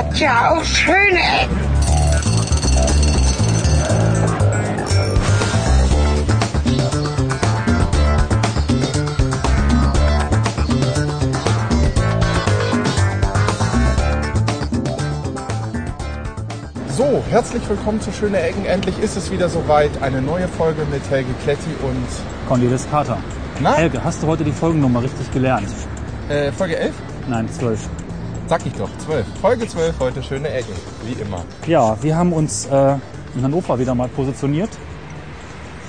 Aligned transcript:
hat 0.00 0.18
ja 0.18 0.50
auch 0.52 0.64
schöne 0.64 1.18
Ecken. 1.18 1.60
So, 16.96 17.22
herzlich 17.30 17.66
willkommen 17.68 18.00
zu 18.00 18.12
Schöne 18.12 18.40
Ecken. 18.40 18.64
Endlich 18.64 18.98
ist 18.98 19.16
es 19.16 19.30
wieder 19.30 19.48
soweit. 19.48 19.90
Eine 20.02 20.20
neue 20.22 20.48
Folge 20.48 20.82
mit 20.90 21.08
Helge 21.10 21.32
Kletti 21.42 21.70
und 21.82 22.06
Cornelis 22.48 22.88
Carter. 22.90 23.18
Na? 23.60 23.74
Helge, 23.74 24.02
hast 24.02 24.22
du 24.22 24.26
heute 24.26 24.44
die 24.44 24.52
Folgennummer 24.52 25.02
richtig 25.02 25.30
gelernt? 25.32 25.68
äh, 26.28 26.52
Folge 26.52 26.76
11? 26.78 26.94
Nein, 27.28 27.48
12. 27.50 27.88
Sag 28.50 28.66
ich 28.66 28.72
doch, 28.72 28.90
12. 29.06 29.24
Folge 29.40 29.68
12 29.68 29.94
heute 30.00 30.24
Schöne 30.24 30.48
Ecken, 30.50 30.74
wie 31.04 31.12
immer. 31.22 31.44
Ja, 31.68 31.96
wir 32.02 32.16
haben 32.16 32.32
uns 32.32 32.66
äh, 32.66 32.96
in 33.36 33.44
Hannover 33.44 33.78
wieder 33.78 33.94
mal 33.94 34.08
positioniert. 34.08 34.70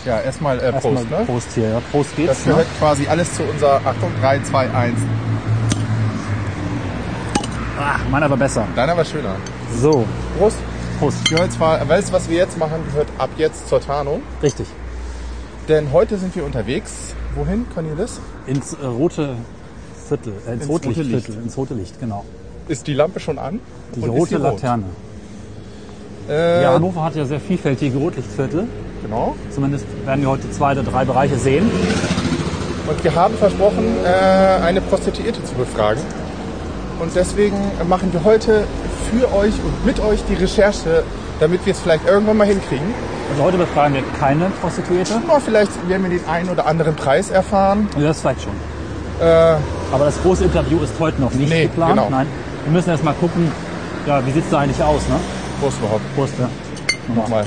Ja, 0.05 0.21
erstmal 0.21 0.59
äh, 0.59 0.71
Prost, 0.73 0.85
Erstmal 0.85 1.20
ne? 1.21 1.25
Prost 1.25 1.47
hier, 1.55 1.70
ja. 1.70 1.81
Prost 1.91 2.15
geht's. 2.15 2.27
Das 2.29 2.45
ne? 2.45 2.51
gehört 2.51 2.67
quasi 2.77 3.07
alles 3.07 3.34
zu 3.34 3.41
unserer 3.41 3.81
Achtung 3.84 4.11
3, 4.21 4.43
2, 4.43 4.70
1. 4.70 4.99
Ah, 7.79 7.97
meiner 8.11 8.29
war 8.29 8.37
besser. 8.37 8.67
Deiner 8.75 8.95
war 8.95 9.05
schöner. 9.05 9.37
So, 9.79 10.05
Prost. 10.37 10.57
Prost. 10.99 11.29
Gehört 11.31 11.53
zwar, 11.53 11.89
weißt 11.89 12.09
du, 12.09 12.13
was 12.13 12.29
wir 12.29 12.37
jetzt 12.37 12.59
machen, 12.59 12.84
gehört 12.91 13.07
ab 13.17 13.31
jetzt 13.37 13.70
zur 13.70 13.81
Tarnung. 13.81 14.21
Richtig. 14.43 14.67
Denn 15.67 15.91
heute 15.91 16.15
sind 16.20 16.35
wir 16.35 16.45
unterwegs. 16.45 17.15
Wohin, 17.34 17.65
Cornelis? 17.73 18.20
Ins 18.45 18.73
äh, 18.73 18.85
rote 18.85 19.35
Viertel, 20.07 20.34
äh, 20.45 20.53
ins, 20.53 20.62
Ins 20.62 20.70
rote 20.70 20.87
rote 20.89 21.01
Licht. 21.01 21.25
Viertel, 21.25 21.43
ins 21.43 21.57
rote 21.57 21.73
Licht, 21.73 21.99
genau. 21.99 22.23
Ist 22.72 22.88
die 22.88 22.94
Lampe 22.94 23.20
schon 23.20 23.38
an? 23.38 23.60
Diese 23.94 24.05
Und 24.08 24.14
ist 24.16 24.20
rote 24.22 24.30
die 24.30 24.36
rot? 24.36 24.54
Laterne. 24.62 24.84
Äh, 26.30 26.64
Ja, 26.64 26.74
Hannover 26.76 27.04
hat 27.04 27.16
ja 27.18 27.26
sehr 27.26 27.41
vielfältige 27.41 27.98
Rotlichtviertel. 27.98 28.66
Genau. 29.04 29.36
Zumindest 29.54 29.86
werden 30.05 30.22
wir 30.22 30.30
heute 30.30 30.50
zwei 30.52 30.72
oder 30.72 30.84
drei 30.84 31.04
Bereiche 31.04 31.36
sehen. 31.36 31.70
Und 32.88 33.04
wir 33.04 33.14
haben 33.14 33.34
versprochen, 33.36 33.84
äh, 34.05 34.64
eine 34.64 34.80
Prostituierte 34.80 35.44
zu 35.44 35.54
befragen. 35.55 36.02
Und 37.02 37.14
deswegen 37.14 37.58
machen 37.90 38.14
wir 38.14 38.24
heute 38.24 38.64
für 39.10 39.26
euch 39.36 39.54
und 39.66 39.86
mit 39.86 39.99
euch 39.99 40.20
die 40.30 40.36
Recherche, 40.36 41.04
damit 41.42 41.66
wir 41.66 41.74
es 41.74 41.80
vielleicht 41.82 42.08
irgendwann 42.08 42.38
mal 42.38 42.48
hinkriegen. 42.48 42.88
Also 43.32 43.44
heute 43.44 43.58
befragen 43.58 43.96
wir 43.96 44.04
keine 44.18 44.46
Prostituierte. 44.62 45.20
Mal 45.27 45.42
vielleicht 45.42 45.72
werden 45.90 46.04
wir 46.04 46.10
den 46.18 46.26
einen 46.26 46.48
oder 46.49 46.66
anderen 46.68 46.96
Preis 46.96 47.32
erfahren. 47.32 47.90
Ja, 47.98 48.04
das 48.08 48.22
vielleicht 48.22 48.44
schon. 48.44 48.54
Äh, 49.20 49.55
Aber 49.92 50.05
das 50.05 50.22
große 50.22 50.46
Interview 50.46 50.80
ist 50.82 50.94
heute 50.99 51.20
noch 51.20 51.34
nicht 51.34 51.49
Nee, 51.49 51.64
geplant. 51.64 51.96
genau. 51.96 52.10
Nein. 52.10 52.27
Wir 52.63 52.71
müssen 52.71 52.90
erst 52.90 53.04
mal 53.04 53.13
gucken, 53.13 53.51
ja, 54.05 54.26
wie 54.26 54.31
sieht's 54.31 54.49
da 54.49 54.59
eigentlich 54.59 54.81
aus, 54.81 55.07
ne? 55.07 55.15
Prost 55.59 55.79
überhaupt. 55.79 56.15
Prost, 56.15 56.34
ja. 56.40 56.49
Nochmal. 57.13 57.45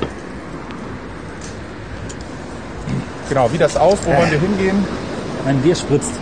Genau, 3.28 3.50
wie 3.52 3.58
das 3.58 3.76
aus, 3.76 3.98
wo 4.04 4.10
wollen 4.10 4.30
wir 4.30 4.38
hingehen? 4.38 4.84
Wenn 5.44 5.58
Bier 5.60 5.74
spritzt, 5.74 6.12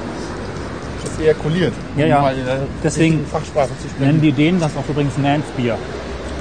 Das 1.03 1.19
ejakuliert. 1.21 1.73
Ja, 1.97 2.07
ja. 2.07 2.29
Um 2.29 2.45
der 2.45 2.61
Deswegen 2.83 3.25
nennen 3.99 4.21
die 4.21 4.33
den 4.33 4.61
das 4.61 4.77
auch 4.77 4.89
übrigens 4.89 5.17
Mans 5.19 5.45
Bier. 5.57 5.77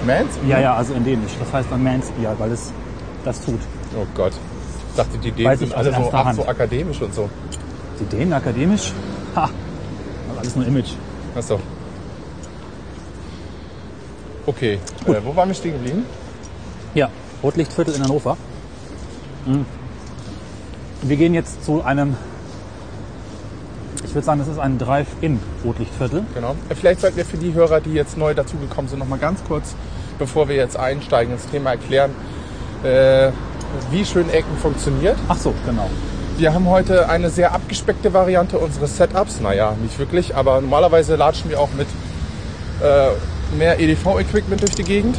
Mans? 0.06 0.30
Ja, 0.48 0.60
ja, 0.60 0.76
also 0.76 0.94
in 0.94 1.04
Dänisch. 1.04 1.32
Das 1.40 1.52
heißt 1.54 1.68
dann 1.72 1.84
Mans 1.84 2.12
Bier, 2.12 2.36
weil 2.38 2.52
es 2.52 2.72
das 3.24 3.42
tut. 3.44 3.60
Oh 3.96 4.06
Gott. 4.16 4.34
Ich 4.90 4.96
dachte, 4.98 5.18
die 5.18 5.32
Dänen 5.32 5.52
Weiß 5.52 5.60
sind 5.60 5.74
alle 5.74 5.94
so, 5.94 6.10
ach, 6.12 6.34
so 6.34 6.46
akademisch 6.46 7.02
und 7.02 7.14
so. 7.14 7.30
Die 8.00 8.06
Dänen 8.06 8.34
akademisch? 8.34 8.94
Ha! 9.36 9.42
Das 9.42 9.52
ist 9.52 10.40
alles 10.40 10.56
nur 10.56 10.68
Image. 10.68 10.92
Achso. 11.36 11.60
Okay, 14.52 14.80
äh, 15.08 15.14
wo 15.24 15.34
waren 15.34 15.48
wir 15.48 15.56
stehen 15.56 15.72
geblieben? 15.72 16.06
Ja, 16.94 17.10
Rotlichtviertel 17.42 17.96
in 17.96 18.04
Hannover. 18.04 18.36
Mhm. 19.46 19.66
Wir 21.04 21.16
gehen 21.16 21.34
jetzt 21.34 21.64
zu 21.64 21.82
einem, 21.82 22.18
ich 24.04 24.14
würde 24.14 24.26
sagen, 24.26 24.40
das 24.40 24.50
ist 24.50 24.60
ein 24.60 24.78
Drive-In-Rotlichtviertel. 24.78 26.26
Genau. 26.36 26.58
Äh, 26.68 26.76
Vielleicht 26.76 27.00
sollten 27.00 27.16
wir 27.16 27.24
für 27.24 27.38
die 27.38 27.54
Hörer, 27.54 27.80
die 27.80 27.94
jetzt 27.94 28.18
neu 28.18 28.34
dazugekommen 28.34 28.90
sind, 28.90 29.00
noch 29.00 29.08
mal 29.08 29.20
ganz 29.20 29.42
kurz, 29.48 29.74
bevor 30.20 30.50
wir 30.50 30.58
jetzt 30.58 30.76
einsteigen 30.76 31.32
ins 31.34 31.48
Thema, 31.48 31.70
erklären, 31.72 32.12
äh, 32.84 33.32
wie 33.90 34.04
schön 34.04 34.30
Ecken 34.30 34.58
funktioniert. 34.62 35.16
Ach 35.30 35.38
so, 35.38 35.54
genau. 35.66 35.90
Wir 36.38 36.54
haben 36.54 36.68
heute 36.68 37.08
eine 37.08 37.30
sehr 37.30 37.54
abgespeckte 37.54 38.14
Variante 38.14 38.58
unseres 38.58 38.98
Setups. 38.98 39.40
Naja, 39.40 39.78
nicht 39.82 39.98
wirklich, 39.98 40.36
aber 40.36 40.60
normalerweise 40.60 41.16
latschen 41.16 41.50
wir 41.50 41.62
auch 41.62 41.70
mit 41.78 41.88
äh, 42.82 43.12
mehr 43.58 43.80
EDV-Equipment 43.80 44.62
durch 44.62 44.76
die 44.76 44.84
Gegend. 44.84 45.18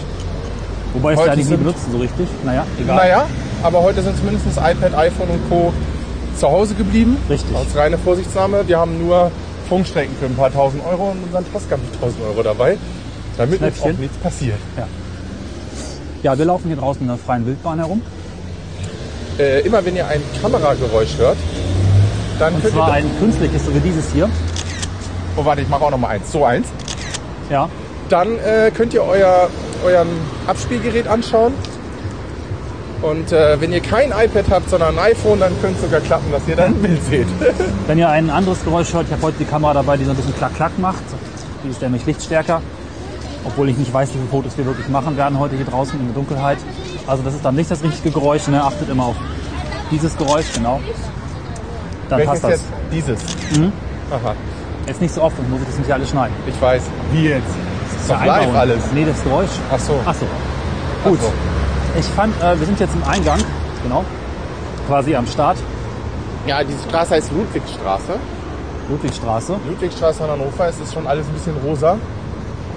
Wobei 0.94 1.12
es 1.15 1.19
Heute 1.19 1.31
da 1.31 1.37
die 1.37 1.43
sind- 1.43 1.59
benutzen 1.59 1.91
so 1.93 1.98
richtig. 1.98 2.26
Naja, 2.44 2.66
egal. 2.81 2.97
Naja, 2.97 3.26
aber 3.62 3.82
heute 3.82 4.03
sind 4.03 4.15
es 4.15 4.22
mindestens 4.22 4.56
iPad, 4.56 4.94
iPhone 4.94 5.28
und 5.31 5.48
Co. 5.48 5.72
zu 6.38 6.48
Hause 6.48 6.75
geblieben. 6.75 7.16
Richtig. 7.31 7.54
Aus 7.56 7.75
reiner 7.76 7.98
Vorsichtsnahme. 7.98 8.66
Wir 8.66 8.78
haben 8.78 8.98
nur 9.06 9.31
Funkstrecken 9.69 10.15
für 10.19 10.26
ein 10.26 10.34
paar 10.34 10.53
tausend 10.53 10.82
Euro 10.84 11.10
und 11.10 11.22
unseren 11.25 11.50
Tascam 11.53 11.81
für 11.81 11.97
1000 12.06 12.25
Euro 12.25 12.43
dabei, 12.43 12.76
damit 13.38 13.62
uns 13.62 13.81
auch 13.81 13.93
nichts 13.93 14.16
passiert. 14.19 14.59
Ja, 16.22 16.37
wir 16.38 16.44
laufen 16.44 16.69
hier 16.69 16.76
draußen 16.76 17.03
in 17.03 17.09
der 17.09 17.16
freien 17.16 17.47
Wildbahn 17.47 17.78
herum. 17.78 18.03
Äh, 19.38 19.60
immer 19.60 19.84
wenn 19.84 19.97
ihr 19.97 20.06
ein 20.06 20.20
Kamerageräusch 20.43 21.16
hört, 21.16 21.37
dann 22.38 22.54
Und 22.54 22.62
könnt 22.62 22.75
zwar 22.75 22.88
ihr... 22.88 22.94
ein 22.94 23.10
künstliches, 23.19 23.64
so 23.64 23.75
wie 23.75 23.81
dieses 23.81 24.12
hier. 24.12 24.28
Oh, 25.37 25.44
warte, 25.44 25.62
ich 25.62 25.69
mache 25.69 25.84
auch 25.84 25.91
noch 25.91 25.99
mal 25.99 26.09
eins. 26.09 26.31
So 26.31 26.44
eins. 26.44 26.66
Ja, 27.50 27.69
Dann 28.12 28.38
äh, 28.40 28.70
könnt 28.70 28.92
ihr 28.92 29.02
euer 29.02 29.48
euren 29.86 30.08
Abspielgerät 30.46 31.08
anschauen. 31.08 31.54
Und 33.00 33.32
äh, 33.32 33.58
wenn 33.58 33.72
ihr 33.72 33.80
kein 33.80 34.10
iPad 34.10 34.44
habt, 34.50 34.68
sondern 34.68 34.98
ein 34.98 35.12
iPhone, 35.12 35.40
dann 35.40 35.50
könnte 35.62 35.76
es 35.76 35.82
sogar 35.82 36.00
klappen, 36.00 36.30
dass 36.30 36.46
ihr 36.46 36.54
dann 36.54 36.74
ein 36.74 36.82
Bild 36.82 37.02
seht. 37.04 37.26
wenn 37.86 37.96
ihr 37.96 38.10
ein 38.10 38.28
anderes 38.28 38.62
Geräusch 38.64 38.92
hört, 38.92 39.06
ich 39.06 39.12
habe 39.12 39.22
heute 39.22 39.38
die 39.38 39.46
Kamera 39.46 39.72
dabei, 39.72 39.96
die 39.96 40.04
so 40.04 40.10
ein 40.10 40.16
bisschen 40.16 40.36
klack-klack 40.36 40.78
macht. 40.78 41.02
Die 41.64 41.70
ist 41.70 41.80
nämlich 41.80 42.04
lichtstärker. 42.04 42.60
Obwohl 43.46 43.70
ich 43.70 43.78
nicht 43.78 43.92
weiß, 43.94 44.10
wie 44.10 44.18
viele 44.18 44.28
Fotos 44.28 44.58
wir 44.58 44.66
wirklich 44.66 44.88
machen 44.90 45.16
werden 45.16 45.38
heute 45.38 45.56
hier 45.56 45.64
draußen 45.64 45.98
in 45.98 46.04
der 46.04 46.14
Dunkelheit. 46.14 46.58
Also 47.06 47.22
das 47.22 47.32
ist 47.32 47.42
dann 47.42 47.54
nicht 47.54 47.70
das 47.70 47.82
richtige 47.82 48.10
Geräusch. 48.10 48.46
Ne? 48.46 48.62
Achtet 48.62 48.90
immer 48.90 49.06
auf 49.06 49.16
dieses 49.90 50.18
Geräusch, 50.18 50.52
genau. 50.54 50.80
Dann 52.10 52.18
Welches 52.18 52.40
passt 52.40 52.44
das. 52.44 52.50
jetzt? 52.50 52.64
Dieses. 52.92 53.58
Mhm. 53.58 53.72
Aha, 54.10 54.34
Jetzt 54.86 55.00
nicht 55.00 55.14
so 55.14 55.22
oft, 55.22 55.34
sonst 55.36 55.48
muss 55.48 55.60
ich 55.62 55.66
das 55.68 55.78
nicht 55.78 55.90
alles 55.90 56.10
schneiden. 56.10 56.34
ich 56.46 56.60
weiß. 56.60 56.82
Wie 57.12 57.28
jetzt? 57.28 57.71
Das 58.08 58.10
ist 58.10 58.10
doch 58.10 58.26
live 58.26 58.42
einbauen. 58.42 58.56
alles. 58.56 58.84
Nee, 58.94 59.04
das 59.04 59.22
Geräusch. 59.22 59.50
Ach 59.70 59.78
so. 59.78 60.00
Ach 60.04 60.14
so. 60.14 60.26
Gut. 61.04 61.18
Ach 61.20 61.24
so. 61.24 61.98
Ich 61.98 62.06
fand, 62.06 62.34
äh, 62.42 62.58
wir 62.58 62.66
sind 62.66 62.80
jetzt 62.80 62.94
im 62.94 63.04
Eingang, 63.04 63.38
genau, 63.82 64.02
quasi 64.88 65.14
am 65.14 65.26
Start, 65.26 65.58
Ja, 66.46 66.64
diese 66.64 66.82
Straße 66.88 67.14
heißt 67.14 67.30
Ludwigstraße. 67.32 68.14
Ludwigstraße. 68.88 69.56
Ludwigstraße 69.68 70.24
in 70.24 70.30
Hannover, 70.30 70.68
es 70.68 70.80
ist 70.80 70.94
schon 70.94 71.06
alles 71.06 71.26
ein 71.26 71.34
bisschen 71.34 71.54
rosa. 71.58 71.96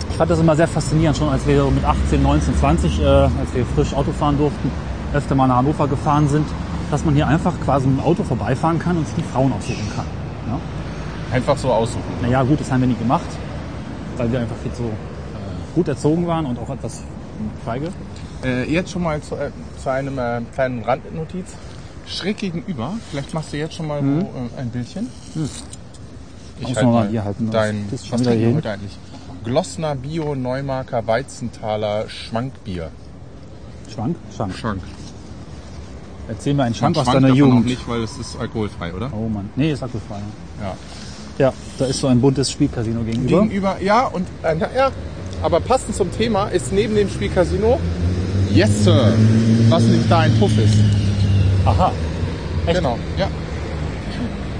Ich 0.10 0.18
fand 0.18 0.30
das 0.30 0.40
immer 0.40 0.56
sehr 0.56 0.68
faszinierend, 0.68 1.18
schon 1.18 1.30
als 1.30 1.48
wir 1.48 1.64
mit 1.72 1.84
18, 1.84 2.22
19, 2.22 2.58
20, 2.58 3.02
äh, 3.02 3.06
als 3.06 3.32
wir 3.54 3.66
frisch 3.74 3.94
Auto 3.94 4.12
fahren 4.12 4.38
durften, 4.38 4.70
öfter 5.14 5.34
mal 5.34 5.48
nach 5.48 5.58
Hannover 5.58 5.88
gefahren 5.88 6.28
sind, 6.28 6.46
dass 6.92 7.04
man 7.06 7.16
hier 7.16 7.28
einfach 7.28 7.54
quasi 7.64 7.88
mit 7.88 8.00
dem 8.00 8.06
Auto 8.06 8.24
vorbeifahren 8.24 8.80
kann 8.80 8.98
und 8.98 9.08
sich 9.08 9.16
die 9.16 9.24
Frauen 9.24 9.52
aussuchen 9.54 9.90
kann. 9.96 10.06
Ja? 10.48 10.60
Einfach 11.36 11.58
so 11.58 11.72
aussuchen. 11.72 12.04
Naja, 12.22 12.44
gut, 12.44 12.60
das 12.60 12.72
haben 12.72 12.82
wir 12.82 12.88
nie 12.88 12.96
gemacht, 12.96 13.26
weil 14.18 14.32
wir 14.32 14.40
einfach 14.42 14.56
so 14.78 14.84
äh, 14.84 15.15
gut 15.76 15.88
erzogen 15.88 16.26
waren 16.26 16.46
und 16.46 16.58
auch 16.58 16.70
etwas 16.70 17.04
feige. 17.64 17.90
Äh, 18.44 18.72
jetzt 18.72 18.92
schon 18.92 19.04
mal 19.04 19.22
zu, 19.22 19.36
äh, 19.36 19.52
zu 19.82 19.90
einem 19.90 20.18
äh, 20.18 20.42
kleinen 20.54 20.84
Randnotiz. 20.84 21.54
Schräg 22.08 22.38
gegenüber, 22.38 22.94
vielleicht 23.10 23.34
machst 23.34 23.52
du 23.52 23.58
jetzt 23.58 23.76
schon 23.76 23.88
mal 23.88 24.02
wo, 24.02 24.20
äh, 24.22 24.60
ein 24.60 24.70
Bildchen. 24.70 25.10
Ich 26.60 26.68
Muss 26.68 26.76
halt 26.78 26.86
man 26.86 26.94
mal 26.94 27.08
hier 27.10 27.24
halten, 27.24 27.50
das 27.52 27.54
Dein, 27.54 27.90
ist 27.92 28.08
schon 28.08 28.20
was 28.20 28.22
wieder 28.22 28.36
hier 28.36 28.56
heute 28.56 28.72
eigentlich? 28.72 28.98
Glossner 29.44 29.96
Bio 29.96 30.36
Neumarker 30.36 31.06
Weizenthaler 31.06 32.08
Schwankbier. 32.08 32.90
Schwank? 33.94 34.16
Schwank. 34.36 34.56
Schwank. 34.56 34.82
Erzähl 36.28 36.54
mir 36.54 36.64
einen 36.64 36.76
Schwank 36.76 36.98
aus 36.98 37.04
Schwank 37.04 37.16
deiner 37.16 37.28
darf 37.28 37.38
man 37.38 37.38
Jugend. 37.38 37.60
Noch 37.62 37.66
nicht, 37.66 37.88
weil 37.88 38.04
es 38.04 38.18
ist 38.18 38.40
alkoholfrei, 38.40 38.94
oder? 38.94 39.12
Oh 39.14 39.28
Mann. 39.28 39.50
Nee, 39.56 39.72
ist 39.72 39.84
alkoholfrei. 39.84 40.20
Ja. 40.62 40.76
Ja, 41.38 41.54
da 41.78 41.86
ist 41.86 42.00
so 42.00 42.08
ein 42.08 42.22
buntes 42.22 42.50
Spielcasino 42.50 43.02
gegenüber. 43.02 43.42
Gegenüber, 43.42 43.82
ja, 43.82 44.08
und 44.08 44.26
äh, 44.42 44.58
ja, 44.58 44.90
aber 45.42 45.60
passend 45.60 45.96
zum 45.96 46.12
Thema 46.12 46.48
ist 46.48 46.72
neben 46.72 46.96
dem 46.96 47.10
Spiel 47.10 47.30
Casino 47.30 47.80
Yes 48.54 48.84
Sir, 48.84 49.14
was 49.70 49.84
nicht 49.84 50.10
da 50.10 50.20
ein 50.20 50.34
Puff 50.40 50.58
ist. 50.58 50.76
Aha. 51.66 51.92
Echt? 52.66 52.78
Genau, 52.78 52.98
ja. 53.18 53.28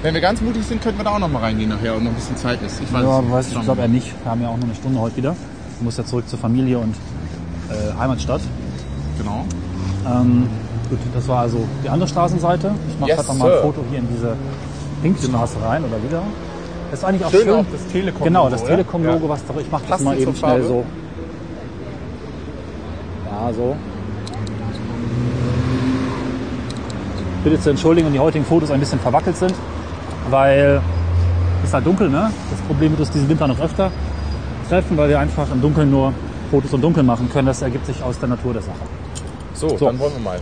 Wenn 0.02 0.14
wir 0.14 0.20
ganz 0.20 0.40
mutig 0.40 0.64
sind, 0.64 0.82
könnten 0.82 0.98
wir 1.00 1.04
da 1.04 1.12
auch 1.14 1.18
noch 1.18 1.28
mal 1.30 1.40
reingehen 1.40 1.70
nachher 1.70 1.96
und 1.96 2.04
noch 2.04 2.10
ein 2.10 2.14
bisschen 2.14 2.36
Zeit 2.36 2.60
ist. 2.64 2.80
Ich 2.80 2.92
weiß 2.92 3.02
Ja, 3.02 3.30
weiß 3.30 3.48
ich, 3.52 3.60
glaube 3.62 3.80
eher 3.80 3.88
nicht. 3.88 4.12
Wir 4.22 4.30
haben 4.30 4.42
ja 4.42 4.48
auch 4.48 4.56
noch 4.56 4.64
eine 4.64 4.74
Stunde 4.74 5.00
heute 5.00 5.16
wieder. 5.16 5.34
Ich 5.78 5.82
muss 5.82 5.96
ja 5.96 6.04
zurück 6.04 6.28
zur 6.28 6.38
Familie 6.38 6.78
und 6.78 6.94
äh, 7.70 7.98
Heimatstadt. 7.98 8.42
Genau. 9.18 9.44
Ähm, 10.06 10.48
gut, 10.90 10.98
das 11.14 11.26
war 11.26 11.40
also 11.40 11.66
die 11.82 11.88
andere 11.88 12.08
Straßenseite. 12.08 12.70
Ich 12.88 13.00
mache 13.00 13.10
Yes, 13.10 13.18
gerade 13.24 13.38
noch 13.38 13.44
mal 13.44 13.56
ein. 13.56 13.62
Foto 13.62 13.84
hier 13.90 13.98
in 13.98 14.08
diese 14.14 14.36
Pinkstraße 15.02 15.56
rein 15.64 15.82
oder 15.84 16.02
wieder. 16.02 16.22
Das 16.90 17.00
ist 17.00 17.04
eigentlich 17.04 17.24
auch 17.24 17.30
Schön 17.30 17.40
schön. 17.42 17.54
auch 17.54 17.64
das 17.72 17.86
Telekom-Logo, 17.88 18.24
Genau, 18.24 18.48
das? 18.48 18.64
Telekom-Logo, 18.64 19.24
Ja. 19.26 19.28
was 19.30 19.44
doch, 19.46 19.56
ich 19.60 19.70
mache 19.70 19.82
das 19.88 20.00
mal 20.00 20.18
eben 20.18 20.34
schnell 20.34 20.62
so 20.62 20.84
Also. 23.44 23.76
Bitte 27.44 27.60
zu 27.60 27.70
entschuldigen, 27.70 28.06
wenn 28.06 28.12
die 28.14 28.18
heutigen 28.20 28.44
Fotos 28.44 28.70
ein 28.70 28.80
bisschen 28.80 28.98
verwackelt 28.98 29.36
sind, 29.36 29.54
weil 30.30 30.80
es 31.62 31.68
ist 31.68 31.74
halt 31.74 31.86
dunkel, 31.86 32.08
ne? 32.08 32.30
Das 32.50 32.60
Problem 32.62 32.90
wird 32.92 33.00
uns 33.00 33.10
diesen 33.10 33.28
Winter 33.28 33.46
noch 33.46 33.60
öfter 33.60 33.90
treffen, 34.68 34.96
weil 34.96 35.08
wir 35.10 35.20
einfach 35.20 35.46
im 35.52 35.60
Dunkeln 35.60 35.90
nur 35.90 36.12
Fotos 36.50 36.72
im 36.72 36.80
Dunkeln 36.80 37.06
machen 37.06 37.28
können. 37.32 37.46
Das 37.46 37.62
ergibt 37.62 37.86
sich 37.86 38.02
aus 38.02 38.18
der 38.18 38.28
Natur 38.30 38.52
der 38.52 38.62
Sache. 38.62 38.74
So, 39.54 39.68
So. 39.76 39.86
dann 39.86 39.98
wollen 39.98 40.12
wir 40.14 40.20
mal. 40.22 40.38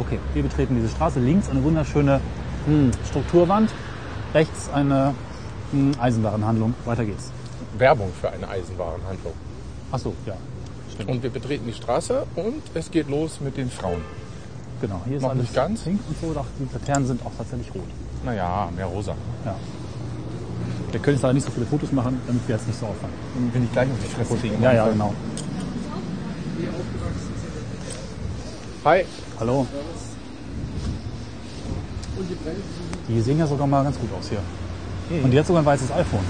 Okay, 0.00 0.18
wir 0.34 0.42
betreten 0.42 0.74
diese 0.76 0.88
Straße. 0.88 1.20
Links 1.20 1.48
eine 1.48 1.62
wunderschöne 1.62 2.20
hm, 2.66 2.90
Strukturwand, 3.08 3.70
rechts 4.34 4.68
eine 4.74 5.14
Eisenwarenhandlung. 5.98 6.74
Weiter 6.84 7.04
geht's. 7.04 7.30
Werbung 7.78 8.10
für 8.20 8.30
eine 8.30 8.48
Eisenwarenhandlung. 8.48 9.32
Ach 9.90 9.98
so, 9.98 10.14
ja, 10.26 10.34
stimmt. 10.92 11.10
Und 11.10 11.22
wir 11.22 11.30
betreten 11.30 11.66
die 11.66 11.72
Straße 11.72 12.26
und 12.36 12.62
es 12.74 12.90
geht 12.90 13.08
los 13.08 13.40
mit 13.40 13.56
den 13.56 13.70
Frauen. 13.70 14.02
genau, 14.80 15.00
hier 15.06 15.16
ist 15.16 15.22
noch 15.22 15.30
alles 15.30 15.42
nicht 15.42 15.54
ganz. 15.54 15.82
pink 15.82 16.00
und 16.08 16.16
so. 16.20 16.34
Doch, 16.34 16.46
die 16.58 16.68
Laternen 16.72 17.06
sind 17.06 17.24
auch 17.24 17.32
tatsächlich 17.36 17.74
rot. 17.74 17.88
Naja, 18.24 18.70
mehr 18.74 18.86
rosa. 18.86 19.14
Ja. 19.44 19.54
Wir 20.90 21.00
können 21.00 21.16
jetzt 21.16 21.22
leider 21.22 21.34
nicht 21.34 21.46
so 21.46 21.50
viele 21.52 21.66
Fotos 21.66 21.90
machen, 21.92 22.20
damit 22.26 22.46
wir 22.46 22.54
jetzt 22.54 22.66
nicht 22.66 22.78
so 22.78 22.86
auffallen. 22.86 23.14
Dann 23.34 23.50
bin 23.50 23.64
ich 23.64 23.72
gleich 23.72 23.88
auf 23.90 23.96
die 24.02 24.14
Fresse 24.14 24.36
kriegen. 24.36 24.62
Ja, 24.62 24.72
ja, 24.72 24.88
genau. 24.88 25.14
Hi. 28.84 29.04
Hallo. 29.40 29.66
Die 33.08 33.20
sehen 33.20 33.38
ja 33.38 33.46
sogar 33.46 33.66
mal 33.66 33.84
ganz 33.84 33.98
gut 33.98 34.10
aus 34.18 34.28
hier. 34.28 34.40
Und 35.22 35.30
die 35.30 35.38
hat 35.38 35.46
sogar 35.46 35.62
ein 35.62 35.66
weißes 35.66 35.90
iPhone. 35.92 36.24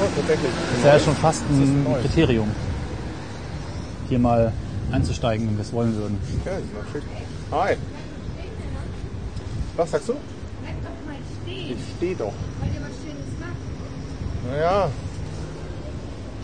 Oh, 0.00 0.04
tatsächlich. 0.16 0.50
Das 0.70 0.78
ist 0.78 0.84
ja 0.84 0.98
schon 0.98 1.16
fast 1.16 1.42
ein 1.48 1.84
neu. 1.84 2.00
Kriterium, 2.00 2.50
hier 4.08 4.18
mal 4.18 4.52
einzusteigen, 4.92 5.46
wenn 5.48 5.56
wir 5.56 5.62
es 5.62 5.72
wollen 5.72 5.94
würden. 5.96 6.18
Ja, 6.44 6.52
schick. 6.92 7.02
Hi. 7.52 7.76
Was 9.76 9.90
sagst 9.90 10.08
du? 10.08 10.14
Bleib 10.62 10.74
doch 10.82 11.06
mal 11.06 11.16
stehen, 11.42 11.72
Ich 11.78 11.96
stehe 11.96 12.14
doch. 12.16 12.32
weil 12.60 12.68
ihr 12.74 12.80
was 12.80 12.96
Schönes 13.02 13.32
macht. 13.40 14.50
Naja. 14.50 14.90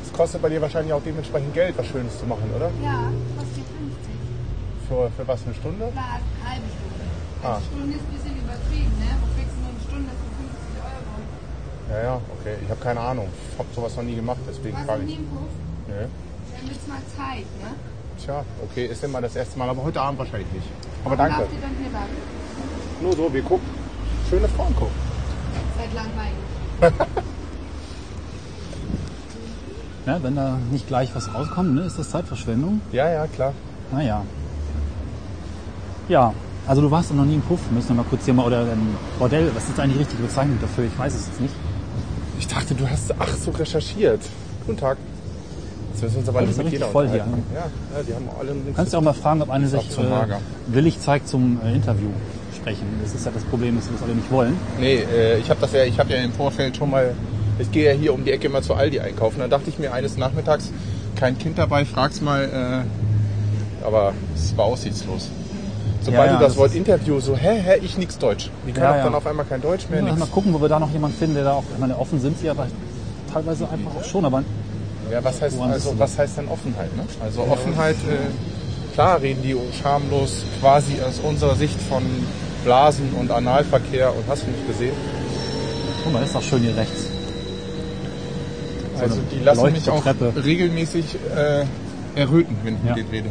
Es 0.04 0.12
kostet 0.12 0.42
bei 0.42 0.48
dir 0.48 0.60
wahrscheinlich 0.60 0.92
auch 0.92 1.02
dementsprechend 1.02 1.54
Geld, 1.54 1.76
was 1.76 1.86
Schönes 1.86 2.18
zu 2.18 2.26
machen, 2.26 2.44
oder? 2.56 2.70
Ja, 2.82 3.10
kostet 3.36 3.64
50. 3.64 4.88
Für, 4.88 5.10
für 5.16 5.28
was, 5.28 5.44
eine 5.44 5.54
Stunde? 5.54 5.88
Klar, 5.92 6.20
eine 6.20 6.48
halbe 6.48 6.66
Stunde. 6.68 7.04
Ah. 7.44 7.56
Eine 7.56 7.64
Stunde 7.64 7.96
ist 7.96 8.04
ein 8.04 8.12
bisschen 8.16 8.36
übertrieben, 8.36 8.92
ne? 9.00 9.08
Wo 9.20 9.26
kriegst 9.36 9.54
du 9.56 9.60
nur 9.60 9.72
eine 9.72 9.80
Stunde 9.88 10.10
für 10.12 10.30
50 10.40 10.76
Euro? 10.80 11.12
Ja, 11.92 12.02
ja, 12.02 12.20
okay. 12.40 12.56
Ich 12.62 12.70
habe 12.70 12.80
keine 12.80 13.00
Ahnung. 13.00 13.28
Ich 13.52 13.58
habe 13.58 13.68
sowas 13.74 13.94
noch 13.96 14.02
nie 14.02 14.14
gemacht, 14.16 14.38
deswegen 14.48 14.76
Was 14.78 14.86
frage 14.86 15.02
in 15.02 15.08
ich. 15.08 15.16
dem 15.16 15.30
Hof? 15.30 15.48
Nee. 15.88 15.94
Dann 16.56 16.68
wird's 16.70 16.86
mal 16.88 16.98
Zeit, 17.16 17.46
ne? 17.62 17.74
Tja, 18.24 18.44
okay, 18.64 18.86
ist 18.86 19.04
immer 19.04 19.20
das 19.20 19.36
erste 19.36 19.58
Mal, 19.58 19.68
aber 19.68 19.82
heute 19.82 20.00
Abend 20.00 20.18
wahrscheinlich 20.18 20.50
nicht. 20.52 20.66
Aber 21.04 21.18
Warum 21.18 21.32
danke. 21.32 21.54
ihr 21.54 21.60
dann 21.60 21.76
hier 21.82 21.92
lang? 21.92 22.08
Nur 23.02 23.12
so, 23.16 23.32
wir 23.34 23.42
gucken. 23.42 23.66
Schöne 24.30 24.48
Frauen 24.48 24.74
gucken. 24.74 24.94
Seid 25.76 25.92
langweilig. 25.94 27.12
Ja, 30.04 30.20
wenn 30.20 30.34
da 30.34 30.58
nicht 30.72 30.88
gleich 30.88 31.14
was 31.14 31.32
rauskommt, 31.32 31.76
ne, 31.76 31.82
ist 31.82 31.96
das 31.96 32.10
Zeitverschwendung. 32.10 32.80
Ja, 32.90 33.08
ja, 33.08 33.26
klar. 33.28 33.52
Naja. 33.92 34.24
Ja, 36.08 36.34
also 36.66 36.82
du 36.82 36.90
warst 36.90 37.14
noch 37.14 37.24
nie 37.24 37.36
im 37.36 37.40
Puff. 37.42 37.60
Müssen 37.70 37.90
wir 37.90 37.96
mal 38.02 38.06
kurz 38.10 38.24
hier 38.24 38.34
mal, 38.34 38.44
oder 38.44 38.62
ein 38.62 38.96
Bordell, 39.20 39.52
was 39.54 39.68
ist 39.68 39.78
eigentlich 39.78 39.92
die 39.94 39.98
richtige 40.00 40.22
Bezeichnung 40.24 40.58
dafür? 40.60 40.84
Ich 40.86 40.98
weiß 40.98 41.14
es 41.14 41.28
jetzt 41.28 41.40
nicht. 41.40 41.54
Ich 42.42 42.48
dachte, 42.48 42.74
du 42.74 42.90
hast 42.90 43.14
ach 43.20 43.36
so 43.36 43.52
recherchiert. 43.52 44.20
Guten 44.66 44.76
Tag. 44.76 44.98
Jetzt 45.92 46.02
müssen 46.02 46.14
wir 46.14 46.18
uns 46.18 46.28
aber 46.28 46.40
nicht 46.40 46.50
ist 46.50 46.56
ja 46.56 46.64
mit 46.64 46.72
jeder 46.72 46.86
voll 46.88 47.08
hier. 47.08 47.18
Ja, 47.18 47.24
ja, 47.24 48.02
die 48.02 48.14
haben 48.14 48.28
alle 48.36 48.50
nichts 48.50 48.66
Du 48.66 48.74
kannst 48.74 48.92
ja 48.92 48.98
auch 48.98 49.02
mal 49.04 49.12
fragen, 49.12 49.42
ob 49.42 49.50
eine 49.50 49.68
sich 49.68 49.80
äh, 49.80 50.26
willig 50.66 50.98
zeigt 50.98 51.28
zum 51.28 51.60
äh, 51.64 51.72
Interview 51.72 52.08
sprechen. 52.56 52.84
Das 53.00 53.14
ist 53.14 53.24
ja 53.24 53.30
das 53.32 53.44
Problem, 53.44 53.76
dass 53.76 53.86
wir 53.86 53.92
das 53.92 54.02
alle 54.02 54.16
nicht 54.16 54.28
wollen. 54.32 54.56
Nee, 54.80 54.96
äh, 54.96 55.38
ich 55.38 55.50
habe 55.50 55.60
das 55.60 55.72
ja, 55.72 55.84
ich 55.84 56.00
habe 56.00 56.12
ja 56.12 56.16
im 56.20 56.32
Vorfeld 56.32 56.76
schon 56.76 56.90
mal, 56.90 57.14
ich 57.60 57.70
gehe 57.70 57.84
ja 57.84 57.96
hier 57.96 58.12
um 58.12 58.24
die 58.24 58.32
Ecke 58.32 58.48
mal 58.48 58.60
zu 58.60 58.74
Aldi 58.74 58.98
einkaufen. 58.98 59.38
Dann 59.38 59.48
dachte 59.48 59.70
ich 59.70 59.78
mir 59.78 59.92
eines 59.92 60.16
Nachmittags, 60.16 60.72
kein 61.14 61.38
Kind 61.38 61.58
dabei, 61.58 61.84
frag's 61.84 62.20
mal, 62.20 62.82
äh, 62.82 63.84
aber 63.86 64.14
es 64.34 64.56
war 64.56 64.64
aussichtslos. 64.64 65.30
Sobald 66.04 66.26
Ja, 66.26 66.26
ja, 66.26 66.32
du 66.32 66.38
das 66.44 66.52
das 66.52 66.56
Wort 66.58 66.74
Interview 66.74 67.20
so, 67.20 67.36
hä, 67.36 67.60
hä, 67.62 67.78
ich 67.80 67.96
nix 67.96 68.18
Deutsch. 68.18 68.50
Die 68.66 68.72
kann 68.72 68.82
Ja, 68.84 68.96
ja. 68.96 69.04
dann 69.04 69.14
auf 69.14 69.26
einmal 69.26 69.46
kein 69.46 69.60
Deutsch 69.60 69.88
mehr, 69.88 70.02
Ja, 70.02 70.12
mal 70.14 70.26
gucken, 70.26 70.52
wo 70.52 70.60
wir 70.60 70.68
da 70.68 70.80
noch 70.80 70.90
jemanden 70.90 71.16
finden, 71.16 71.34
der 71.36 71.44
da 71.44 71.52
auch, 71.52 71.64
ich 71.72 71.78
meine, 71.78 71.96
offen 71.96 72.20
sind 72.20 72.38
sie 72.38 72.50
aber 72.50 72.66
teilweise 73.32 73.68
einfach 73.70 73.94
auch 73.94 74.04
schon, 74.04 74.24
aber 74.24 74.42
Ja, 75.10 75.22
was 75.22 75.40
heißt, 75.40 75.60
also, 75.60 75.98
was 75.98 76.18
heißt 76.18 76.38
denn 76.38 76.48
Offenheit? 76.48 76.94
Ne? 76.96 77.04
Also 77.20 77.42
Offenheit, 77.42 77.96
äh, 78.08 78.94
klar 78.94 79.20
reden 79.20 79.42
die 79.42 79.56
schamlos 79.80 80.42
quasi 80.60 80.94
aus 81.06 81.20
unserer 81.22 81.54
Sicht 81.54 81.80
von 81.88 82.02
Blasen 82.64 83.12
und 83.18 83.30
Analverkehr 83.30 84.10
und 84.14 84.24
hast 84.28 84.42
du 84.42 84.50
nicht 84.50 84.66
gesehen. 84.66 84.94
guck 86.02 86.12
mal, 86.12 86.22
ist 86.24 86.34
doch 86.34 86.42
schön 86.42 86.60
hier 86.62 86.76
rechts. 86.76 87.06
So 88.96 89.02
Also 89.02 89.20
die 89.30 89.38
lassen 89.44 89.72
mich 89.72 89.88
auch 89.88 90.04
regelmäßig 90.44 91.04
äh, 91.36 91.64
erröten, 92.18 92.56
wenn 92.64 92.74
ich 92.74 92.80
Ja. 92.84 92.94
mit 92.94 92.98
denen 92.98 93.10
rede. 93.10 93.30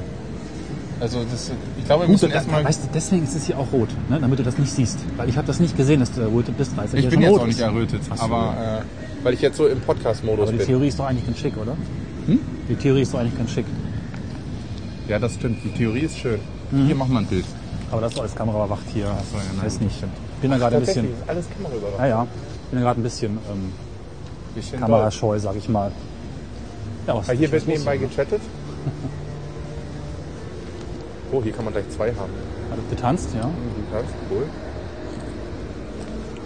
Also 1.00 1.24
das, 1.30 1.52
glaube, 1.92 2.04
wir 2.04 2.08
Gut, 2.08 2.22
müssen 2.22 2.32
erstmal... 2.32 2.64
weißt 2.64 2.84
du, 2.86 2.88
deswegen 2.94 3.24
ist 3.24 3.36
es 3.36 3.46
hier 3.46 3.60
auch 3.60 3.72
rot, 3.72 3.90
ne? 4.10 4.20
damit 4.20 4.40
du 4.40 4.44
das 4.44 4.58
nicht 4.58 4.72
siehst. 4.72 5.00
Weil 5.18 5.28
ich 5.30 5.38
habe 5.38 5.48
das 5.48 5.60
nicht 5.60 5.76
gesehen, 5.76 6.00
dass 6.00 6.12
du 6.12 6.22
errötet 6.22 6.58
bist, 6.58 6.76
weil 6.78 6.86
es 6.86 6.94
Ich 6.94 7.10
bin 7.10 7.22
jetzt 7.22 7.32
rot 7.32 7.42
auch 7.42 7.48
nicht 7.48 7.60
errötet, 7.60 8.02
Ach 8.10 8.18
so. 8.18 8.24
aber 8.24 8.82
äh, 8.82 9.26
weil 9.26 9.34
ich 9.34 9.42
jetzt 9.42 9.58
so 9.58 9.68
im 9.68 9.82
Podcast-Modus 9.82 10.44
Aber 10.44 10.52
die 10.52 10.58
bin. 10.60 10.68
Theorie 10.68 10.88
ist 10.88 11.00
doch 11.00 11.06
eigentlich 11.06 11.26
ganz 11.26 11.40
schick, 11.40 11.58
oder? 11.58 11.76
Hm? 12.28 12.40
Die 12.70 12.76
Theorie 12.76 13.02
ist 13.02 13.14
doch 13.14 13.20
eigentlich 13.20 13.38
ganz 13.38 13.52
schick. 13.52 13.66
Ja, 15.08 15.20
das 15.20 15.34
stimmt. 15.34 15.64
Die 15.64 15.70
Theorie 15.70 16.02
ist 16.02 16.18
schön. 16.18 16.40
Mhm. 16.72 16.86
Hier 16.86 16.96
machen 16.96 17.12
wir 17.12 17.20
ein 17.20 17.26
Bild. 17.26 17.46
Aber 17.92 18.02
das 18.02 18.14
ist 18.14 18.20
alles 18.20 18.36
kameraüberwacht 18.36 18.86
hier. 18.94 19.06
so, 19.06 19.38
ja, 19.38 19.44
nein, 19.56 19.66
weiß 19.66 19.82
nicht. 19.82 19.98
stimmt. 19.98 20.14
bin 20.42 20.52
da 20.52 20.58
gerade 20.58 20.78
ein 20.78 20.86
bisschen, 20.86 21.08
alles 21.28 21.46
Kameraüberwacht. 21.50 22.00
ja, 22.00 22.08
ja, 22.08 22.28
bin 22.70 22.80
da 22.80 22.86
gerade 22.86 23.02
ein 23.02 23.04
bisschen 23.04 23.32
ähm, 23.32 23.74
Bisschen 24.56 24.80
kamerascheu, 24.80 25.40
sag 25.40 25.56
ich 25.56 25.68
mal. 25.70 25.92
Ja, 27.08 27.16
was 27.16 27.30
hier 27.32 27.52
wird 27.52 27.68
nebenbei 27.68 27.98
gechattet. 27.98 28.42
Oh, 31.32 31.42
hier 31.42 31.54
kann 31.54 31.64
man 31.66 31.74
gleich 31.74 31.90
zwei 31.90 32.10
haben. 32.10 32.32
Hat 32.70 32.78
er 32.78 32.96
getanzt, 32.96 33.30
ja. 33.34 33.42
Du 33.42 33.96
kannst, 33.96 34.14
cool. 34.30 34.46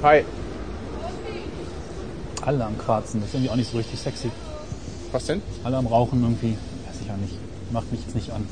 Hi. 0.04 0.24
Alle 2.42 2.66
am 2.66 2.78
Quarzen, 2.78 3.20
das 3.22 3.30
ist 3.30 3.34
irgendwie 3.36 3.50
auch 3.52 3.56
nicht 3.56 3.72
so 3.72 3.78
richtig 3.78 4.00
sexy. 4.00 4.30
Was 5.12 5.26
denn? 5.26 5.42
Alle 5.64 5.78
am 5.78 5.88
Rauchen 5.88 6.22
irgendwie, 6.22 6.58
weiß 6.88 7.02
ich 7.02 7.08
ja 7.08 7.18
nicht. 7.18 7.34
Macht 7.72 7.92
mich 7.92 8.02
jetzt 8.02 8.14
nicht 8.16 8.32
an. 8.32 8.48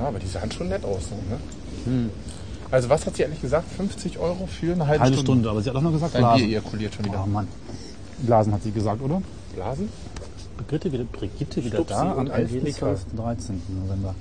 Ja, 0.00 0.08
aber 0.08 0.18
die 0.18 0.26
sahen 0.26 0.50
schon 0.50 0.68
nett 0.68 0.84
aus. 0.84 1.08
So, 1.10 1.14
ne? 1.14 2.08
Also 2.70 2.88
was 2.88 3.06
hat 3.06 3.16
sie 3.16 3.22
ehrlich 3.22 3.40
gesagt? 3.40 3.70
50 3.76 4.18
Euro 4.18 4.46
für 4.46 4.72
eine 4.72 4.86
halbe, 4.86 5.04
Halbe 5.04 5.18
Stunde. 5.18 5.48
aber 5.48 5.62
sie 5.62 5.70
hat 5.70 5.76
auch 5.76 5.80
noch 5.82 5.92
gesagt 5.92 6.14
Dein 6.14 6.22
Bier 6.22 6.30
Blasen. 6.30 6.48
ejakuliert 6.48 6.94
schon 6.94 7.04
wieder. 7.04 7.22
Oh 7.24 7.28
Mann. 7.28 7.46
Blasen 8.18 8.52
hat 8.52 8.62
sie 8.62 8.72
gesagt, 8.72 9.00
oder? 9.00 9.22
Blasen? 9.54 9.88
Brigitte 10.56 10.92
wieder, 10.92 11.04
Brigitte 11.04 11.64
wieder 11.64 11.76
Stupsi 11.78 11.94
da 11.94 12.12
am 12.12 12.18
und 12.18 12.26
11. 12.30 12.52
Angelika. 12.52 12.78
12. 12.78 13.04
13. 13.16 13.62
November. 13.84 14.14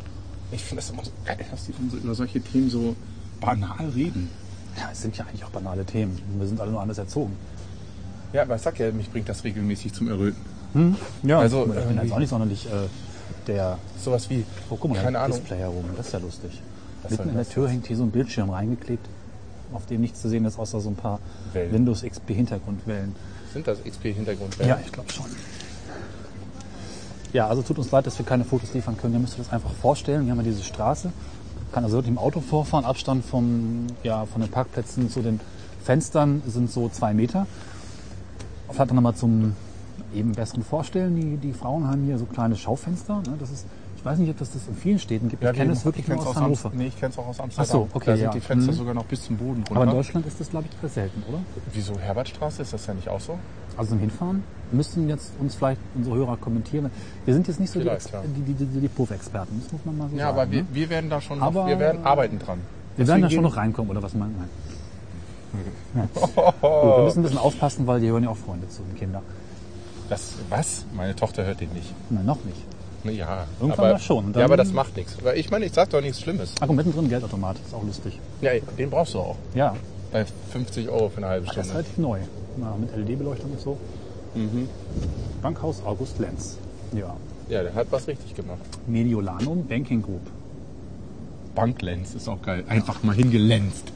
Ich 0.51 0.63
finde 0.63 0.81
das 0.81 0.89
immer 0.91 1.03
so 1.03 1.11
geil, 1.25 1.37
dass 1.51 1.65
die 1.65 1.73
so 1.91 1.97
über 1.97 2.15
solche 2.15 2.39
Themen 2.41 2.69
so 2.69 2.95
banal 3.41 3.89
reden. 3.93 4.29
Ja, 4.77 4.89
es 4.91 5.01
sind 5.01 5.17
ja 5.17 5.25
eigentlich 5.25 5.43
auch 5.43 5.49
banale 5.49 5.85
Themen. 5.85 6.17
Wir 6.37 6.47
sind 6.47 6.59
alle 6.61 6.71
nur 6.71 6.81
anders 6.81 6.97
erzogen. 6.97 7.35
Ja, 8.33 8.43
aber 8.43 8.55
ich 8.55 8.61
sag 8.61 8.79
ja, 8.79 8.91
mich 8.91 9.09
bringt 9.09 9.27
das 9.29 9.43
regelmäßig 9.43 9.93
zum 9.93 10.07
Erröten. 10.07 10.41
Ja, 11.23 11.39
Also, 11.39 11.65
ich 11.65 11.85
bin 11.85 11.97
jetzt 12.01 12.11
auch 12.11 12.19
nicht 12.19 12.29
sonderlich 12.29 12.65
äh, 12.67 12.69
der. 13.47 13.79
Sowas 14.03 14.29
wie, 14.29 14.43
Oh, 14.69 14.77
guck 14.79 14.91
mal, 14.91 15.01
keine 15.01 15.19
Ahnung. 15.19 15.37
Display 15.37 15.57
herum. 15.59 15.85
Das 15.95 16.07
ist 16.07 16.13
ja 16.13 16.19
lustig. 16.19 16.61
Was 17.03 17.11
Mitten 17.11 17.29
in 17.29 17.35
der 17.35 17.49
Tür 17.49 17.69
hängt 17.69 17.87
hier 17.87 17.97
so 17.97 18.03
ein 18.03 18.11
Bildschirm 18.11 18.49
reingeklebt, 18.49 19.07
auf 19.73 19.85
dem 19.87 20.01
nichts 20.01 20.21
zu 20.21 20.29
sehen 20.29 20.45
ist, 20.45 20.59
außer 20.59 20.79
so 20.81 20.89
ein 20.89 20.95
paar 20.95 21.19
Wellen. 21.53 21.71
Windows 21.73 22.03
XP 22.03 22.29
Hintergrundwellen. 22.29 23.15
Sind 23.53 23.65
das 23.67 23.79
XP-Hintergrund? 23.83 24.57
Ja, 24.59 24.77
ich 24.85 24.91
glaube 24.91 25.11
schon. 25.11 25.25
Ja, 27.33 27.47
also 27.47 27.61
tut 27.61 27.77
uns 27.77 27.91
leid, 27.91 28.07
dass 28.07 28.17
wir 28.17 28.25
keine 28.25 28.43
Fotos 28.45 28.73
liefern 28.73 28.97
können. 28.97 29.13
Ihr 29.13 29.19
müsst 29.19 29.33
euch 29.33 29.45
das 29.45 29.53
einfach 29.53 29.71
vorstellen. 29.71 30.25
Wir 30.25 30.31
haben 30.31 30.39
ja 30.39 30.45
diese 30.45 30.63
Straße. 30.63 31.11
Kann 31.71 31.83
also 31.83 31.97
wirklich 31.97 32.11
im 32.11 32.17
Auto 32.17 32.39
vorfahren. 32.39 32.85
Abstand 32.85 33.25
vom, 33.25 33.87
ja, 34.03 34.25
von 34.25 34.41
den 34.41 34.49
Parkplätzen 34.49 35.09
zu 35.09 35.21
den 35.21 35.39
Fenstern 35.83 36.41
sind 36.47 36.71
so 36.71 36.89
zwei 36.89 37.13
Meter. 37.13 37.47
Vielleicht 38.71 38.93
nochmal 38.93 39.15
zum 39.15 39.55
eben 40.13 40.31
besseren 40.31 40.63
Vorstellen. 40.63 41.15
Die, 41.15 41.37
die 41.37 41.53
Frauen 41.53 41.87
haben 41.87 42.05
hier 42.05 42.17
so 42.17 42.25
kleine 42.25 42.55
Schaufenster. 42.55 43.17
Ne? 43.17 43.35
Das 43.39 43.51
ist, 43.51 43.65
ich 43.97 44.05
weiß 44.05 44.19
nicht, 44.19 44.29
ob 44.29 44.37
das 44.37 44.51
das 44.51 44.67
in 44.67 44.75
vielen 44.75 44.99
Städten 44.99 45.27
gibt. 45.27 45.43
ich 45.43 45.51
kenne 45.53 45.73
es 45.73 45.83
wirklich 45.83 46.07
nur 46.07 46.19
aus 46.19 46.37
Am- 46.37 46.43
Hannover. 46.45 46.71
Nee, 46.73 46.87
ich 46.87 46.97
kenne 46.99 47.11
es 47.11 47.17
auch 47.17 47.27
aus 47.27 47.39
Amsterdam. 47.39 47.65
Ach 47.67 47.71
so, 47.71 47.87
okay, 47.93 48.05
Da 48.11 48.15
sind 48.15 48.25
ja. 48.25 48.31
die 48.31 48.39
Fenster 48.39 48.71
Mhm. 48.71 48.75
sogar 48.77 48.93
noch 48.93 49.05
bis 49.05 49.23
zum 49.23 49.37
Boden 49.37 49.57
runter. 49.67 49.75
Aber 49.75 49.83
in 49.83 49.89
Deutschland 49.91 50.25
ist 50.27 50.39
das, 50.39 50.49
glaube 50.49 50.65
ich, 50.71 50.77
sehr 50.81 50.89
selten, 50.89 51.23
oder? 51.27 51.39
Wieso 51.73 51.97
Herbertstraße? 51.99 52.61
Ist 52.61 52.73
das 52.73 52.85
ja 52.87 52.93
nicht 52.93 53.09
auch 53.09 53.19
so? 53.19 53.37
Also 53.75 53.91
zum 53.91 53.99
Hinfahren 53.99 54.43
müssten 54.71 55.07
jetzt 55.09 55.31
uns 55.39 55.55
vielleicht 55.55 55.79
unsere 55.95 56.15
Hörer 56.15 56.37
kommentieren. 56.37 56.89
Wir 57.25 57.33
sind 57.33 57.47
jetzt 57.47 57.59
nicht 57.59 57.71
so 57.71 57.79
die, 57.79 57.85
Vielleicht, 57.85 58.05
Ex 58.05 58.11
ja. 58.13 58.21
die, 58.23 58.41
die, 58.53 58.65
die, 58.65 58.79
die 58.81 58.87
Puff-Experten, 58.87 59.61
das 59.63 59.71
muss 59.71 59.81
man 59.85 59.97
mal 59.97 60.09
so 60.09 60.15
Ja, 60.15 60.25
sagen. 60.27 60.39
aber 60.39 60.51
wir, 60.51 60.61
ne? 60.63 60.67
wir 60.71 60.89
werden 60.89 61.09
da 61.09 61.21
schon 61.21 61.39
noch, 61.39 61.47
Aber- 61.47 61.67
wir 61.67 61.77
werden 61.79 62.03
arbeiten 62.05 62.39
dran. 62.39 62.59
wir 62.95 63.07
werden 63.07 63.21
da 63.21 63.29
schon 63.29 63.43
noch 63.43 63.55
reinkommen, 63.57 63.91
oder 63.91 64.01
was 64.03 64.13
meint 64.13 64.37
man? 64.37 64.47
Ja. 65.95 66.07
Gut, 66.13 66.97
wir 66.97 67.03
müssen 67.05 67.19
ein 67.19 67.23
bisschen 67.23 67.37
aufpassen, 67.39 67.87
weil 67.87 67.99
die 68.01 68.07
hören 68.09 68.23
ja 68.23 68.29
auch 68.29 68.37
Freunde 68.37 68.67
zu, 68.69 68.81
die 68.93 68.97
Kinder. 68.99 69.21
Das, 70.09 70.33
was? 70.49 70.85
Meine 70.95 71.15
Tochter 71.15 71.45
hört 71.45 71.61
den 71.61 71.71
nicht. 71.73 71.93
Nein, 72.09 72.25
noch 72.25 72.43
nicht. 72.45 72.61
Ne? 73.07 73.13
Ja. 73.13 73.45
Irgendwann 73.59 73.79
aber, 73.85 73.93
mal 73.93 73.99
schon. 73.99 74.33
Ja, 74.33 74.45
aber 74.45 74.57
das 74.57 74.71
macht 74.71 74.95
nichts. 74.95 75.17
Weil 75.23 75.37
ich 75.37 75.49
meine, 75.49 75.65
ich 75.65 75.73
sag 75.73 75.89
doch 75.89 76.01
nichts 76.01 76.21
Schlimmes. 76.21 76.53
Ach, 76.61 76.69
und 76.69 76.75
mittendrin 76.75 77.05
ein 77.05 77.09
Geldautomat. 77.09 77.57
Ist 77.65 77.73
auch 77.73 77.83
lustig. 77.83 78.19
Ja, 78.41 78.51
den 78.77 78.89
brauchst 78.89 79.13
du 79.15 79.19
auch. 79.19 79.35
Ja, 79.55 79.75
Bei 80.11 80.25
50 80.51 80.89
Euro 80.89 81.09
für 81.09 81.17
eine 81.17 81.27
halbe 81.27 81.45
das 81.47 81.55
ist 81.57 81.63
Stunde. 81.63 81.73
relativ 81.79 81.97
neu. 81.97 82.19
Na, 82.57 82.75
mit 82.79 82.95
LED-Beleuchtung 82.95 83.51
und 83.51 83.59
so. 83.61 83.77
Mhm. 84.35 84.69
Bankhaus 85.41 85.81
August 85.85 86.19
Lenz. 86.19 86.57
Ja. 86.93 87.15
Ja, 87.49 87.63
der 87.63 87.73
hat 87.73 87.87
was 87.91 88.07
richtig 88.07 88.35
gemacht. 88.35 88.59
Mediolanum 88.87 89.65
Banking 89.65 90.01
Group. 90.01 90.21
Banklens 91.55 92.13
ist 92.13 92.27
auch 92.27 92.41
geil. 92.41 92.63
Einfach 92.67 93.01
mal 93.03 93.15
hingelänzt. 93.15 93.91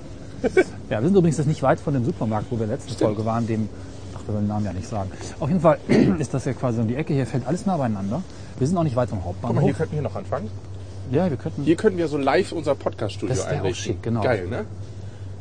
Ja, 0.89 0.99
wir 0.99 1.07
sind 1.07 1.15
übrigens 1.15 1.37
jetzt 1.37 1.47
nicht 1.47 1.61
weit 1.61 1.79
von 1.79 1.93
dem 1.93 2.03
Supermarkt, 2.05 2.47
wo 2.49 2.59
wir 2.59 2.65
letzte 2.65 2.93
Stimmt. 2.93 3.01
Folge 3.09 3.25
waren, 3.25 3.45
dem, 3.45 3.69
ach, 4.15 4.21
wir 4.25 4.33
wollen 4.33 4.45
den 4.45 4.47
Namen 4.49 4.65
ja 4.65 4.73
nicht 4.73 4.87
sagen. 4.87 5.11
Auf 5.39 5.49
jeden 5.49 5.61
Fall 5.61 5.77
ist 6.19 6.33
das 6.33 6.45
ja 6.45 6.53
quasi 6.53 6.81
um 6.81 6.87
die 6.87 6.95
Ecke, 6.95 7.13
hier 7.13 7.27
fällt 7.27 7.45
alles 7.45 7.65
nah 7.65 7.77
beieinander. 7.77 8.23
Wir 8.61 8.67
sind 8.67 8.77
auch 8.77 8.83
nicht 8.83 8.95
weit 8.95 9.09
vom 9.09 9.17
Guck 9.23 9.25
mal, 9.41 9.47
Hauptbahnhof. 9.47 9.63
hier 9.63 9.73
könnten 9.73 9.95
wir 9.95 10.01
noch 10.03 10.15
anfangen. 10.15 10.47
ja, 11.11 11.27
wir 11.27 11.35
könnten, 11.37 11.63
Hier 11.63 11.75
könnten 11.75 11.97
wir 11.97 12.07
so 12.07 12.19
live 12.19 12.51
unser 12.51 12.75
Podcast-Studio 12.75 13.35
Das 13.35 13.43
wär 13.45 13.53
auch 13.53 13.57
einrichten. 13.57 13.83
schick, 13.93 14.03
genau. 14.03 14.21
Geil, 14.21 14.47
ne? 14.47 14.65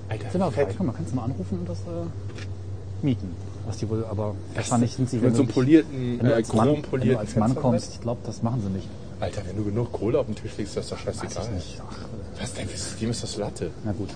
Alter, 0.09 0.31
sind 0.31 0.41
wir 0.41 0.51
frei. 0.51 0.67
Guck 0.75 0.87
mal, 0.87 0.93
kannst 0.95 1.13
du 1.13 1.17
mal 1.17 1.25
anrufen 1.25 1.59
und 1.59 1.69
das 1.69 1.81
äh, 1.81 3.05
mieten. 3.05 3.37
Was 3.67 3.77
die 3.77 3.91
wohl, 3.91 4.07
aber 4.11 4.35
wahrscheinlich 4.55 4.93
sind 4.93 5.11
sie, 5.11 5.19
Mit 5.19 5.37
so 5.37 5.43
einem 5.43 5.51
polierten, 5.51 6.19
wenn 6.19 6.27
du 6.29 6.33
äh, 6.33 6.35
als 6.37 6.51
Mann, 6.55 6.83
wenn 6.91 7.01
du 7.11 7.19
als 7.19 7.37
Mann 7.37 7.55
kommst, 7.55 7.93
ich 7.93 8.01
glaube, 8.01 8.21
das 8.25 8.43
machen 8.43 8.63
sie 8.63 8.71
nicht. 8.71 8.89
Alter, 9.21 9.43
wenn 9.47 9.57
du 9.59 9.65
genug 9.65 9.93
Kohle 9.93 10.19
auf 10.19 10.25
den 10.25 10.35
Tisch 10.35 10.53
legst, 10.57 10.79
ist 10.79 10.91
das 10.91 10.99
doch 10.99 11.07
Weiß 11.07 11.17
scheißegal. 11.21 11.45
ich 11.45 11.55
nicht. 11.57 11.83
Ach, 11.87 11.97
Was 12.41 12.55
denkst 12.55 12.73
du, 12.95 13.01
dem 13.01 13.11
ist 13.11 13.23
das 13.23 13.37
Latte. 13.37 13.71
na 13.85 13.93
gut. 13.93 14.09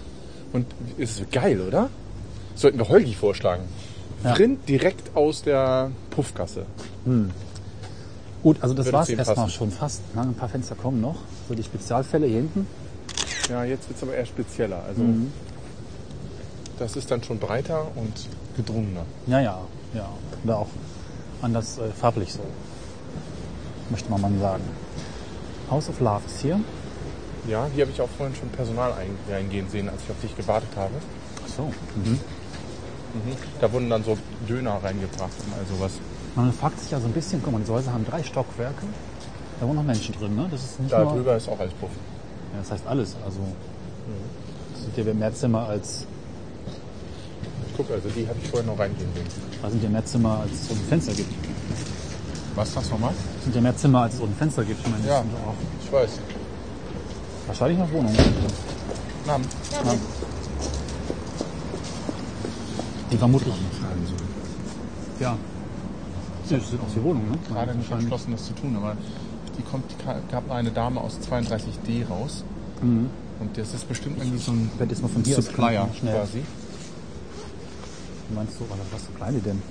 Und 0.55 0.65
ist 0.97 1.21
es 1.21 1.31
geil, 1.31 1.61
oder? 1.61 1.91
Sollten 2.55 2.79
wir 2.79 2.89
Holgi 2.89 3.13
vorschlagen. 3.13 3.65
Ja. 4.25 4.33
Rind 4.33 4.67
direkt 4.67 5.15
aus 5.15 5.43
der 5.43 5.91
Puffgasse. 6.09 6.65
Gut, 8.45 8.59
also 8.61 8.75
das 8.75 8.93
war 8.93 9.03
es 9.03 9.09
erstmal 9.09 9.49
schon 9.49 9.71
fast. 9.71 10.03
Na, 10.15 10.21
ein 10.21 10.35
paar 10.35 10.51
Fenster 10.51 10.75
kommen 10.75 11.01
noch. 11.01 11.17
So 11.49 11.55
die 11.55 11.63
Spezialfälle 11.63 12.27
hier 12.27 12.37
hinten. 12.41 12.67
Ja, 13.49 13.65
jetzt 13.65 13.89
wird 13.89 13.97
es 13.97 14.03
aber 14.03 14.15
eher 14.15 14.27
spezieller. 14.27 14.83
Also 14.87 15.03
das 16.79 16.95
ist 16.95 17.11
dann 17.11 17.23
schon 17.23 17.39
breiter 17.39 17.87
und 17.97 18.13
gedrungener. 18.55 19.07
Ja, 19.27 19.41
ja, 19.41 19.59
ja. 19.95 20.09
Oder 20.45 20.59
auch 20.59 20.69
anders 21.41 21.79
äh, 21.79 21.91
farblich 21.99 22.35
so. 22.35 22.41
Möchte 23.89 24.11
man 24.11 24.21
mal 24.21 24.31
sagen. 24.39 24.65
House 25.71 25.89
of 25.89 25.99
Love 26.01 26.21
ist 26.27 26.43
hier. 26.43 26.61
Ja, 27.49 27.67
hier 27.75 27.85
habe 27.85 27.93
ich 27.93 28.01
auch 28.03 28.11
vorhin 28.19 28.37
schon 28.37 28.51
Personal 28.51 28.93
ein- 28.93 29.35
eingehen 29.35 29.69
sehen, 29.71 29.89
als 29.89 30.03
ich 30.05 30.11
auf 30.11 30.21
dich 30.21 30.37
gewartet 30.37 30.69
habe. 30.77 30.93
Ach 31.43 31.49
so. 31.49 31.63
Mhm. 32.05 32.19
Da 33.59 33.73
wurden 33.73 33.89
dann 33.89 34.05
so 34.05 34.19
Döner 34.47 34.83
reingebracht 34.83 35.33
und 35.47 35.55
all 35.55 35.65
sowas. 35.67 35.93
Man 36.35 36.53
fragt 36.53 36.81
sich 36.81 36.91
ja 36.91 36.99
so 37.01 37.07
ein 37.07 37.13
bisschen, 37.13 37.41
guck 37.43 37.53
mal, 37.53 37.61
diese 37.61 37.73
Häuser 37.73 37.93
haben 37.93 38.05
drei 38.05 38.23
Stockwerke. 38.23 38.87
Da 39.61 39.67
wohnen 39.67 39.77
noch 39.77 39.85
Menschen 39.85 40.15
drin, 40.19 40.35
ne? 40.35 40.49
Das 40.51 40.65
ist 40.65 40.81
nicht 40.81 40.93
Da 40.93 41.05
nur, 41.05 41.13
drüber 41.15 41.37
ist 41.37 41.49
auch 41.49 41.59
alles 41.61 41.73
Puff. 41.75 41.91
Ja, 42.53 42.59
das 42.61 42.71
heißt 42.73 42.87
alles. 42.87 43.17
Also 43.25 43.39
das 44.73 44.83
sind 44.97 45.07
ja 45.07 45.15
mehr 45.15 45.33
Zimmer 45.35 45.69
als 45.69 46.07
Guck, 47.77 47.91
also 47.91 48.09
die 48.09 48.27
habe 48.29 48.39
ich 48.41 48.49
vorhin 48.51 48.69
noch 48.69 48.79
reingehen 48.79 49.09
sehen. 49.15 49.27
da 49.61 49.69
sind 49.69 49.83
ja 49.83 49.89
mehr 49.89 50.05
Zimmer 50.05 50.39
als 50.43 50.53
es 50.53 50.71
unten 50.71 50.85
Fenster 50.89 51.13
gibt. 51.13 51.33
Was 52.55 52.73
das 52.73 52.89
nochmal? 52.91 53.11
Das 53.35 53.45
sind 53.45 53.55
ja 53.57 53.61
mehr 53.61 53.77
Zimmer 53.77 54.03
als 54.03 54.15
es 54.15 54.21
unten 54.21 54.37
Fenster 54.37 54.63
gibt. 54.65 54.81
Ich 54.85 54.93
meine, 54.93 55.05
Ja. 55.07 55.21
sind 55.23 55.33
doch 55.33 55.49
auch 55.49 55.55
Ich 55.85 55.93
weiß. 55.93 56.11
wahrscheinlich 57.49 57.79
noch 57.79 57.91
Wohnungen. 57.91 58.17
Namen. 59.27 59.45
Die 63.11 63.17
vermutlich. 63.17 63.55
Ja. 65.21 65.37
Ja, 66.51 66.59
Das 66.59 66.71
sind 66.71 66.81
auch 66.83 66.93
die 66.95 67.03
Wohnungen, 67.03 67.31
ne? 67.31 67.39
Gerade 67.49 67.75
nicht 67.75 67.91
entschlossen, 67.91 68.33
das 68.33 68.45
zu 68.47 68.53
tun, 68.55 68.77
aber 68.77 68.97
die 69.59 69.63
kommt, 69.63 69.85
die 69.91 70.33
gab 70.33 70.51
eine 70.51 70.71
Dame 70.71 71.01
aus 71.01 71.19
32D 71.21 72.07
raus. 72.09 72.45
Und 72.83 73.57
das 73.57 73.73
ist 73.75 73.89
bestimmt 73.89 74.19
irgendwie 74.19 74.39
so 74.39 74.53
ein 74.53 74.71
werde 74.79 74.93
jetzt 74.93 75.01
mal 75.03 75.09
von 75.09 75.23
aus 75.23 75.35
Supplier 75.37 75.89
schnell. 75.99 76.15
quasi. 76.15 76.43
Meinst 78.35 78.59
du, 78.61 78.65
was 78.93 79.03
so 79.03 79.13
klein 79.17 79.35
die 79.35 79.41
denn? 79.41 79.63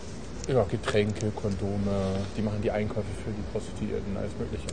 Ja, 0.47 0.63
Getränke, 0.63 1.31
Kondome, 1.35 2.17
die 2.37 2.41
machen 2.41 2.59
die 2.61 2.71
Einkäufe 2.71 3.07
für 3.23 3.31
die 3.31 3.41
Prostituierten, 3.51 4.17
alles 4.17 4.31
Mögliche. 4.37 4.67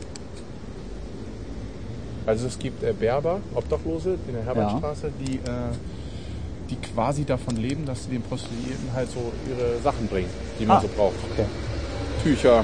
Also 2.25 2.47
es 2.47 2.59
gibt 2.59 2.83
äh, 2.83 2.93
Berber, 2.93 3.39
Obdachlose 3.55 4.17
in 4.27 4.33
der 4.33 4.43
Herbertstraße, 4.43 5.11
die, 5.19 5.35
äh, 5.37 5.71
die 6.69 6.75
quasi 6.75 7.25
davon 7.25 7.55
leben, 7.55 7.85
dass 7.85 8.03
sie 8.05 8.11
den 8.11 8.21
Prostituierten 8.21 8.91
halt 8.93 9.09
so 9.11 9.31
ihre 9.49 9.79
Sachen 9.81 10.07
bringen, 10.07 10.29
die 10.59 10.65
man 10.65 10.77
Ah. 10.77 10.81
so 10.81 10.87
braucht. 10.95 11.15
Okay. 11.31 11.45
Tücher, 12.23 12.63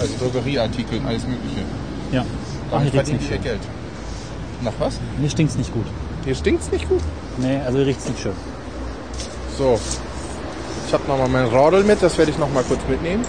also 0.00 0.12
Drogerieartikel, 0.20 1.00
alles 1.06 1.22
Mögliche. 1.26 1.62
Ja. 2.12 2.24
Ach, 2.72 2.82
hier 2.82 2.92
riecht's 2.92 3.12
nicht 3.12 3.28
schön. 3.28 3.42
Geld. 3.42 3.60
Nach 4.62 4.72
was? 4.78 4.98
Mir 5.20 5.30
stinkt's 5.30 5.56
nicht 5.56 5.72
gut. 5.72 5.86
Hier 6.24 6.34
stinkt's 6.34 6.70
nicht 6.72 6.88
gut. 6.88 7.00
Nee, 7.38 7.58
also 7.64 7.78
hier 7.78 7.86
riecht's 7.88 8.08
nicht 8.08 8.20
schön. 8.20 8.32
So, 9.58 9.78
ich 10.86 10.92
habe 10.92 11.02
nochmal 11.08 11.28
mein 11.28 11.46
Radl 11.46 11.82
mit, 11.84 12.02
das 12.02 12.16
werde 12.18 12.30
ich 12.30 12.38
noch 12.38 12.52
mal 12.52 12.62
kurz 12.64 12.80
mitnehmen. 12.88 13.22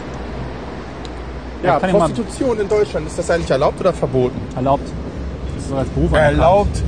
Ja, 1.64 1.80
Ja, 1.80 1.88
Prostitution 1.88 2.60
in 2.60 2.70
Deutschland, 2.70 3.08
ist 3.08 3.18
das 3.18 3.30
eigentlich 3.30 3.50
erlaubt 3.50 3.80
oder 3.80 3.94
verboten? 3.94 4.40
Erlaubt. 4.56 4.88
Das 5.56 5.64
ist 5.64 5.70
so 5.70 5.76
als 5.76 5.90
Beruf 5.90 6.14
anerkannt. 6.14 6.38
Erlaubt. 6.38 6.84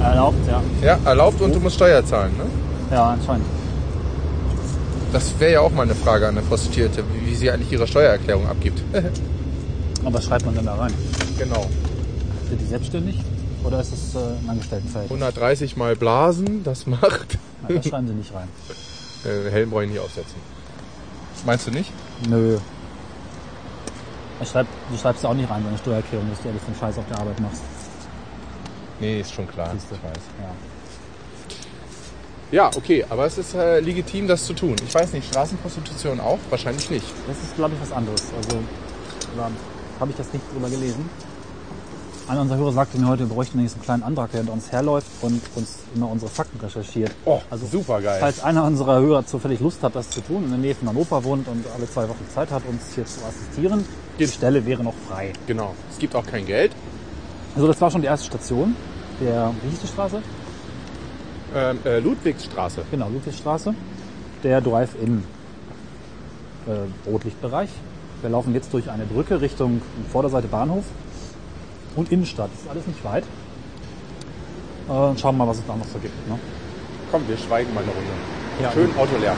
Erlaubt, 0.00 0.48
ja. 0.48 0.62
Ja, 0.82 0.98
erlaubt 1.04 1.40
und 1.40 1.54
du 1.54 1.60
musst 1.60 1.76
Steuer 1.76 2.04
zahlen. 2.04 2.32
Ne? 2.36 2.44
Ja, 2.94 3.10
anscheinend. 3.10 3.46
Das 5.14 5.38
wäre 5.38 5.52
ja 5.52 5.60
auch 5.60 5.70
mal 5.70 5.82
eine 5.82 5.94
Frage 5.94 6.26
an 6.26 6.36
eine 6.36 6.44
Prostituierte, 6.44 7.04
wie, 7.24 7.36
sie 7.36 7.48
eigentlich 7.48 7.70
ihre 7.70 7.86
Steuererklärung 7.86 8.48
abgibt. 8.48 8.82
Und 10.04 10.12
was 10.12 10.24
schreibt 10.24 10.44
man 10.44 10.56
denn 10.56 10.66
da 10.66 10.74
rein? 10.74 10.92
genau. 11.38 11.70
Sind 12.48 12.60
die 12.60 12.66
selbstständig? 12.66 13.20
Oder 13.62 13.80
ist 13.80 13.92
es 13.92 14.16
äh, 14.16 14.18
ein 14.18 14.50
Angestelltenverhältnis? 14.50 15.22
130 15.22 15.76
mal 15.76 15.94
Blasen, 15.94 16.64
das 16.64 16.86
macht. 16.86 17.38
Nein, 17.62 17.76
das 17.76 17.86
schreiben 17.86 18.08
sie 18.08 18.14
nicht 18.14 18.34
rein. 18.34 18.48
Äh, 19.24 19.50
Helm 19.50 19.70
brauche 19.70 19.84
ich 19.84 19.90
nicht 19.90 20.00
aufsetzen. 20.00 20.36
Meinst 21.46 21.66
du 21.66 21.70
nicht? 21.70 21.90
Nö. 22.28 22.58
Er 24.38 24.44
schreibt, 24.44 24.68
du 24.90 24.98
schreibst 24.98 25.24
auch 25.24 25.32
nicht 25.32 25.48
rein, 25.48 25.64
deine 25.64 25.78
Steuererklärung, 25.78 26.28
dass 26.28 26.42
du 26.42 26.50
alles 26.50 26.62
den 26.62 26.74
Scheiß 26.74 26.98
auf 26.98 27.06
der 27.08 27.20
Arbeit 27.20 27.40
machst. 27.40 27.62
Nee, 29.00 29.20
ist 29.20 29.32
schon 29.32 29.48
klar. 29.48 29.70
Siehst 29.72 29.90
du. 29.90 29.94
Ich 29.94 30.02
weiß. 30.02 30.22
Ja. 30.42 30.73
Ja, 32.50 32.70
okay, 32.76 33.04
aber 33.08 33.26
es 33.26 33.38
ist 33.38 33.54
äh, 33.54 33.80
legitim, 33.80 34.28
das 34.28 34.44
zu 34.44 34.52
tun. 34.52 34.76
Ich 34.86 34.94
weiß 34.94 35.12
nicht, 35.12 35.26
Straßenprostitution 35.28 36.20
auch? 36.20 36.38
Wahrscheinlich 36.50 36.88
nicht. 36.90 37.06
Das 37.26 37.36
ist, 37.42 37.56
glaube 37.56 37.74
ich, 37.74 37.80
was 37.80 37.92
anderes. 37.92 38.22
Also, 38.36 38.58
da 39.36 39.50
habe 40.00 40.10
ich 40.10 40.16
das 40.16 40.32
nicht 40.32 40.44
drüber 40.52 40.68
gelesen. 40.68 41.08
Einer 42.26 42.40
unserer 42.40 42.58
Hörer 42.58 42.72
sagte 42.72 42.98
mir 42.98 43.08
heute, 43.08 43.28
wir 43.28 43.34
bräuchten 43.34 43.58
so 43.68 43.74
einen 43.74 43.82
kleinen 43.82 44.02
Antrag, 44.02 44.30
der 44.30 44.40
hinter 44.40 44.54
uns 44.54 44.72
herläuft 44.72 45.06
und 45.20 45.42
uns 45.56 45.80
immer 45.94 46.10
unsere 46.10 46.30
Fakten 46.30 46.58
recherchiert. 46.58 47.10
Oh, 47.24 47.40
Also, 47.50 47.66
super 47.66 48.00
geil. 48.00 48.18
Falls 48.20 48.42
einer 48.42 48.64
unserer 48.64 49.00
Hörer 49.00 49.26
zufällig 49.26 49.60
Lust 49.60 49.82
hat, 49.82 49.94
das 49.94 50.08
zu 50.08 50.20
tun, 50.20 50.44
in 50.44 50.50
der 50.50 50.58
Nähe 50.58 50.74
von 50.74 50.88
Hannover 50.88 51.22
wohnt 51.24 51.48
und 51.48 51.64
alle 51.76 51.90
zwei 51.90 52.08
Wochen 52.08 52.26
Zeit 52.32 52.50
hat, 52.50 52.62
uns 52.66 52.94
hier 52.94 53.04
zu 53.04 53.20
assistieren, 53.26 53.84
die 54.18 54.28
Stelle 54.28 54.64
wäre 54.64 54.82
noch 54.82 54.94
frei. 55.08 55.32
Genau. 55.46 55.74
Es 55.90 55.98
gibt 55.98 56.14
auch 56.14 56.24
kein 56.24 56.46
Geld. 56.46 56.72
Also 57.56 57.66
das 57.66 57.80
war 57.80 57.90
schon 57.90 58.00
die 58.00 58.06
erste 58.06 58.26
Station. 58.26 58.74
Der, 59.20 59.52
wie 59.62 59.70
hieß 59.70 59.80
die 59.80 59.86
Straße? 59.88 60.22
Ähm, 61.54 61.78
äh, 61.84 62.00
Ludwigsstraße. 62.00 62.82
Genau, 62.90 63.08
Ludwigstraße. 63.08 63.74
Der 64.42 64.60
Drive-In 64.60 65.22
äh, 66.66 67.08
Rotlichtbereich. 67.08 67.70
Wir 68.22 68.30
laufen 68.30 68.54
jetzt 68.54 68.72
durch 68.72 68.90
eine 68.90 69.04
Brücke 69.04 69.40
Richtung 69.40 69.80
Vorderseite 70.10 70.48
Bahnhof 70.48 70.84
und 71.94 72.10
Innenstadt. 72.10 72.50
Das 72.52 72.62
ist 72.62 72.70
alles 72.70 72.86
nicht 72.86 73.04
weit. 73.04 73.24
Äh, 74.88 75.18
schauen 75.18 75.36
wir 75.36 75.44
mal, 75.44 75.48
was 75.48 75.58
es 75.58 75.66
da 75.66 75.76
noch 75.76 75.86
so 75.86 75.98
gibt. 75.98 76.28
Ne? 76.28 76.38
Komm, 77.10 77.26
wir 77.28 77.36
schweigen 77.36 77.72
mal 77.72 77.82
eine 77.82 77.92
Runde. 77.92 78.10
Ja. 78.60 78.72
Schön 78.72 78.90
Auto 78.96 79.16
leer. 79.20 79.36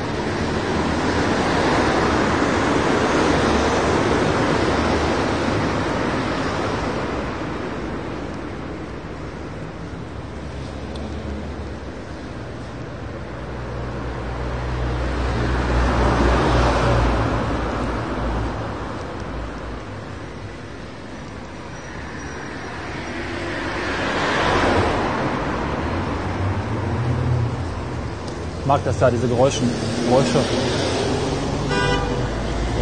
Mag 28.76 28.84
das 28.84 28.98
da, 28.98 29.10
diese 29.10 29.26
Geräuschen, 29.26 29.68
Geräusche. 30.06 30.38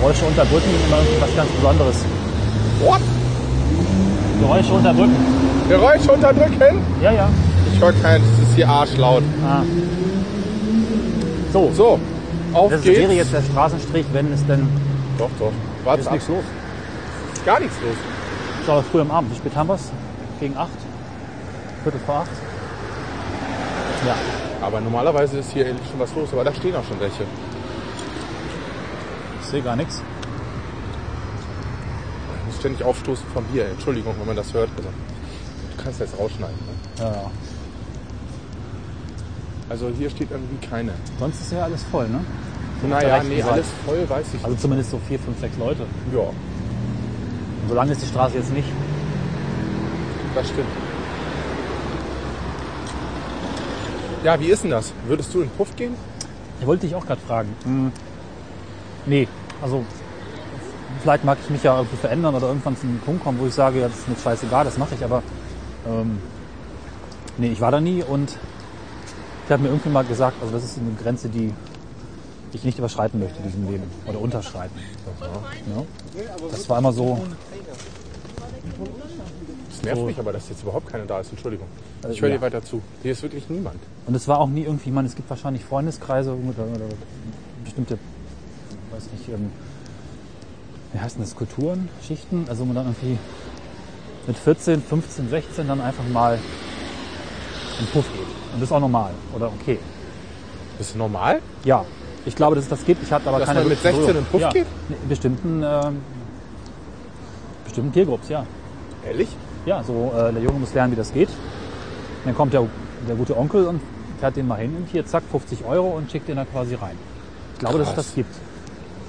Geräusche 0.01 0.25
unter 0.25 0.45
Brücken 0.45 0.71
immer 0.89 0.99
was 1.21 1.37
ganz 1.37 1.49
Besonderes. 1.51 1.97
What? 2.81 3.01
Geräusche 4.41 4.73
unter 4.73 4.93
Brücken. 4.93 5.17
Geräusche 5.69 6.13
unterdrücken? 6.13 6.79
Ja, 7.01 7.13
ja. 7.13 7.29
Ich 7.73 7.81
höre 7.81 7.93
kein, 8.03 8.21
es 8.23 8.49
ist 8.49 8.55
hier 8.57 8.69
arschlaut. 8.69 9.23
Ah. 9.47 9.63
So, 11.53 11.71
So, 11.73 12.01
auf 12.53 12.73
das 12.73 12.83
geht's. 12.83 12.99
wäre 12.99 13.13
jetzt 13.13 13.33
der 13.33 13.43
Straßenstrich, 13.43 14.07
wenn 14.13 14.33
es 14.33 14.45
denn 14.47 14.67
Doch, 15.17 15.31
doch. 15.39 15.53
Warte 15.85 16.01
ist 16.01 16.07
ab. 16.09 16.15
nichts 16.15 16.29
los. 16.29 16.45
ist 17.35 17.47
gar 17.47 17.61
nichts 17.61 17.77
los. 17.83 17.95
Ist 18.63 18.69
aber 18.69 18.83
früh 18.83 19.01
am 19.01 19.11
Abend. 19.13 19.31
Wie 19.33 19.37
spät 19.37 19.55
haben 19.55 19.69
wir 19.69 19.75
es? 19.75 19.93
Gegen 20.41 20.57
acht? 20.57 20.71
Viertel 21.85 22.01
vor 22.05 22.17
acht? 22.17 22.31
Ja. 24.07 24.44
Aber 24.65 24.81
normalerweise 24.81 25.39
ist 25.39 25.53
hier 25.53 25.67
schon 25.67 25.99
was 25.99 26.15
los, 26.15 26.31
aber 26.33 26.43
da 26.45 26.55
stehen 26.55 26.75
auch 26.75 26.85
schon 26.85 26.99
welche. 26.99 27.25
Ich 29.43 29.47
sehe 29.47 29.61
gar 29.61 29.77
nichts. 29.77 30.01
Ich 32.41 32.47
muss 32.47 32.57
ständig 32.61 32.83
aufstoßen 32.83 33.27
vom 33.35 33.45
Bier. 33.45 33.67
Entschuldigung, 33.67 34.15
wenn 34.19 34.27
man 34.27 34.37
das 34.37 34.55
hört. 34.55 34.71
Also, 34.77 34.89
du 34.89 35.83
kannst 35.83 36.01
das 36.01 36.19
rausschneiden. 36.19 36.57
Ne? 36.57 37.05
Ja, 37.05 37.13
ja. 37.13 37.31
Also 39.69 39.91
hier 39.99 40.09
steht 40.11 40.31
irgendwie 40.31 40.67
keine. 40.67 40.93
Sonst 41.19 41.41
ist 41.41 41.53
ja 41.53 41.65
alles 41.65 41.83
voll, 41.85 42.09
ne? 42.09 42.21
So 42.83 42.89
Naja, 42.89 43.23
nee, 43.23 43.41
Seite. 43.41 43.53
alles 43.53 43.67
voll, 43.87 44.07
weiß 44.09 44.27
ich 44.35 44.45
Also 44.45 44.57
zumindest 44.57 44.91
so 44.91 45.01
vier, 45.09 45.19
fünf, 45.19 45.39
sechs 45.41 45.57
Leute. 45.59 45.83
nicht. 45.83 46.15
Ja, 46.15 46.21
Und 46.21 47.69
so 47.69 47.75
lang 47.75 47.89
ist 47.89 48.03
die 48.03 48.07
Straße 48.07 48.37
jetzt 48.37 48.53
nicht. 48.53 48.69
das 50.35 50.49
stimmt. 50.49 50.69
Ja, 54.25 54.41
wie 54.41 54.47
ist 54.47 54.63
denn 54.65 54.71
das? 54.71 54.91
Würdest 55.07 55.35
du 55.35 55.43
in 55.43 55.49
den 55.49 55.55
Puff 55.55 55.77
gehen? 55.77 55.95
Ich 56.59 56.67
wollte 56.67 56.87
dich 56.87 56.95
auch 56.95 57.05
gerade 57.05 57.21
fragen. 57.21 57.55
Hm. 57.65 57.93
Nee, 59.05 59.29
also 59.61 59.85
vielleicht 61.03 61.25
mag 61.25 61.37
ich 61.43 61.51
mich 61.51 61.63
ja 61.63 61.77
irgendwie 61.77 61.99
verändern 61.99 62.35
oder 62.35 62.49
irgendwann 62.49 62.75
zu 62.75 62.87
einem 62.87 63.01
Punkt 63.01 63.23
kommen, 63.23 63.39
wo 63.39 63.45
ich 63.45 63.53
sage, 63.53 63.81
ja, 63.81 63.89
das 63.89 63.99
ist 63.99 64.09
mir 64.09 64.17
scheißegal, 64.17 64.65
das 64.65 64.79
mache 64.79 64.95
ich, 64.95 65.05
aber 65.05 65.23
ähm, 65.87 66.19
nee, 67.37 67.49
ich 67.49 67.61
war 67.61 67.71
da 67.71 67.83
nie 67.83 68.03
und 68.03 68.35
ich 69.45 69.53
habe 69.53 69.63
mir 69.63 69.69
irgendwie 69.69 69.91
mal 69.91 70.05
gesagt, 70.05 70.41
also 70.41 70.55
das 70.55 70.65
ist 70.65 70.79
eine 70.79 70.93
Grenze, 70.93 71.29
die 71.29 71.53
ich 72.55 72.65
nicht 72.65 72.79
überschreiten 72.79 73.21
möchte 73.21 73.37
in 73.41 73.45
diesem 73.45 73.69
Leben 73.69 73.91
oder 74.07 74.21
unterschreiten. 74.21 74.81
Ja. 75.77 75.85
Das 76.51 76.67
war 76.71 76.79
immer 76.79 76.95
so, 76.95 77.21
nervt 79.85 80.01
So. 80.01 80.07
mich 80.07 80.19
aber, 80.19 80.33
dass 80.33 80.49
jetzt 80.49 80.63
überhaupt 80.63 80.89
keiner 80.89 81.05
da 81.05 81.21
ist. 81.21 81.31
Entschuldigung. 81.31 81.67
Äh, 82.05 82.13
Ich 82.13 82.21
höre 82.21 82.29
ja. 82.31 82.37
dir 82.37 82.43
weiter 82.43 82.63
zu. 82.63 82.83
Hier 83.03 83.13
ist 83.13 83.23
wirklich 83.23 83.49
niemand. 83.49 83.77
Und 84.07 84.15
es 84.15 84.27
war 84.29 84.41
auch 84.41 84.49
nie 84.49 84.63
irgendwie, 84.63 84.89
ich 84.89 84.95
meine, 84.95 85.09
es 85.09 85.15
gibt 85.15 85.29
wahrscheinlich 85.31 85.65
Freundeskreise 85.65 86.31
oder, 86.33 86.65
oder 86.65 86.85
bestimmte, 87.65 87.99
weiß 88.93 89.09
nicht, 89.13 89.29
ähm, 89.29 89.51
wie 90.93 90.99
heißt 91.01 91.17
denn 91.17 91.25
das, 91.25 91.35
Kulturen, 91.35 91.89
Schichten, 92.07 92.47
also 92.49 92.63
wo 92.63 92.67
man 92.67 92.77
dann 92.77 92.87
irgendwie 92.87 93.19
mit 94.27 94.37
14, 94.39 94.83
15, 94.83 95.29
16 95.29 95.69
dann 95.69 95.81
einfach 95.81 96.05
mal 96.13 96.39
in 97.79 97.87
den 97.87 97.93
Puff 97.93 98.07
geht. 98.13 98.21
Und 98.21 98.61
das 98.61 98.63
ist 98.63 98.73
auch 98.73 98.81
normal 98.81 99.11
oder 99.35 99.49
okay. 99.49 99.79
Ist 100.79 100.97
normal? 100.97 101.41
Ja, 101.65 101.85
ich 102.27 102.35
glaube, 102.35 102.55
dass 102.57 102.65
es 102.65 102.71
das 102.71 102.85
gibt. 102.85 103.03
Ich 103.03 103.13
hatte 103.13 103.29
aber 103.29 103.39
Dass 103.39 103.49
keine 103.49 103.61
man 103.61 103.69
mit 103.69 103.85
wirkliche 103.85 104.05
16 104.07 104.17
in 104.17 104.23
den 104.25 104.31
Puff 104.31 104.41
ja, 104.41 104.51
geht? 104.51 104.67
In 105.03 105.09
bestimmten, 105.09 105.63
ähm, 105.65 105.99
bestimmten 107.65 107.93
Peergroups, 107.93 108.29
ja. 108.29 108.47
Ehrlich? 109.07 109.29
Ja, 109.67 109.83
so 109.83 110.13
äh, 110.17 110.33
der 110.33 110.43
Junge 110.43 110.59
muss 110.61 110.75
lernen, 110.75 110.93
wie 110.93 110.97
das 110.97 111.13
geht. 111.13 111.29
Und 111.29 111.37
dann 112.27 112.35
kommt 112.35 112.53
der, 112.53 112.67
der 113.09 113.17
gute 113.17 113.37
Onkel 113.37 113.67
und 113.67 113.81
fährt 114.21 114.37
den 114.37 114.47
mal 114.47 114.59
hin 114.59 114.75
und 114.77 114.89
hier, 114.91 115.05
zack, 115.07 115.23
50 115.31 115.65
Euro 115.65 115.97
und 115.97 116.11
schickt 116.11 116.29
den 116.29 116.37
da 116.37 116.45
quasi 116.45 116.75
rein. 116.75 116.97
Ich 117.55 117.61
glaube, 117.61 117.79
dass 117.79 117.89
es 117.89 117.95
Krass. 117.95 118.07
das 118.07 118.15
gibt. 118.15 118.35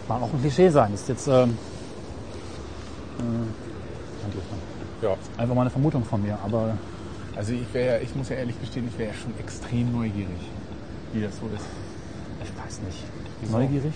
Mag 0.07 0.21
auch 0.21 0.31
ein 0.33 0.39
Klischee 0.41 0.69
sein. 0.69 0.93
Ist 0.93 1.09
jetzt 1.09 1.27
ähm, 1.27 1.57
äh, 3.19 5.05
Ja. 5.05 5.15
einfach 5.37 5.55
mal 5.55 5.61
eine 5.61 5.69
Vermutung 5.69 6.03
von 6.05 6.21
mir. 6.21 6.37
Aber 6.43 6.77
Also 7.35 7.53
ich 7.53 7.73
wäre, 7.73 7.99
ich 8.01 8.15
muss 8.15 8.29
ja 8.29 8.35
ehrlich 8.37 8.59
gestehen, 8.59 8.87
ich 8.91 8.97
wäre 8.97 9.09
ja 9.11 9.15
schon 9.15 9.33
extrem 9.39 9.91
neugierig, 9.91 10.39
wie 11.13 11.21
das 11.21 11.37
so 11.37 11.47
ist. 11.55 11.65
ich 12.43 12.49
weiß 12.65 12.81
nicht. 12.81 13.03
Wieso? 13.41 13.57
Neugierig? 13.57 13.93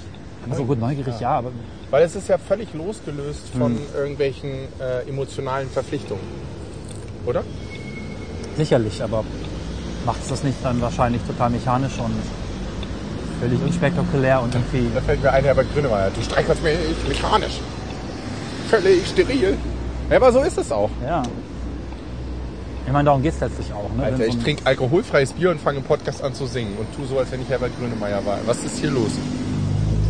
Also 0.49 0.63
gut, 0.65 0.79
neugierig 0.79 1.19
ja, 1.19 1.31
aber 1.31 1.51
Weil 1.89 2.03
es 2.03 2.15
ist 2.15 2.27
ja 2.29 2.37
völlig 2.37 2.73
losgelöst 2.73 3.49
von 3.57 3.73
Hm. 3.73 3.81
irgendwelchen 3.95 4.51
äh, 4.79 5.07
emotionalen 5.09 5.69
Verpflichtungen. 5.69 6.23
Oder? 7.25 7.43
sicherlich, 8.57 9.01
aber 9.01 9.23
macht 10.05 10.21
es 10.21 10.27
das 10.27 10.43
nicht 10.43 10.57
dann 10.63 10.81
wahrscheinlich 10.81 11.21
total 11.23 11.49
mechanisch 11.49 11.93
und 11.97 12.13
völlig 13.39 13.61
unspektakulär 13.63 14.41
und 14.41 14.53
irgendwie. 14.53 14.89
Da 14.93 14.99
fällt 14.99 15.23
mir 15.23 15.31
ein, 15.31 15.43
Herbert 15.45 15.73
Grönemeyer. 15.73 16.11
Du 16.13 16.21
streicherst 16.21 16.61
mich 16.61 16.75
mechanisch. 17.07 17.61
Völlig 18.69 19.07
steril. 19.07 19.57
Ja, 20.09 20.17
aber 20.17 20.31
so 20.33 20.39
ist 20.41 20.57
es 20.57 20.71
auch. 20.73 20.89
Ja. 21.05 21.23
Ich 22.85 22.91
meine, 22.91 23.05
darum 23.05 23.21
geht 23.21 23.33
es 23.33 23.39
letztlich 23.39 23.71
auch. 23.71 23.89
Ne? 23.95 24.03
Alter, 24.03 24.17
so 24.17 24.23
ich 24.23 24.37
trinke 24.39 24.65
alkoholfreies 24.65 25.31
Bier 25.33 25.51
und 25.51 25.61
fange 25.61 25.77
im 25.77 25.83
Podcast 25.85 26.21
an 26.23 26.33
zu 26.33 26.45
singen 26.45 26.75
und 26.77 26.87
tu 26.95 27.05
so, 27.05 27.19
als 27.19 27.31
wenn 27.31 27.41
ich 27.41 27.47
Herbert 27.49 27.71
Grönemeyer 27.79 28.25
war. 28.25 28.39
Was 28.45 28.61
ist 28.63 28.77
hier 28.79 28.91
los? 28.91 29.11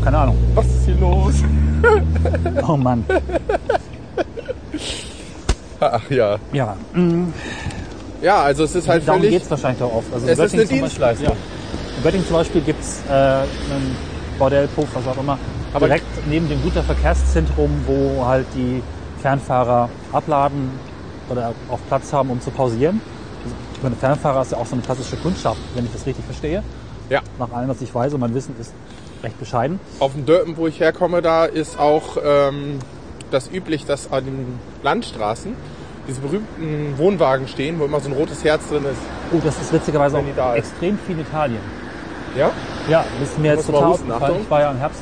Keine 0.04 0.18
Ahnung. 0.18 0.38
Was 0.56 0.66
ist 0.66 0.86
hier 0.86 0.96
los? 0.96 1.34
Oh 2.68 2.76
Mann. 2.76 3.04
Ach 5.80 6.10
ja. 6.10 6.38
Ja, 6.52 6.76
mm, 6.94 7.28
Ja, 8.22 8.42
also 8.44 8.66
es 8.66 8.76
ist 8.76 8.88
halt 8.88 9.08
darum 9.08 9.22
völlig... 9.22 9.36
geht 9.36 9.44
es 9.44 9.50
wahrscheinlich 9.52 9.82
auch 9.82 9.94
oft. 9.96 10.14
Also 10.14 10.28
in 10.28 10.34
Es 10.34 10.40
ist 10.40 10.54
eine 10.54 10.66
zum 10.68 10.78
Dienstleistung. 10.78 11.28
Beispiel, 11.28 11.28
ja. 11.30 11.98
In 11.98 12.04
Göttingen 12.04 12.28
zum 12.28 12.36
Beispiel 12.36 12.62
gibt 12.62 12.82
es 12.82 13.00
äh, 13.10 13.14
einen 13.14 13.96
Bordell, 14.38 14.68
Puff, 14.68 14.88
was 14.94 15.08
auch 15.08 15.18
immer, 15.22 15.38
Aber- 15.74 15.86
direkt 15.88 16.06
neben 16.28 16.50
dem 16.50 16.62
Güterverkehrszentrum, 16.64 17.70
wo 17.88 18.26
halt 18.26 18.46
die 18.56 18.84
Fernfahrer 19.22 19.90
abladen 20.12 20.70
oder 21.30 21.54
auch 21.70 21.80
Platz 21.88 22.12
haben, 22.12 22.30
um 22.30 22.42
zu 22.42 22.52
pausieren. 22.52 23.00
Also, 23.44 23.56
ich 23.76 23.84
meine, 23.84 23.96
Fernfahrer 23.96 24.42
ist 24.42 24.52
ja 24.52 24.58
auch 24.58 24.66
so 24.66 24.74
eine 24.74 24.82
klassische 24.82 25.16
Kundschaft, 25.18 25.60
wenn 25.76 25.86
ich 25.86 25.92
das 25.94 26.06
richtig 26.06 26.26
verstehe. 26.26 26.62
Ja. 27.10 27.22
Nach 27.40 27.52
allem, 27.54 27.70
was 27.70 27.82
ich 27.82 27.94
weiß 27.96 28.14
und 28.14 28.20
mein 28.20 28.34
Wissen 28.36 28.54
ist 28.60 28.74
recht 29.24 29.40
bescheiden. 29.40 29.80
Auf 30.00 30.14
dem 30.14 30.26
Dörpen, 30.26 30.58
wo 30.58 30.68
ich 30.68 30.80
herkomme, 30.80 31.22
da 31.22 31.46
ist 31.46 31.80
auch 31.80 32.18
ähm, 32.24 32.80
das 33.32 33.52
üblich, 33.52 33.86
dass 33.86 34.12
an 34.12 34.26
den 34.26 34.60
Landstraßen 34.84 35.54
diese 36.08 36.22
berühmten 36.22 36.98
Wohnwagen 36.98 37.48
stehen, 37.48 37.80
wo 37.80 37.86
immer 37.86 38.00
so 38.00 38.10
ein 38.10 38.14
rotes 38.16 38.44
Herz 38.44 38.68
drin 38.70 38.84
ist. 38.86 39.00
Oh, 39.32 39.40
das 39.44 39.62
ist 39.62 39.72
witzigerweise 39.72 40.22
die 40.22 40.36
da 40.36 40.52
auch 40.52 40.56
ist. 40.56 40.70
extrem 40.70 40.98
viel 40.98 41.16
in 41.16 41.22
Italien. 41.22 41.62
Ja? 42.36 42.52
Ja, 42.90 43.06
das 43.20 43.30
ist 43.30 43.40
mir 43.40 43.54
jetzt 43.54 43.68
total 43.68 43.84
aufgefallen. 43.84 44.42
Ich 44.42 44.50
war 44.50 44.62
ja 44.62 44.72
im 44.72 44.78
Herbst 44.78 45.02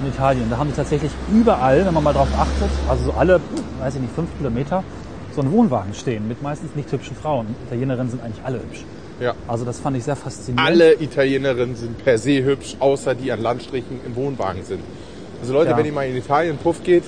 in 0.00 0.08
Italien. 0.08 0.48
Da 0.50 0.56
haben 0.56 0.68
die 0.70 0.76
tatsächlich 0.76 1.12
überall, 1.30 1.84
wenn 1.84 1.94
man 1.94 2.02
mal 2.02 2.12
drauf 2.12 2.28
achtet, 2.38 2.70
also 2.88 3.04
so 3.04 3.12
alle, 3.12 3.40
weiß 3.80 3.96
ich 3.96 4.00
nicht, 4.00 4.14
fünf 4.14 4.28
Kilometer, 4.38 4.82
so 5.34 5.42
einen 5.42 5.52
Wohnwagen 5.52 5.94
stehen 5.94 6.26
mit 6.28 6.42
meistens 6.42 6.74
nicht 6.74 6.90
hübschen 6.90 7.16
Frauen. 7.16 7.54
Italienerinnen 7.66 8.10
sind 8.10 8.22
eigentlich 8.22 8.44
alle 8.44 8.58
hübsch. 8.58 8.84
Ja. 9.20 9.34
Also 9.46 9.64
das 9.64 9.78
fand 9.80 9.96
ich 9.96 10.04
sehr 10.04 10.16
faszinierend. 10.16 10.66
Alle 10.66 10.94
Italienerinnen 11.00 11.76
sind 11.76 12.02
per 12.02 12.18
se 12.18 12.42
hübsch, 12.42 12.76
außer 12.80 13.14
die 13.14 13.30
an 13.32 13.40
Landstrichen 13.42 14.00
im 14.06 14.16
Wohnwagen 14.16 14.64
sind. 14.64 14.80
Also 15.40 15.52
Leute, 15.52 15.70
Ja. 15.70 15.76
wenn 15.76 15.86
ihr 15.86 15.92
mal 15.92 16.06
in 16.06 16.16
Italien 16.16 16.56
Puff 16.58 16.82
geht, 16.82 17.04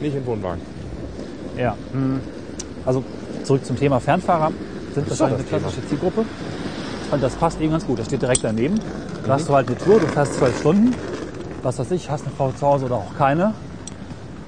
nicht 0.00 0.14
in 0.16 0.24
Wohnwagen. 0.26 0.60
Ja. 1.58 1.76
mm. 1.92 2.20
Also 2.86 3.04
zurück 3.44 3.64
zum 3.64 3.76
Thema 3.78 4.00
Fernfahrer. 4.00 4.52
Sind 4.94 5.06
ist 5.08 5.20
wahrscheinlich 5.20 5.46
eine 5.46 5.50
das 5.50 5.60
klassische 5.72 5.88
Zielgruppe. 5.88 6.24
Und 7.10 7.22
das 7.22 7.34
passt 7.34 7.60
eben 7.60 7.70
ganz 7.72 7.86
gut. 7.86 7.98
Das 7.98 8.06
steht 8.06 8.22
direkt 8.22 8.42
daneben. 8.42 8.80
Da 9.26 9.34
hast 9.34 9.48
du 9.48 9.54
halt 9.54 9.68
eine 9.68 9.78
Tour, 9.78 10.00
du 10.00 10.06
fährst 10.06 10.34
zwölf 10.34 10.58
Stunden. 10.58 10.94
Was 11.62 11.78
weiß 11.78 11.90
ich, 11.92 12.10
hast 12.10 12.26
eine 12.26 12.34
Frau 12.34 12.50
zu 12.52 12.66
Hause 12.66 12.86
oder 12.86 12.96
auch 12.96 13.16
keine. 13.16 13.54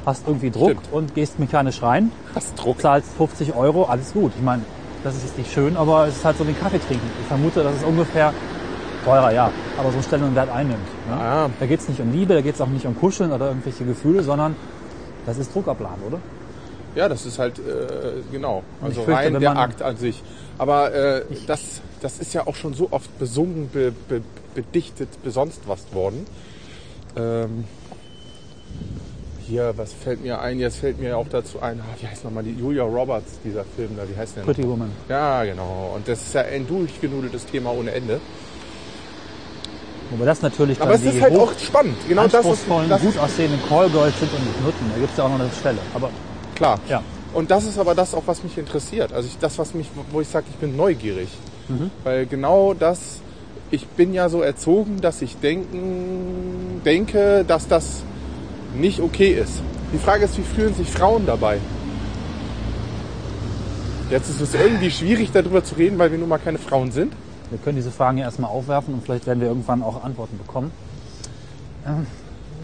Hast 0.05 0.27
irgendwie 0.27 0.51
Druck 0.51 0.71
Stimmt. 0.71 0.93
und 0.93 1.15
gehst 1.15 1.39
mechanisch 1.39 1.83
rein. 1.83 2.13
Hast 2.35 2.55
Druck. 2.57 2.81
zahlst 2.81 3.09
50 3.17 3.55
Euro, 3.55 3.85
alles 3.85 4.13
gut. 4.13 4.33
Ich 4.37 4.43
meine, 4.43 4.63
das 5.07 5.15
ist 5.15 5.25
jetzt 5.25 5.39
nicht 5.39 5.53
schön, 5.53 5.77
aber 5.77 6.09
es 6.09 6.17
ist 6.17 6.25
halt 6.25 6.37
so 6.37 6.47
wie 6.47 6.53
Kaffee 6.53 6.79
trinken. 6.79 7.09
Ich 7.21 7.27
vermute, 7.27 7.63
dass 7.63 7.77
es 7.77 7.85
ungefähr 7.85 8.35
teurer, 9.05 9.33
ja, 9.33 9.51
aber 9.79 9.91
so 9.91 9.95
einen 9.95 10.03
Stellenwert 10.03 10.51
einnimmt. 10.51 10.87
Ne? 11.09 11.15
Ah. 11.15 11.51
Da 11.61 11.67
geht 11.67 11.81
es 11.81 11.89
nicht 11.89 12.01
um 12.01 12.13
Liebe, 12.13 12.35
da 12.35 12.41
geht 12.41 12.57
es 12.57 12.61
auch 12.61 12.67
nicht 12.67 12.87
um 12.87 12.99
Kuscheln 12.99 13.31
oder 13.31 13.49
irgendwelche 13.49 13.85
Gefühle, 13.85 14.23
sondern 14.25 14.57
das 15.25 15.39
ist 15.39 15.55
Druckabladen, 15.55 16.03
oder? 16.09 16.19
Ja, 16.97 17.09
das 17.09 17.25
ist 17.25 17.39
halt, 17.39 17.59
äh, 17.59 17.63
genau. 18.33 18.65
Also 18.83 19.03
fürchte, 19.03 19.13
rein 19.13 19.41
der 19.41 19.57
Akt 19.57 19.83
an 19.83 19.97
sich. 19.97 20.23
Aber 20.59 20.93
äh, 20.93 21.23
das, 21.47 21.83
das 22.01 22.19
ist 22.19 22.35
ja 22.35 22.47
auch 22.47 22.57
schon 22.57 22.75
so 22.75 22.89
oft 22.91 23.17
besungen, 23.19 23.69
be, 23.73 23.93
be, 24.09 24.23
bedichtet, 24.55 25.09
besonst 25.23 25.61
was 25.67 25.93
worden. 25.93 26.27
Ähm, 27.17 27.65
hier, 29.47 29.73
was 29.77 29.93
fällt 29.93 30.23
mir 30.23 30.41
ein? 30.41 30.59
Jetzt 30.59 30.79
fällt 30.79 30.99
mir 31.01 31.17
auch 31.17 31.29
dazu 31.29 31.61
ein, 31.61 31.81
ah, 31.81 31.95
wie 32.01 32.07
heißt 32.07 32.25
nochmal 32.25 32.43
die 32.43 32.53
Julia 32.53 32.83
Roberts, 32.83 33.39
dieser 33.45 33.65
Film 33.65 33.91
da, 33.97 34.03
wie 34.09 34.17
heißt 34.17 34.37
der? 34.37 34.45
noch? 34.45 34.53
Pretty 34.53 34.69
Woman. 34.69 34.91
Ja, 35.09 35.45
genau. 35.45 35.93
Und 35.95 36.09
das 36.09 36.21
ist 36.23 36.35
ja 36.35 36.43
ein 36.43 36.67
durchgenudeltes 36.67 37.47
Thema 37.47 37.73
ohne 37.73 37.93
Ende. 37.93 38.21
Wobei 40.11 40.25
das 40.25 40.43
natürlich 40.43 40.81
Aber 40.81 40.93
dann 40.93 41.07
es 41.07 41.15
ist 41.15 41.21
halt 41.21 41.37
auch 41.37 41.53
spannend. 41.59 41.97
Genau 42.09 42.29
das 42.29 42.47
ist, 42.47 42.65
das 42.89 43.01
gut 43.01 43.19
aussehenden 43.19 43.61
Callgirls 43.69 44.19
sind 44.19 44.33
und 44.33 44.47
nicht 44.47 44.65
Nutten. 44.65 44.91
Da 44.93 45.01
gibt 45.01 45.11
es 45.11 45.19
ja 45.19 45.25
auch 45.25 45.29
noch 45.31 45.41
eine 45.41 45.51
Stelle. 45.51 45.79
Aber 45.95 46.11
klar. 46.55 46.79
ja, 46.89 47.03
Und 47.35 47.51
das 47.51 47.65
ist 47.65 47.79
aber 47.79 47.95
das 47.95 48.15
auch, 48.15 48.23
was 48.27 48.43
mich 48.45 48.57
interessiert. 48.57 49.13
Also 49.13 49.29
ich, 49.29 49.39
das, 49.39 49.59
was 49.59 49.75
mich, 49.75 49.89
wo 50.13 50.21
ich 50.21 50.29
sage, 50.29 50.47
ich 50.49 50.57
bin 50.57 50.77
neugierig. 50.77 51.29
Mhm. 51.69 51.91
Weil 52.05 52.27
genau 52.27 52.73
das, 52.73 53.21
ich 53.73 53.87
bin 53.89 54.15
ja 54.15 54.29
so 54.29 54.43
erzogen, 54.43 55.01
dass 55.01 55.23
ich 55.23 55.39
denken, 55.39 56.83
denke, 56.85 57.45
dass 57.47 57.67
das 57.67 58.05
nicht 58.77 59.01
okay 59.01 59.31
ist. 59.33 59.61
Die 59.93 59.99
Frage 59.99 60.25
ist, 60.25 60.37
wie 60.39 60.43
fühlen 60.43 60.75
sich 60.75 60.89
Frauen 60.91 61.27
dabei? 61.27 61.59
Jetzt 64.11 64.29
ist 64.31 64.41
es 64.41 64.55
irgendwie 64.55 64.91
schwierig, 64.91 65.31
darüber 65.33 65.65
zu 65.65 65.75
reden, 65.75 65.99
weil 65.99 66.13
wir 66.13 66.19
nun 66.19 66.29
mal 66.29 66.39
keine 66.39 66.59
Frauen 66.59 66.93
sind. 66.93 67.13
wir 67.51 67.59
können 67.59 67.77
diese 67.77 67.91
Fragen 67.91 68.19
ja 68.19 68.25
erstmal 68.25 68.51
aufwerfen 68.51 68.95
und 68.95 69.03
vielleicht 69.05 69.27
werden 69.27 69.41
wir 69.41 69.49
irgendwann 69.49 69.83
auch 69.83 70.03
Antworten 70.05 70.39
bekommen. 70.39 70.71
Ähm, 71.87 72.07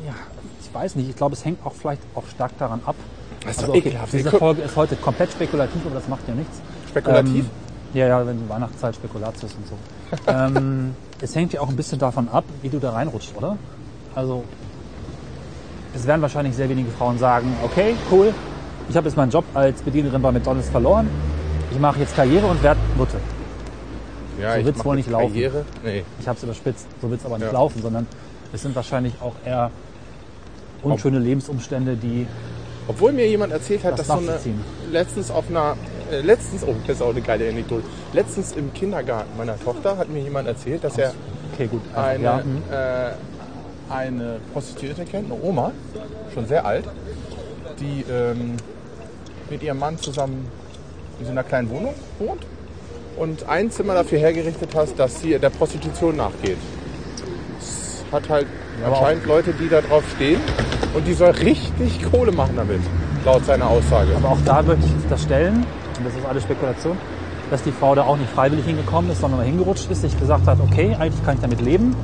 ja, 0.06 0.14
ich 0.60 0.72
weiß 0.74 0.94
nicht. 0.96 1.08
Ich 1.10 1.16
glaube, 1.16 1.34
es 1.34 1.44
hängt 1.44 1.64
auch 1.64 1.72
vielleicht 1.74 2.02
auch 2.14 2.24
stark 2.34 2.56
daran 2.58 2.80
ab, 2.86 2.94
Das 3.44 3.52
ist 3.56 3.60
Also 3.60 3.72
okay, 3.72 3.88
ekelhaft. 3.88 4.12
diese 4.12 4.30
Folge 4.30 4.62
ist 4.62 4.76
heute 4.76 4.96
komplett 4.96 5.32
spekulativ, 5.32 5.82
aber 5.86 5.94
das 5.96 6.08
macht 6.08 6.26
ja 6.28 6.34
nichts. 6.34 6.60
Spekulativ? 6.88 7.44
Ähm, 7.44 7.50
ja, 7.94 8.06
ja, 8.06 8.26
wenn 8.26 8.48
Weihnachtszeit 8.48 8.94
Spekulatius 8.94 9.52
und 9.54 9.66
so. 9.68 9.74
ähm, 10.32 10.94
es 11.20 11.34
hängt 11.34 11.52
ja 11.52 11.60
auch 11.60 11.68
ein 11.68 11.76
bisschen 11.76 11.98
davon 11.98 12.28
ab, 12.28 12.44
wie 12.62 12.68
du 12.68 12.78
da 12.78 12.92
reinrutscht, 12.92 13.32
oder? 13.36 13.56
Also, 14.14 14.44
es 15.94 16.06
werden 16.06 16.22
wahrscheinlich 16.22 16.54
sehr 16.54 16.68
wenige 16.68 16.90
Frauen 16.90 17.18
sagen, 17.18 17.54
okay, 17.62 17.94
cool, 18.10 18.32
ich 18.88 18.96
habe 18.96 19.08
jetzt 19.08 19.16
meinen 19.16 19.30
Job 19.30 19.44
als 19.54 19.82
Bedienerin 19.82 20.20
bei 20.22 20.32
McDonalds 20.32 20.68
verloren, 20.68 21.08
ich 21.70 21.78
mache 21.78 22.00
jetzt 22.00 22.14
Karriere 22.14 22.46
und 22.46 22.62
werde 22.62 22.80
Mutter. 22.96 23.18
ja, 24.40 24.58
so 24.58 24.64
wird's 24.64 24.78
mach 24.78 24.84
wohl 24.86 24.96
nicht 24.96 25.10
laufen. 25.10 25.28
Karriere. 25.28 25.64
Nee. 25.84 26.04
Ich 26.20 26.28
habe 26.28 26.36
es 26.36 26.44
überspitzt, 26.44 26.86
so 27.00 27.10
wird 27.10 27.20
es 27.20 27.26
aber 27.26 27.38
nicht 27.38 27.46
Ja. 27.46 27.52
laufen, 27.52 27.80
sondern 27.82 28.06
es 28.52 28.62
sind 28.62 28.74
wahrscheinlich 28.74 29.14
auch 29.20 29.34
eher 29.44 29.70
unschöne 30.82 31.18
Lebensumstände, 31.18 31.96
die 31.96 32.26
Obwohl 32.88 33.12
mir 33.12 33.28
jemand 33.28 33.52
erzählt 33.52 33.84
hat, 33.84 33.92
Das 33.98 34.08
dass 34.08 34.18
so 34.18 34.28
eine 34.28 34.38
letztens 34.90 35.30
auf 35.30 35.48
einer 35.48 35.76
äh, 36.10 36.20
letztens 36.20 36.64
oh 36.64 36.74
das 36.86 36.96
ist 36.96 37.02
auch 37.02 37.10
eine 37.10 37.20
geile 37.20 37.48
Anekdote. 37.48 37.84
Letztens 38.12 38.52
im 38.52 38.72
Kindergarten 38.74 39.30
meiner 39.38 39.58
Tochter 39.58 39.96
hat 39.96 40.08
mir 40.08 40.20
jemand 40.20 40.48
erzählt, 40.48 40.82
dass 40.82 40.98
er 40.98 41.14
okay 41.54 41.68
gut, 41.68 41.82
also, 41.94 42.08
eine 42.08 42.24
ja, 42.24 42.42
hm. 42.42 42.62
äh, 42.70 43.10
eine 43.90 44.40
Prostituierte 44.52 45.04
kennt, 45.04 45.30
eine 45.30 45.42
Oma, 45.42 45.72
schon 46.32 46.46
sehr 46.46 46.64
alt, 46.64 46.84
die 47.80 48.04
ähm, 48.10 48.56
mit 49.50 49.62
ihrem 49.62 49.78
Mann 49.78 49.98
zusammen 49.98 50.46
in 51.20 51.26
so 51.26 51.32
einer 51.32 51.44
kleinen 51.44 51.70
Wohnung 51.70 51.94
wohnt 52.18 52.44
und 53.16 53.48
ein 53.48 53.70
Zimmer 53.70 53.94
dafür 53.94 54.18
hergerichtet 54.18 54.74
hat, 54.74 54.98
dass 54.98 55.20
sie 55.20 55.38
der 55.38 55.50
Prostitution 55.50 56.16
nachgeht. 56.16 56.58
Es 57.60 58.04
hat 58.10 58.28
halt 58.28 58.46
aber 58.84 58.96
anscheinend 58.96 59.26
Leute, 59.26 59.52
die 59.52 59.68
da 59.68 59.80
drauf 59.80 60.04
stehen 60.16 60.40
und 60.94 61.06
die 61.06 61.12
soll 61.12 61.30
richtig 61.30 62.02
Kohle 62.10 62.32
machen 62.32 62.54
damit, 62.56 62.80
laut 63.24 63.44
seiner 63.44 63.68
Aussage. 63.68 64.10
Aber 64.16 64.30
auch 64.30 64.40
da 64.44 64.66
würde 64.66 64.82
ich 64.84 65.08
das 65.08 65.22
stellen, 65.22 65.66
und 65.98 66.06
das 66.06 66.14
ist 66.14 66.26
alles 66.26 66.42
Spekulation, 66.42 66.96
dass 67.50 67.62
die 67.62 67.72
Frau 67.72 67.94
da 67.94 68.02
auch 68.04 68.16
nicht 68.16 68.30
freiwillig 68.30 68.64
hingekommen 68.64 69.10
ist, 69.10 69.20
sondern 69.20 69.42
hingerutscht 69.42 69.90
ist, 69.90 70.00
sich 70.00 70.18
gesagt 70.18 70.46
hat, 70.46 70.58
okay, 70.60 70.96
eigentlich 70.98 71.22
kann 71.24 71.34
ich 71.34 71.42
damit 71.42 71.60
leben. 71.60 71.94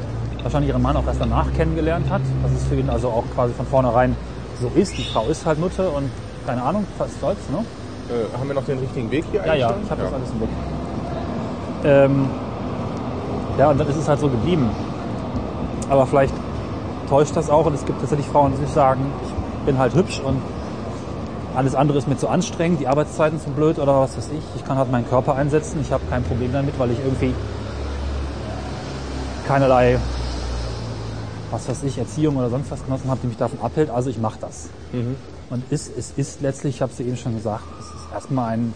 Wahrscheinlich 0.43 0.71
ihren 0.71 0.83
Mann 0.83 0.97
auch 0.97 1.07
erst 1.07 1.21
danach 1.21 1.53
kennengelernt 1.55 2.11
hat. 2.11 2.23
Dass 2.43 2.53
es 2.53 2.65
für 2.65 2.77
ihn 2.77 2.91
also 2.91 3.09
auch 3.09 3.25
quasi 3.35 3.55
von 3.55 3.67
vornherein 3.67 4.17
so 4.61 4.71
ist. 4.75 4.97
Die 4.97 5.05
Frau 5.05 5.27
ist 5.27 5.47
halt 5.47 5.59
Mutter 5.59 5.95
und 5.95 6.11
keine 6.47 6.63
Ahnung, 6.63 6.87
was 6.97 7.09
soll's, 7.21 7.39
ne? 7.51 7.59
Äh, 8.09 8.39
haben 8.39 8.49
wir 8.49 8.55
noch 8.55 8.65
den 8.65 8.79
richtigen 8.79 9.11
Weg 9.11 9.25
hier 9.31 9.45
Ja, 9.45 9.55
ja, 9.55 9.75
ich 9.83 9.91
habe 9.91 10.03
das 10.03 10.13
alles 10.13 10.31
im 10.31 10.39
Blick. 10.39 10.51
Ähm, 11.85 12.31
ja, 13.59 13.71
und 13.71 13.79
dann 13.79 13.89
ist 13.89 13.97
es 13.97 14.09
halt 14.09 14.21
so 14.21 14.29
geblieben. 14.29 14.71
Aber 15.91 16.07
vielleicht 16.07 16.35
täuscht 17.09 17.37
das 17.37 17.51
auch 17.51 17.67
und 17.67 17.75
es 17.75 17.85
gibt 17.85 18.01
tatsächlich 18.01 18.27
Frauen, 18.27 18.53
die 18.53 18.59
sich 18.59 18.71
sagen, 18.71 19.01
ich 19.25 19.65
bin 19.67 19.79
halt 19.79 19.95
hübsch 19.95 20.21
und 20.25 20.41
alles 21.55 21.75
andere 21.75 21.99
ist 21.99 22.07
mir 22.07 22.17
zu 22.17 22.29
anstrengend, 22.29 22.81
die 22.81 22.87
Arbeitszeiten 22.87 23.41
zu 23.41 23.51
blöd 23.51 23.79
oder 23.79 24.01
was 24.01 24.17
weiß 24.17 24.31
ich. 24.31 24.45
Ich 24.57 24.65
kann 24.65 24.79
halt 24.79 24.91
meinen 24.91 25.09
Körper 25.09 25.35
einsetzen, 25.35 25.81
ich 25.81 25.93
habe 25.93 26.05
kein 26.09 26.23
Problem 26.23 26.53
damit, 26.53 26.79
weil 26.79 26.91
ich 26.91 26.99
irgendwie 26.99 27.35
keinerlei, 29.47 29.99
was 31.51 31.69
weiß 31.69 31.83
ich, 31.85 31.99
Erziehung 31.99 32.37
oder 32.37 32.51
sonst 32.51 32.71
was 32.71 32.85
genossen 32.85 33.11
habe, 33.11 33.21
die 33.23 33.29
mich 33.29 33.37
davon 33.37 33.61
abhält. 33.61 33.91
Also 33.91 34.11
ich 34.11 34.19
mache 34.19 34.39
das. 34.41 34.69
Und 35.51 35.63
ist, 35.71 35.91
es 35.97 36.13
ist 36.17 36.41
letztlich, 36.43 36.77
ich 36.77 36.83
habe 36.83 36.93
es 36.93 36.99
ja 36.99 37.07
eben 37.07 37.17
schon 37.17 37.35
gesagt, 37.35 37.65
es 37.81 37.87
ist 37.87 38.13
erstmal 38.13 38.55
ein 38.55 38.75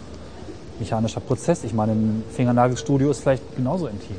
mechanischer 0.79 1.19
Prozess. 1.19 1.63
Ich 1.63 1.73
meine, 1.73 1.91
ein 1.93 2.23
Fingernagelstudio 2.35 3.11
ist 3.11 3.21
vielleicht 3.21 3.55
genauso 3.55 3.87
intim, 3.87 4.15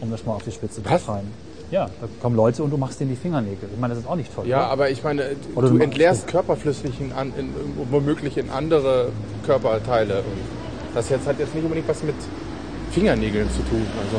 um 0.00 0.10
das 0.10 0.24
mal 0.26 0.34
auf 0.34 0.42
die 0.42 0.52
Spitze 0.52 0.82
zu 0.82 0.90
Was? 0.90 1.04
treiben. 1.04 1.28
Ja, 1.70 1.86
da 2.00 2.08
kommen 2.20 2.34
Leute 2.34 2.64
und 2.64 2.70
du 2.70 2.76
machst 2.76 2.98
denen 2.98 3.10
die 3.10 3.16
Fingernägel. 3.16 3.68
Ich 3.72 3.78
meine, 3.78 3.94
das 3.94 4.02
ist 4.02 4.08
auch 4.08 4.16
nicht 4.16 4.34
toll. 4.34 4.46
Ja, 4.46 4.58
oder? 4.58 4.70
aber 4.70 4.90
ich 4.90 5.04
meine, 5.04 5.36
Oder 5.54 5.68
du 5.68 5.78
du 5.78 5.84
entleerst 5.84 6.26
Körperflüssigkeiten 6.26 7.12
womöglich 7.90 8.36
in 8.36 8.50
andere 8.50 9.10
Körperteile. 9.46 10.18
Und 10.18 10.40
das 10.94 11.08
jetzt 11.08 11.28
hat 11.28 11.38
jetzt 11.38 11.54
nicht 11.54 11.62
unbedingt 11.62 11.88
was 11.88 12.02
mit 12.02 12.16
Fingernägeln 12.90 13.48
zu 13.50 13.62
tun. 13.62 13.86
Also 14.04 14.16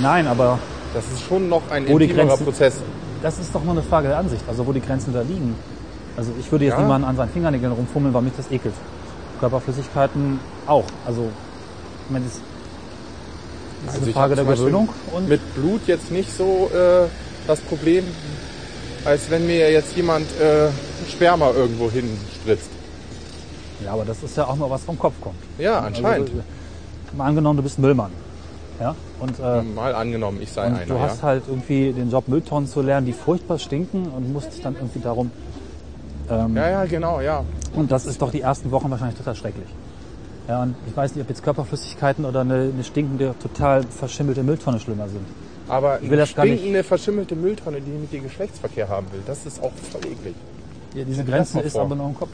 Nein, 0.00 0.26
aber 0.26 0.58
das 0.94 1.04
ist 1.12 1.22
schon 1.22 1.48
noch 1.48 1.62
ein 1.70 1.86
Wo 1.88 1.98
intimerer 1.98 2.28
Grenzen- 2.28 2.44
Prozess. 2.44 2.74
das 3.22 3.38
ist 3.38 3.54
doch 3.54 3.62
nur 3.64 3.72
eine 3.72 3.82
Frage 3.82 4.08
der 4.08 4.18
Ansicht. 4.18 4.42
Also 4.48 4.66
wo 4.66 4.72
die 4.72 4.80
Grenzen 4.80 5.12
da 5.12 5.20
liegen. 5.22 5.54
Also 6.16 6.30
ich 6.38 6.50
würde 6.52 6.64
jetzt 6.66 6.74
Ja. 6.74 6.80
niemanden 6.82 7.06
an 7.08 7.16
seinen 7.16 7.30
Fingernägeln 7.30 7.72
rumfummeln, 7.72 8.14
weil 8.14 8.22
mich 8.22 8.32
das 8.36 8.50
ekelt. 8.50 8.74
Körperflüssigkeiten 9.40 10.38
auch. 10.66 10.84
Also 11.06 11.28
ich 12.06 12.10
meine, 12.12 12.24
das 12.24 12.34
ist 12.34 12.42
Also 13.88 13.98
eine 14.00 14.08
ich 14.08 14.14
Frage 14.14 14.34
der 14.36 14.44
Gewöhnung. 14.44 14.88
Und 15.12 15.28
Mit 15.28 15.54
Blut 15.54 15.80
jetzt 15.86 16.10
nicht 16.10 16.34
so 16.36 16.70
äh, 16.72 17.08
das 17.46 17.60
Problem, 17.60 18.04
als 19.04 19.28
wenn 19.30 19.46
mir 19.46 19.70
jetzt 19.72 19.96
jemand 19.96 20.26
äh, 20.40 20.68
Sperma 21.10 21.50
irgendwo 21.50 21.90
hinspritzt. 21.90 22.70
ja, 23.84 23.92
aber 23.92 24.04
das 24.04 24.22
ist 24.22 24.36
ja 24.36 24.46
auch 24.46 24.56
mal 24.56 24.70
was 24.70 24.82
vom 24.84 24.98
Kopf 24.98 25.14
kommt. 25.20 25.36
Ja, 25.58 25.80
anscheinend. 25.80 26.30
Also, 26.30 26.42
mal 27.16 27.26
angenommen, 27.26 27.58
du 27.58 27.62
bist 27.62 27.78
Müllmann. 27.78 28.10
Ja? 28.80 28.94
Und 29.20 29.38
äh, 29.38 29.62
Mal 29.62 29.94
angenommen, 29.94 30.38
ich 30.42 30.50
sei 30.50 30.66
Und 30.66 30.74
einer. 30.76 30.86
du 30.86 30.98
hast 30.98 31.18
ja. 31.18 31.28
halt 31.28 31.44
irgendwie 31.48 31.92
den 31.92 32.10
Job 32.10 32.28
Mülltonnen 32.28 32.68
zu 32.68 32.82
lernen, 32.82 33.06
die 33.06 33.12
furchtbar 33.12 33.58
stinken 33.58 34.06
und 34.08 34.32
musst 34.32 34.64
dann 34.64 34.74
irgendwie 34.74 34.98
darum. 35.00 35.30
Ähm, 36.30 36.56
ja, 36.56 36.70
ja, 36.70 36.84
genau, 36.86 37.20
ja. 37.20 37.44
Und 37.74 37.90
das 37.92 38.06
ist 38.06 38.20
doch 38.20 38.30
die 38.30 38.40
ersten 38.40 38.70
Wochen 38.70 38.90
wahrscheinlich 38.90 39.16
total 39.18 39.34
schrecklich. 39.36 39.68
Ja, 40.48 40.62
und 40.62 40.74
ich 40.86 40.96
weiß 40.96 41.14
nicht, 41.14 41.22
ob 41.22 41.28
jetzt 41.28 41.42
Körperflüssigkeiten 41.42 42.24
oder 42.24 42.40
eine, 42.42 42.70
eine 42.74 42.84
stinkende, 42.84 43.34
total 43.40 43.82
verschimmelte 43.84 44.42
Mülltonne 44.42 44.78
schlimmer 44.80 45.08
sind. 45.08 45.24
Aber 45.68 46.00
will 46.02 46.08
eine 46.08 46.16
das 46.18 46.34
gar 46.34 46.44
nicht- 46.44 46.54
stinkende, 46.58 46.82
verschimmelte 46.84 47.34
Mülltonne, 47.36 47.80
die 47.80 47.90
mit 47.90 48.12
dir 48.12 48.20
Geschlechtsverkehr 48.20 48.88
haben 48.88 49.06
will, 49.12 49.22
das 49.26 49.46
ist 49.46 49.62
auch 49.62 49.72
voll 49.90 50.00
eklig. 50.04 50.34
Ja, 50.94 51.04
diese 51.04 51.24
Grenze 51.24 51.60
ist 51.60 51.72
vor. 51.72 51.82
aber 51.82 51.94
noch 51.94 52.08
im 52.08 52.14
Kopf. 52.14 52.30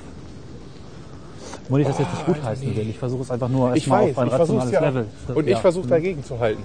Nur 1.70 1.78
ich 1.78 1.87
das 1.87 1.98
jetzt 1.98 2.12
nicht 2.12 2.26
gut 2.26 2.42
heißen 2.42 2.76
will. 2.76 2.88
Ich 2.90 2.98
versuche 2.98 3.22
es 3.22 3.30
einfach 3.30 3.48
nur 3.48 3.74
Ich 3.76 3.88
weiß, 3.88 4.11
auf 4.11 4.18
ein 4.18 4.26
ich 4.28 4.33
rationales 4.35 4.72
ja. 4.72 4.80
Level. 4.80 5.06
Und 5.35 5.44
ich 5.44 5.50
Ja. 5.52 5.56
Mhm. 5.59 5.61
versuche 5.62 5.88
dagegen 5.88 6.24
zu 6.24 6.38
halten. 6.38 6.62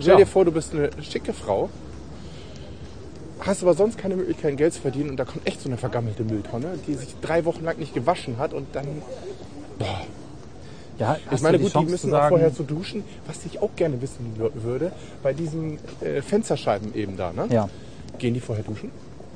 Stell 0.00 0.16
dir 0.18 0.26
vor, 0.26 0.44
du 0.44 0.52
bist 0.52 0.74
eine 0.74 0.90
schicke 1.02 1.32
Frau, 1.32 1.70
hast 3.40 3.62
aber 3.62 3.74
sonst 3.74 3.98
keine 3.98 4.14
Möglichkeit, 4.16 4.56
Geld 4.56 4.74
zu 4.74 4.80
verdienen 4.80 5.10
und 5.10 5.16
da 5.16 5.24
kommt 5.24 5.46
echt 5.46 5.60
so 5.62 5.68
eine 5.68 5.76
vergammelte 5.78 6.22
Mülltonne, 6.22 6.78
die 6.86 6.94
sich 6.94 7.14
drei 7.20 7.44
Wochen 7.44 7.64
lang 7.64 7.78
nicht 7.78 7.94
gewaschen 7.94 8.38
hat 8.38 8.52
und 8.54 8.66
dann... 8.74 8.86
Ja, 10.98 11.16
Ich 11.32 11.40
meine, 11.40 11.56
du 11.58 11.64
gut, 11.64 11.70
die 11.70 11.72
Chance 11.72 11.90
müssen 11.90 12.10
zu 12.10 12.16
auch 12.16 12.20
sagen, 12.20 12.28
vorher 12.28 12.54
zu 12.54 12.62
duschen, 12.62 13.02
was 13.26 13.44
ich 13.46 13.60
auch 13.60 13.70
gerne 13.74 14.00
wissen 14.00 14.34
wür- 14.38 14.62
würde, 14.62 14.92
bei 15.22 15.32
diesen 15.32 15.78
äh, 16.00 16.20
Fensterscheiben 16.22 16.94
eben 16.94 17.16
da, 17.16 17.32
ne? 17.32 17.46
Ja, 17.50 17.68
Gehen 18.18 18.34
die 18.34 18.40
vorher 18.40 18.62
duschen? 18.62 18.90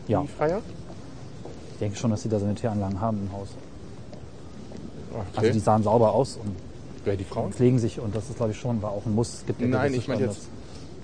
Ja. 0.07 0.21
Die 0.23 0.29
Freier? 0.29 0.61
ich 1.73 1.79
denke 1.81 1.97
schon, 1.99 2.11
dass 2.11 2.23
sie 2.23 2.29
da 2.29 2.39
Sanitäranlagen 2.39 3.01
haben 3.01 3.19
im 3.27 3.33
Haus. 3.37 3.49
Okay. 5.21 5.39
Also 5.39 5.53
die 5.53 5.59
sahen 5.61 5.83
sauber 5.83 6.13
aus 6.13 6.39
und 6.43 6.55
Wer 7.05 7.17
die 7.17 7.25
Frauen? 7.25 7.53
pflegen 7.53 7.79
sich 7.79 8.01
und 8.01 8.15
das 8.17 8.29
ist 8.29 8.37
glaube 8.37 8.53
ich 8.53 8.59
schon 8.59 8.83
war 8.83 8.91
auch 8.91 9.07
ein 9.07 9.15
Muss. 9.15 9.35
Es 9.35 9.47
gibt 9.47 9.61
ja 9.61 9.67
Nein, 9.69 9.95
ich 9.95 10.09
meine 10.09 10.23
jetzt. 10.27 10.49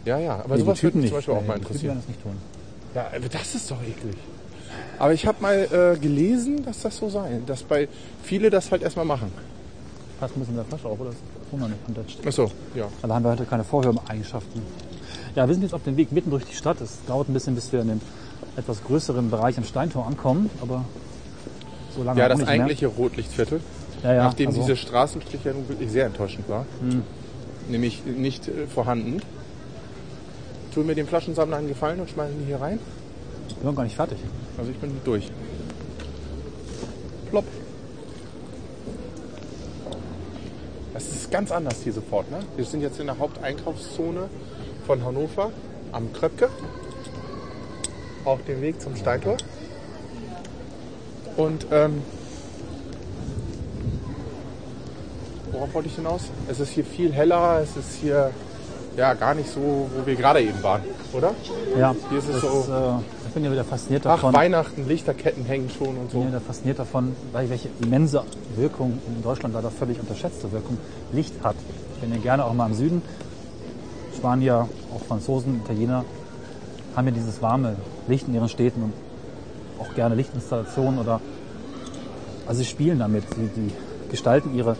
Ja, 0.04 0.18
ja, 0.18 0.40
aber 0.44 0.56
Nee, 0.56 0.62
sowas 0.62 0.82
würde 0.82 0.98
mich 0.98 1.04
nicht. 1.04 1.10
zum 1.10 1.18
Beispiel 1.18 1.34
auch 1.34 1.40
Nee, 1.42 1.46
mal 1.48 1.54
die 1.54 1.60
Typen 1.60 1.74
interessieren. 1.74 1.96
das 1.98 2.08
nicht 2.08 2.22
tun. 2.22 2.32
Ja, 2.94 3.06
aber 3.16 3.28
das 3.28 3.54
ist 3.54 3.70
doch 3.70 3.80
eklig. 3.82 4.16
Aber 4.98 5.12
ich 5.12 5.26
habe 5.26 5.40
mal 5.42 5.68
äh, 5.94 5.98
gelesen, 5.98 6.64
dass 6.64 6.82
das 6.82 6.96
so 6.96 7.08
sei, 7.08 7.40
dass 7.46 7.62
bei 7.62 7.88
viele 8.22 8.50
das 8.50 8.70
halt 8.70 8.82
erstmal 8.82 9.04
machen. 9.04 9.30
Passt 10.18 10.36
ein 10.36 10.40
bisschen 10.40 10.54
in 10.54 10.58
der 10.58 10.64
Flasche 10.66 10.88
auf, 10.88 10.98
oder? 11.00 11.10
Das 11.10 11.18
ist 11.18 11.60
noch 11.60 11.68
nicht. 11.68 12.26
Achso, 12.26 12.50
ja. 12.74 12.84
Weil 13.00 13.08
da 13.08 13.14
haben 13.14 13.24
wir 13.24 13.30
heute 13.32 13.44
keine 13.44 13.64
Vorhöreigenschaften. 13.64 14.62
Ja, 15.34 15.46
wir 15.46 15.54
sind 15.54 15.62
jetzt 15.62 15.74
auf 15.74 15.82
dem 15.84 15.96
Weg 15.96 16.12
mitten 16.12 16.30
durch 16.30 16.44
die 16.44 16.54
Stadt. 16.54 16.80
Es 16.80 16.98
dauert 17.06 17.28
ein 17.28 17.32
bisschen, 17.34 17.54
bis 17.54 17.72
wir 17.72 17.80
in 17.80 17.88
den 17.88 18.00
etwas 18.56 18.82
größeren 18.84 19.30
Bereich 19.30 19.56
im 19.58 19.64
Steintor 19.64 20.06
ankommen, 20.06 20.50
aber 20.60 20.84
so 21.96 22.02
lange 22.02 22.20
Ja, 22.20 22.26
auch 22.26 22.38
das 22.38 22.46
eigentliche 22.48 22.86
Rotlichtviertel, 22.86 23.58
mehr. 23.58 23.66
Ja, 24.02 24.14
ja, 24.14 24.24
nachdem 24.24 24.48
also, 24.48 24.60
diese 24.60 24.76
Straßenstrich 24.76 25.44
ja 25.44 25.52
nun 25.52 25.68
wirklich 25.68 25.90
sehr 25.90 26.06
enttäuschend 26.06 26.48
war, 26.48 26.66
nämlich 27.68 28.04
nicht 28.04 28.48
äh, 28.48 28.66
vorhanden. 28.66 29.22
Tu 30.74 30.80
mir 30.80 30.94
den 30.94 31.06
Flaschensammler 31.06 31.58
einen 31.58 31.68
Gefallen 31.68 32.00
und 32.00 32.10
schmeißen 32.10 32.38
die 32.40 32.46
hier 32.46 32.60
rein. 32.60 32.78
Wir 33.48 33.68
sind 33.68 33.76
gar 33.76 33.84
nicht 33.84 33.96
fertig. 33.96 34.18
Also 34.58 34.70
ich 34.70 34.78
bin 34.78 35.00
durch. 35.04 35.30
Plopp. 37.30 37.44
Das 40.94 41.08
ist 41.08 41.30
ganz 41.30 41.52
anders 41.52 41.76
hier 41.82 41.92
sofort. 41.92 42.30
Ne? 42.30 42.40
Wir 42.56 42.64
sind 42.64 42.80
jetzt 42.80 42.98
in 42.98 43.06
der 43.06 43.18
Haupteinkaufszone 43.18 44.28
von 44.86 45.04
Hannover 45.04 45.52
am 45.92 46.12
Kröpke. 46.12 46.48
Auf 48.24 48.42
dem 48.44 48.60
Weg 48.62 48.80
zum 48.80 48.96
Steintor. 48.96 49.36
Und 51.36 51.66
ähm, 51.70 52.02
worauf 55.62 55.74
wollte 55.74 55.88
ich 55.88 55.94
hinaus? 55.94 56.22
Es 56.48 56.58
ist 56.58 56.70
hier 56.70 56.84
viel 56.84 57.12
heller, 57.12 57.60
es 57.62 57.76
ist 57.76 58.00
hier 58.00 58.32
ja 58.96 59.14
gar 59.14 59.32
nicht 59.32 59.48
so, 59.48 59.60
wo 59.60 60.04
wir 60.04 60.16
gerade 60.16 60.40
eben 60.42 60.60
waren, 60.60 60.82
oder? 61.12 61.32
Ja, 61.78 61.94
Hier 62.10 62.18
ist 62.18 62.28
es 62.28 62.40
so- 62.40 62.48
Ist, 62.62 62.68
äh, 62.68 63.28
ich 63.28 63.32
bin 63.34 63.44
ja 63.44 63.52
wieder 63.52 63.62
fasziniert 63.64 64.04
Ach, 64.04 64.16
davon. 64.16 64.34
Weihnachten, 64.34 64.88
Lichterketten 64.88 65.44
hängen 65.44 65.70
schon 65.70 65.86
und 65.96 66.06
Ich 66.06 66.10
bin 66.10 66.10
so. 66.10 66.18
ja 66.22 66.26
wieder 66.28 66.40
fasziniert 66.40 66.78
davon, 66.80 67.14
weil 67.32 67.48
welche 67.48 67.68
immense 67.80 68.24
Wirkung 68.56 68.98
in 69.06 69.22
Deutschland 69.22 69.54
leider 69.54 69.70
völlig 69.70 70.00
unterschätzte 70.00 70.50
Wirkung 70.50 70.78
Licht 71.12 71.32
hat. 71.44 71.54
Ich 71.94 72.00
bin 72.00 72.10
ja 72.12 72.18
gerne 72.20 72.44
auch 72.44 72.54
mal 72.54 72.66
im 72.66 72.74
Süden. 72.74 73.00
Spanier, 74.16 74.68
auch 74.92 75.00
Franzosen, 75.06 75.60
Italiener 75.64 76.04
haben 76.96 77.06
ja 77.06 77.12
dieses 77.14 77.40
warme 77.40 77.76
Licht 78.08 78.26
in 78.26 78.34
ihren 78.34 78.48
Städten 78.48 78.82
und 78.82 78.92
auch 79.80 79.94
gerne 79.94 80.16
Lichtinstallationen 80.16 80.98
oder 80.98 81.20
Also 82.48 82.58
sie 82.58 82.66
spielen 82.66 82.98
damit. 82.98 83.22
Sie, 83.30 83.48
die 83.56 83.70
gestalten 84.10 84.54
ihre 84.56 84.76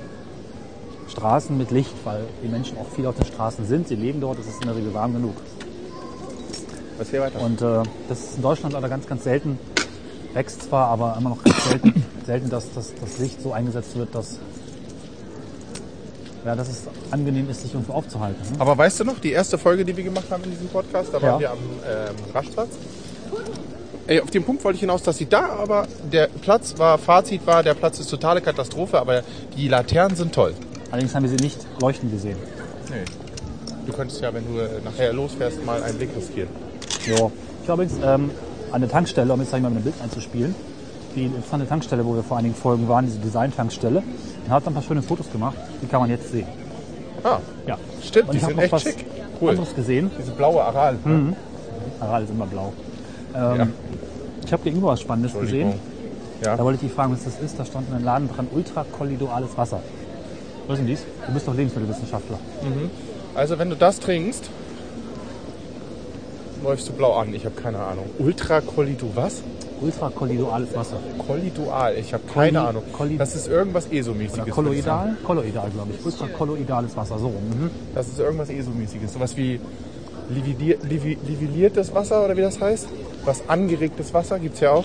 Straßen 1.12 1.57
mit 1.57 1.70
Licht, 1.70 1.92
weil 2.05 2.25
die 2.42 2.48
Menschen 2.48 2.77
auch 2.79 2.88
viel 2.94 3.07
auf 3.07 3.16
den 3.16 3.27
Straßen 3.27 3.66
sind. 3.66 3.88
Sie 3.88 3.94
leben 3.96 4.20
dort, 4.20 4.38
es 4.38 4.46
ist 4.46 4.61
in 4.62 4.68
der 4.68 4.77
Regel 4.77 4.92
warm 4.94 5.12
genug. 5.12 5.35
Hier 7.11 7.20
weiter? 7.20 7.40
Und 7.40 7.61
äh, 7.61 7.83
das 8.09 8.20
ist 8.20 8.37
in 8.37 8.42
Deutschland 8.42 8.75
leider 8.75 8.88
ganz, 8.88 9.07
ganz 9.07 9.25
selten. 9.25 9.59
Wächst 10.35 10.62
zwar, 10.62 10.87
aber 10.88 11.16
immer 11.18 11.31
noch 11.31 11.42
ganz 11.42 11.64
selten, 11.68 12.05
selten 12.27 12.48
dass, 12.48 12.72
dass 12.72 12.92
das 12.94 13.18
Licht 13.18 13.42
so 13.42 13.53
eingesetzt 13.53 13.96
wird, 13.96 14.14
dass, 14.14 14.38
ja, 16.44 16.55
dass 16.55 16.68
es 16.68 16.83
angenehm 17.11 17.51
ist, 17.51 17.62
sich 17.62 17.75
irgendwo 17.75 17.92
aufzuhalten. 17.94 18.40
Ne? 18.53 18.61
Aber 18.61 18.79
weißt 18.79 19.01
du 19.01 19.05
noch, 19.05 19.18
die 19.18 19.33
erste 19.33 19.59
Folge, 19.59 19.85
die 19.85 19.96
wir 19.96 20.05
gemacht 20.05 20.27
haben 20.31 20.44
in 20.44 20.51
diesem 20.51 20.68
Podcast, 20.68 21.09
da 21.12 21.20
waren 21.20 21.35
Ja. 21.35 21.40
wir 21.40 21.51
am 21.51 21.59
ähm, 21.59 22.14
Raschplatz. 22.33 22.70
Ey, 24.07 24.20
auf 24.20 24.31
den 24.31 24.44
Punkt 24.44 24.64
wollte 24.64 24.77
ich 24.77 24.81
hinaus, 24.81 25.03
dass 25.03 25.18
sie 25.18 25.27
da, 25.27 25.46
aber 25.51 25.87
der 26.12 26.29
Platz 26.29 26.75
war, 26.79 26.98
Fazit 26.98 27.46
war, 27.46 27.62
der 27.62 27.75
Platz 27.75 27.98
ist 28.01 28.11
totale 28.11 28.40
Katastrophe, 28.40 28.98
aber 29.01 29.22
die 29.57 29.68
Laternen 29.68 30.16
sind 30.16 30.35
toll. 30.35 30.55
Allerdings 30.92 31.14
haben 31.14 31.22
wir 31.22 31.31
sie 31.31 31.42
nicht 31.42 31.59
leuchten 31.81 32.11
gesehen. 32.11 32.37
Nee. 32.90 32.96
Du 33.87 33.92
könntest 33.92 34.20
ja, 34.20 34.33
wenn 34.33 34.44
du 34.46 34.61
äh, 34.61 34.68
nachher 34.85 35.12
losfährst, 35.12 35.64
mal 35.66 35.83
einen 35.83 35.96
Blick 35.98 36.11
riskieren. 36.16 36.48
Ja. 37.07 37.31
Ich 37.62 37.68
war 37.68 37.74
übrigens 37.74 37.94
ähm, 38.05 38.31
an 38.70 38.81
der 38.81 38.90
Tankstelle, 38.90 39.33
um 39.33 39.40
jetzt 39.40 39.50
sag 39.50 39.57
ich 39.59 39.62
mal 39.62 39.70
mit 39.70 39.78
einem 39.78 39.85
Bild 39.85 39.96
einzuspielen, 40.02 40.55
die 41.16 41.24
interessante 41.24 41.66
Tankstelle, 41.66 42.05
wo 42.07 42.14
wir 42.14 42.22
vor 42.22 42.37
einigen 42.37 42.55
Folgen 42.55 42.87
waren, 42.88 43.07
diese 43.07 43.18
Design-Tankstelle, 43.18 44.02
die 44.46 44.50
hat 44.50 44.66
ein 44.66 44.74
paar 44.74 44.83
schöne 44.83 45.02
Fotos 45.02 45.33
gemacht, 45.33 45.57
die 45.83 45.87
kann 45.87 46.00
man 46.00 46.11
jetzt 46.11 46.31
sehen. 46.31 46.46
Ah, 47.24 47.38
Ja. 47.66 47.78
stimmt, 48.02 48.28
Und 48.28 48.33
die 48.35 48.38
ich 48.38 48.42
habe 48.44 48.52
sind 48.52 48.57
noch 48.57 48.62
echt 48.64 48.72
was 48.72 48.83
schick. 48.83 49.05
Cool. 49.40 49.50
anderes 49.50 49.74
gesehen. 49.74 50.11
Diese 50.18 50.31
blaue 50.33 50.62
Aral. 50.62 50.96
ne? 51.05 51.35
Aral 52.00 52.22
ist 52.24 52.31
immer 52.31 52.46
blau. 52.46 52.72
Ähm, 53.35 53.57
Ja. 53.59 53.66
Ich 54.44 54.52
habe 54.52 54.62
gegenüber 54.62 54.88
was 54.88 55.00
Spannendes 55.00 55.33
gesehen. 55.38 55.72
Ja. 56.44 56.57
Da 56.57 56.64
wollte 56.64 56.76
ich 56.76 56.88
dich 56.88 56.92
fragen, 56.92 57.12
was 57.12 57.24
das 57.24 57.38
ist. 57.40 57.59
Da 57.59 57.64
stand 57.64 57.88
in 57.88 57.94
einem 57.94 58.05
Laden 58.05 58.28
dran 58.28 58.48
ultrakollidoales 58.52 59.57
Wasser. 59.57 59.81
Was 60.66 60.75
ist 60.75 60.79
denn 60.81 60.87
dies? 60.87 61.03
Du 61.27 61.33
bist 61.33 61.48
doch 61.48 61.55
Lebensmittelwissenschaftler. 61.55 62.38
Also 63.35 63.59
wenn 63.59 63.70
du 63.70 63.77
das 63.77 63.98
trinkst, 64.01 64.48
läufst 66.62 66.88
du 66.88 66.92
blau 66.92 67.14
an. 67.14 67.35
Ich 67.35 67.44
habe 67.44 67.55
keine 67.61 67.79
Ahnung. 67.79 68.05
Ultrakollidu 68.18 69.07
was? 69.14 69.42
Ultrakollidoales 69.81 70.75
Wasser. 70.77 70.98
Kollidual. 71.27 71.96
Ich 71.96 72.14
habe 72.14 72.22
keine 72.33 72.59
Kolli- 72.61 72.68
Ahnung. 72.68 72.83
Kolli- 72.92 73.16
das 73.18 73.35
ist 73.35 73.48
irgendwas 73.48 73.87
ESO-mäßiges. 73.90 74.51
Kolloidal? 74.55 75.16
Kolloidal, 75.25 75.70
glaube 75.70 75.90
ich. 75.98 76.07
Ultrakolloidales 76.07 76.96
Wasser, 76.96 77.18
so. 77.18 77.29
Mhm. 77.31 77.70
Das 77.94 78.07
ist 78.07 78.20
irgendwas 78.20 78.48
ESO-mäßiges. 78.48 79.12
Sowas 79.14 79.37
wie 79.37 79.59
lividier, 80.31 80.77
livi, 80.88 81.18
livelliertes 81.27 81.92
Wasser 81.92 82.25
oder 82.25 82.37
wie 82.37 82.42
das 82.42 82.61
heißt. 82.61 82.87
Was 83.25 83.42
angeregtes 83.48 84.14
Wasser 84.14 84.38
gibt's 84.38 84.61
ja 84.61 84.70
auch. 84.72 84.85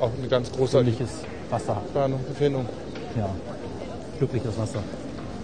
Auch 0.00 0.10
eine 0.18 0.28
ganz 0.28 0.52
große 0.52 0.82
Glückliches 0.82 1.08
Wasser. 1.50 1.80
Erfindung. 2.28 2.66
Ja. 3.16 3.30
Glückliches 4.18 4.56
Wasser. 4.58 4.80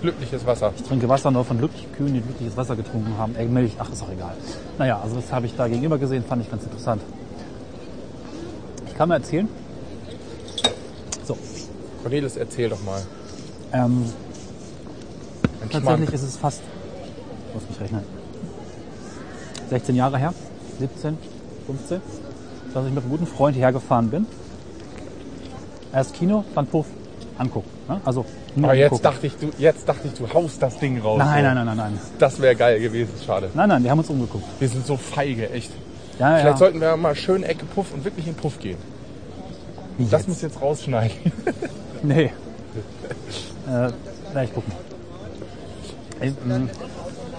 Glückliches 0.00 0.46
Wasser. 0.46 0.72
Ich 0.76 0.82
trinke 0.84 1.08
Wasser 1.08 1.30
nur 1.30 1.44
von 1.44 1.58
glücklichen 1.58 1.90
Kühen, 1.92 2.14
die 2.14 2.20
glückliches 2.20 2.56
Wasser 2.56 2.76
getrunken 2.76 3.16
haben. 3.18 3.34
Äh, 3.36 3.46
Milch, 3.46 3.72
ach, 3.78 3.90
ist 3.90 4.02
auch 4.02 4.10
egal. 4.10 4.32
Naja, 4.78 5.00
also 5.02 5.16
das 5.16 5.32
habe 5.32 5.46
ich 5.46 5.56
da 5.56 5.66
gegenüber 5.66 5.98
gesehen, 5.98 6.24
fand 6.24 6.42
ich 6.42 6.50
ganz 6.50 6.62
interessant. 6.62 7.02
Ich 8.86 8.96
kann 8.96 9.08
mal 9.08 9.16
erzählen. 9.16 9.48
So, 11.24 11.36
Cornelis, 12.02 12.36
erzähl 12.36 12.68
doch 12.68 12.82
mal. 12.84 13.02
ähm, 13.72 14.04
Ein 15.60 15.70
Tatsächlich 15.70 15.82
Schmank. 16.08 16.12
ist 16.12 16.22
es 16.22 16.36
fast, 16.36 16.60
ich 17.48 17.54
muss 17.54 17.68
mich 17.68 17.80
rechnen, 17.80 18.02
16 19.70 19.94
Jahre 19.96 20.16
her, 20.18 20.32
17, 20.78 21.18
15, 21.66 22.00
dass 22.72 22.86
ich 22.86 22.92
mit 22.92 23.02
einem 23.02 23.10
guten 23.10 23.26
Freund 23.26 23.56
hierher 23.56 23.72
gefahren 23.72 24.08
bin. 24.10 24.26
Erst 25.92 26.14
Kino, 26.14 26.44
dann 26.54 26.66
Puff, 26.66 26.86
angucken. 27.38 27.68
Ne? 27.88 28.00
Also 28.04 28.24
nur 28.56 28.66
Aber 28.70 28.74
jetzt 28.78 28.86
angucken. 28.92 29.02
dachte, 29.04 29.26
ich, 29.28 29.36
du, 29.36 29.50
jetzt 29.58 29.88
dachte 29.88 30.08
ich, 30.08 30.14
du 30.14 30.32
haust 30.32 30.62
das 30.62 30.78
Ding 30.78 31.00
raus. 31.00 31.18
Nein, 31.18 31.38
so. 31.38 31.42
nein, 31.44 31.54
nein, 31.54 31.66
nein, 31.66 31.76
nein. 31.76 31.98
Das 32.18 32.40
wäre 32.40 32.56
geil 32.56 32.80
gewesen, 32.80 33.10
schade. 33.24 33.50
Nein, 33.54 33.68
nein, 33.68 33.82
wir 33.84 33.90
haben 33.90 33.98
uns 33.98 34.10
umgeguckt. 34.10 34.44
Wir 34.58 34.68
sind 34.68 34.86
so 34.86 34.96
feige, 34.96 35.50
echt. 35.50 35.70
Ja, 36.18 36.30
Vielleicht 36.36 36.44
ja. 36.46 36.56
sollten 36.56 36.80
wir 36.80 36.96
mal 36.96 37.14
schön 37.14 37.42
Ecke 37.44 37.64
Puff 37.66 37.92
und 37.94 38.04
wirklich 38.04 38.26
in 38.26 38.34
Puff 38.34 38.58
gehen. 38.58 38.76
Wie 39.96 40.04
Das 40.04 40.22
jetzt? 40.22 40.28
muss 40.28 40.42
jetzt 40.42 40.60
rausschneiden. 40.60 41.16
Nee. 42.02 42.30
äh, 43.68 43.88
gleich 44.32 44.52
gucken. 44.54 44.72
Ich, 46.20 46.30
mh, 46.44 46.60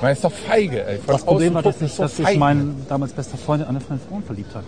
Man 0.01 0.11
ist 0.11 0.23
doch 0.23 0.31
feige, 0.31 0.85
ey. 0.85 0.97
Von 0.97 1.13
das 1.15 1.23
Problem 1.23 1.53
war, 1.53 1.61
dass, 1.61 1.81
ich, 1.81 1.93
so 1.93 2.03
dass 2.03 2.15
sich 2.17 2.25
feige. 2.25 2.39
mein 2.39 2.75
damals 2.89 3.13
bester 3.13 3.37
Freund 3.37 3.63
in 3.63 3.69
eine 3.69 3.79
von 3.81 3.97
den 3.97 4.07
Frauen 4.07 4.23
verliebt 4.23 4.53
hat. 4.55 4.63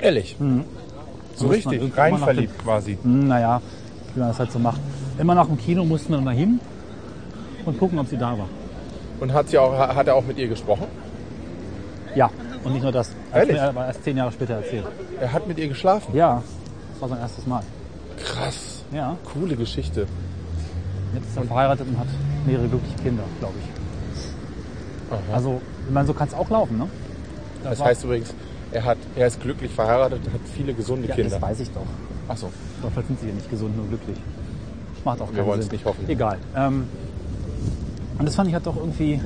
Ehrlich. 0.00 0.36
So 0.38 1.46
muss 1.46 1.64
man 1.64 1.74
richtig, 1.74 1.96
rein 1.98 2.16
verliebt 2.18 2.58
quasi. 2.62 2.98
Hm, 3.02 3.28
naja, 3.28 3.60
wie 4.18 4.20
man 4.20 4.28
das 4.30 4.38
halt 4.40 4.50
so 4.52 4.58
macht. 4.58 4.80
Immer 5.18 5.34
nach 5.34 5.46
dem 5.46 5.56
Kino 5.58 5.84
mussten 5.84 6.10
wir 6.10 6.16
dann 6.16 6.26
dahin 6.26 6.60
und 7.64 7.78
gucken, 7.78 7.98
ob 7.98 8.08
sie 8.08 8.16
da 8.16 8.36
war. 8.36 8.48
Und 9.20 9.32
hat, 9.32 9.48
sie 9.48 9.58
auch, 9.58 9.76
hat 9.76 10.06
er 10.06 10.14
auch 10.16 10.24
mit 10.24 10.38
ihr 10.38 10.48
gesprochen? 10.48 10.86
Ja, 12.14 12.30
und 12.64 12.72
nicht 12.72 12.82
nur 12.82 12.92
das. 12.92 13.08
Hat 13.32 13.40
Ehrlich? 13.42 13.56
mir 13.56 13.62
aber 13.68 13.86
erst 13.86 14.02
zehn 14.04 14.16
Jahre 14.16 14.32
später 14.32 14.54
erzählt. 14.54 14.86
Er 15.20 15.32
hat 15.32 15.46
mit 15.46 15.58
ihr 15.58 15.68
geschlafen. 15.68 16.14
Ja, 16.14 16.42
das 16.92 17.00
war 17.02 17.08
sein 17.08 17.18
erstes 17.18 17.46
Mal. 17.46 17.62
Krass. 18.24 18.82
Ja, 18.92 19.16
Coole 19.32 19.54
Geschichte. 19.56 20.06
jetzt 21.14 21.28
ist 21.28 21.36
er 21.36 21.44
verheiratet 21.44 21.86
und 21.88 21.98
hat 21.98 22.06
mehrere 22.46 22.66
glückliche 22.68 22.96
Kinder, 23.02 23.22
glaube 23.38 23.54
ich. 23.62 25.12
Aha. 25.12 25.20
Also, 25.34 25.60
ich 25.86 25.92
meine, 25.94 26.06
so 26.06 26.14
kann 26.14 26.28
es 26.28 26.34
auch 26.34 26.50
laufen, 26.50 26.78
ne? 26.78 26.86
Das 27.64 27.78
war- 27.78 27.86
heißt 27.88 28.04
übrigens, 28.04 28.34
er, 28.72 28.84
hat, 28.84 28.98
er 29.16 29.26
ist 29.26 29.40
glücklich 29.40 29.70
verheiratet 29.72 30.20
und 30.26 30.32
hat 30.32 30.40
viele 30.54 30.74
gesunde 30.74 31.08
ja, 31.08 31.14
Kinder. 31.14 31.30
das 31.30 31.42
weiß 31.42 31.60
ich 31.60 31.70
doch. 31.70 31.82
Achso. 32.28 32.50
Aber 32.82 32.90
vielleicht 32.90 33.08
sind 33.08 33.20
sie 33.20 33.28
ja 33.28 33.34
nicht 33.34 33.50
gesund, 33.50 33.76
nur 33.76 33.86
glücklich. 33.86 34.18
Macht 35.04 35.20
auch 35.20 35.32
Wir 35.32 35.42
keinen 35.44 35.62
Sinn. 35.62 35.72
nicht 35.72 35.84
hoffen. 35.84 36.08
Egal. 36.08 36.38
Ähm, 36.56 36.84
und 38.18 38.26
das 38.26 38.34
fand 38.34 38.48
ich 38.48 38.54
halt 38.54 38.66
doch 38.66 38.76
irgendwie, 38.76 39.20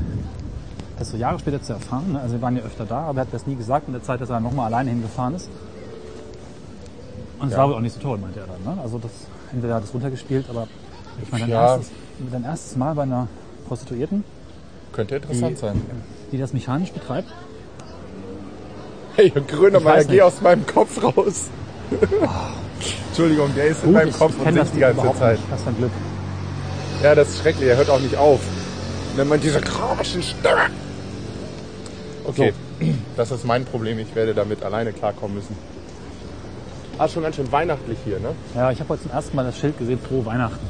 das 0.99 1.11
so 1.11 1.17
Jahre 1.17 1.39
später 1.39 1.61
zu 1.63 1.73
erfahren. 1.73 2.13
Ne? 2.13 2.21
Also 2.21 2.35
wir 2.35 2.43
waren 2.43 2.57
ja 2.57 2.63
öfter 2.63 2.85
da, 2.85 3.01
aber 3.03 3.21
er 3.21 3.27
hat 3.27 3.33
das 3.35 3.47
nie 3.47 3.57
gesagt 3.57 3.87
in 3.89 3.93
der 3.95 4.03
Zeit, 4.03 4.21
dass 4.21 4.31
er 4.31 4.39
nochmal 4.41 4.67
alleine 4.67 4.91
hingefahren 4.91 5.35
ist. 5.35 5.49
Und 7.41 7.49
es 7.49 7.53
Ja. 7.55 7.59
war 7.61 7.69
wohl 7.71 7.75
auch 7.77 7.81
nicht 7.81 7.95
so 7.95 8.01
toll, 8.01 8.19
meinte 8.19 8.41
er 8.41 8.47
dann. 8.47 8.77
Ne? 8.77 8.81
Also 8.83 8.99
das, 8.99 9.11
entweder 9.53 9.75
hat 9.77 9.83
das 9.83 9.93
runtergespielt, 9.93 10.47
aber 10.49 10.69
ich 11.23 11.31
meine, 11.33 11.45
dein, 11.45 11.51
Ja. 11.51 11.75
erstes, 11.77 11.91
dein 12.31 12.45
erstes 12.45 12.77
Mal 12.77 12.95
bei 12.95 13.03
einer 13.03 13.27
Prostituierten, 13.67 14.23
Könnte 14.93 15.17
interessant 15.17 15.51
Die- 15.57 15.57
sein. 15.61 15.81
die 16.31 16.39
das 16.39 16.53
mechanisch 16.53 16.93
betreibt, 16.93 17.29
Hey, 19.15 19.31
Grönemeyer, 19.31 19.85
weiß 19.97 20.09
geh 20.09 20.23
aus 20.23 20.41
meinem 20.41 20.67
Kopf 20.67 21.03
raus. 21.03 21.51
Entschuldigung, 23.09 23.55
der 23.55 23.67
ist 23.67 23.85
in 23.85 23.93
meinem 23.93 24.13
Kopf 24.13 24.35
und 24.39 24.57
das 24.57 24.73
die 24.73 24.81
ganze 24.81 25.03
Zeit. 25.19 25.39
Nicht. 25.39 25.51
Das 25.51 25.61
ist 25.61 25.69
ein 25.69 25.77
Glück. 25.77 25.91
Ja, 27.03 27.15
das 27.15 27.29
ist 27.29 27.41
schrecklich, 27.41 27.69
er 27.69 27.77
hört 27.77 27.91
auch 27.91 28.01
nicht 28.01 28.17
auf. 28.17 28.41
Wenn 29.17 29.29
man 29.29 29.41
diese 29.41 29.61
komischen 29.61 30.23
Stimme. 30.23 30.71
Okay, 32.25 32.55
das 33.17 33.31
ist 33.31 33.45
mein 33.45 33.65
Problem. 33.65 33.99
Ich 33.99 34.15
werde 34.15 34.33
damit 34.33 34.63
alleine 34.63 34.93
klarkommen 34.93 35.37
müssen. 35.37 35.57
Ah, 36.99 37.09
schon 37.09 37.23
ganz 37.23 37.37
schön 37.37 37.51
weihnachtlich 37.51 37.99
hier, 38.05 38.21
ne? 38.21 38.29
Ja, 38.55 38.71
ich 38.71 38.79
habe 38.79 38.91
heute 38.91 39.03
zum 39.03 39.11
ersten 39.11 39.35
Mal 39.35 39.45
das 39.45 39.59
Schild 39.59 39.77
gesehen, 39.79 39.99
frohe 39.99 40.25
Weihnachten. 40.25 40.65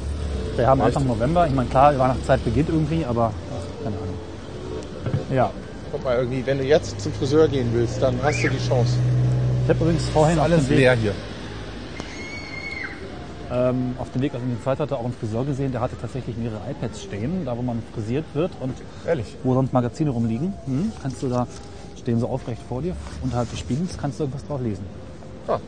Wir 0.55 0.67
haben 0.67 0.79
Echt? 0.81 0.87
Anfang 0.87 1.07
November. 1.07 1.47
Ich 1.47 1.53
meine, 1.53 1.69
klar, 1.69 1.93
die 1.93 1.99
Weihnachtszeit 1.99 2.43
beginnt 2.43 2.69
irgendwie, 2.69 3.05
aber 3.05 3.31
ach, 3.51 3.83
keine 3.83 3.95
Ahnung. 3.97 4.15
Ja, 5.31 5.51
Guck 5.93 6.03
mal, 6.05 6.17
irgendwie, 6.17 6.43
wenn 6.43 6.57
du 6.57 6.63
jetzt 6.63 6.99
zum 6.99 7.13
Friseur 7.13 7.47
gehen 7.47 7.69
willst, 7.71 8.01
dann 8.01 8.17
hast 8.23 8.41
du 8.41 8.49
die 8.49 8.67
Chance. 8.67 8.93
ich 9.63 9.69
habe 9.69 9.79
übrigens 9.83 10.09
vorhin 10.09 10.39
auf 10.39 10.45
Alles 10.45 10.67
leer 10.67 10.95
hier. 10.95 11.13
Ähm, 13.53 13.95
auf 13.99 14.11
dem 14.11 14.21
Weg 14.23 14.33
aus 14.33 14.41
dem 14.41 14.61
Zeit 14.63 14.79
hatte 14.79 14.97
auch 14.97 15.03
einen 15.03 15.13
Friseur 15.13 15.45
gesehen, 15.45 15.71
der 15.71 15.81
hatte 15.81 15.95
tatsächlich 15.99 16.35
mehrere 16.37 16.59
iPads 16.71 17.03
stehen, 17.03 17.45
da 17.45 17.55
wo 17.55 17.61
man 17.61 17.83
frisiert 17.93 18.25
wird 18.33 18.51
und 18.59 18.73
Ehrlich. 19.05 19.35
wo 19.43 19.53
sonst 19.53 19.71
Magazine 19.73 20.09
rumliegen. 20.09 20.53
Hm, 20.65 20.91
kannst 21.01 21.21
du 21.21 21.29
da, 21.29 21.45
stehen 21.99 22.19
so 22.19 22.27
aufrecht 22.27 22.61
vor 22.67 22.81
dir, 22.81 22.95
unterhalb 23.21 23.49
des 23.51 23.59
Spiegels, 23.59 23.97
kannst 23.97 24.19
du 24.19 24.23
irgendwas 24.23 24.45
drauf 24.47 24.59
lesen. 24.61 24.83
Ah, 25.47 25.59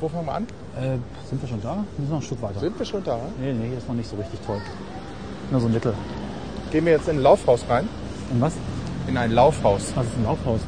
wo 0.00 0.08
fangen 0.08 0.26
wir 0.26 0.34
an? 0.34 0.46
Äh, 0.78 0.98
sind 1.28 1.42
wir 1.42 1.48
schon 1.48 1.62
da? 1.62 1.74
Wir 1.74 2.00
müssen 2.00 2.10
noch 2.10 2.20
ein 2.20 2.22
Stück 2.22 2.42
weiter. 2.42 2.60
Sind 2.60 2.78
wir 2.78 2.86
schon 2.86 3.02
da? 3.02 3.18
Nee, 3.40 3.52
nee, 3.52 3.68
hier 3.68 3.78
ist 3.78 3.88
noch 3.88 3.94
nicht 3.96 4.08
so 4.08 4.16
richtig 4.16 4.38
toll. 4.46 4.60
Nur 5.50 5.60
so 5.60 5.66
ein 5.66 5.72
Mittel. 5.72 5.94
Gehen 6.70 6.84
wir 6.84 6.92
jetzt 6.92 7.08
in 7.08 7.16
ein 7.16 7.22
Laufhaus 7.22 7.64
rein? 7.68 7.88
Und 8.30 8.40
was? 8.40 8.54
In 9.08 9.16
ein 9.16 9.32
Laufhaus. 9.32 9.92
Was 9.94 10.06
ist 10.06 10.16
ein 10.16 10.24
Laufhaus? 10.24 10.60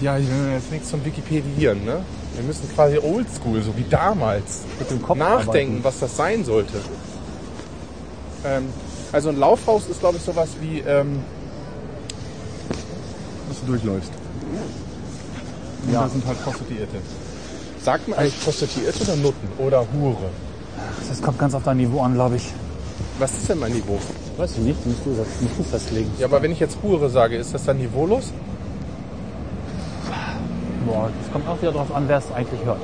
Ja, 0.00 0.18
ich 0.18 0.28
will 0.28 0.50
jetzt 0.52 0.70
nichts 0.70 0.90
zum 0.90 1.04
Wikipedieren, 1.04 1.84
ne? 1.84 2.00
Wir 2.36 2.44
müssen 2.44 2.68
quasi 2.74 2.98
oldschool, 2.98 3.62
so 3.62 3.76
wie 3.76 3.84
damals, 3.88 4.60
Mit 4.78 4.90
dem 4.90 5.02
Kopf 5.02 5.16
nachdenken, 5.18 5.76
arbeiten. 5.78 5.84
was 5.84 5.98
das 6.00 6.16
sein 6.16 6.44
sollte. 6.44 6.74
Ähm, 8.44 8.64
also 9.12 9.30
ein 9.30 9.38
Laufhaus 9.38 9.88
ist, 9.88 10.00
glaube 10.00 10.18
ich, 10.18 10.22
sowas 10.22 10.50
wie, 10.60 10.80
ähm, 10.80 11.20
dass 13.48 13.60
du 13.60 13.66
durchläufst. 13.66 14.10
Und 15.86 15.92
Ja. 15.92 16.02
da 16.02 16.08
sind 16.08 16.26
halt 16.26 16.42
Prostituierte. 16.44 16.96
Sagt 17.82 18.08
man 18.08 18.18
eigentlich 18.18 18.40
Prostituierte 18.42 19.02
oder 19.04 19.16
Nutten 19.16 19.48
oder 19.58 19.86
Hure? 19.94 20.30
Das 21.08 21.22
kommt 21.22 21.38
ganz 21.38 21.54
auf 21.54 21.62
dein 21.64 21.76
Niveau 21.78 22.00
an, 22.02 22.14
glaube 22.14 22.36
ich. 22.36 22.52
Was 23.18 23.32
ist 23.32 23.48
denn 23.48 23.60
mein 23.60 23.72
Niveau? 23.72 23.98
Weiß 24.36 24.52
ich 24.52 24.58
nicht, 24.58 24.84
musst 24.86 24.98
du, 25.06 25.10
musst 25.10 25.58
du 25.58 25.62
festlegen. 25.62 26.10
Ja, 26.18 26.26
aber 26.26 26.42
wenn 26.42 26.50
ich 26.52 26.60
jetzt 26.60 26.76
Hure 26.82 27.08
sage, 27.08 27.36
ist 27.36 27.54
das 27.54 27.64
dann 27.64 27.78
niveaulos? 27.78 28.32
Boah, 30.86 31.10
das 31.20 31.32
kommt 31.32 31.48
auch 31.48 31.60
wieder 31.60 31.72
darauf 31.72 31.94
an, 31.94 32.04
wer 32.08 32.18
es 32.18 32.32
eigentlich 32.32 32.64
hört. 32.64 32.80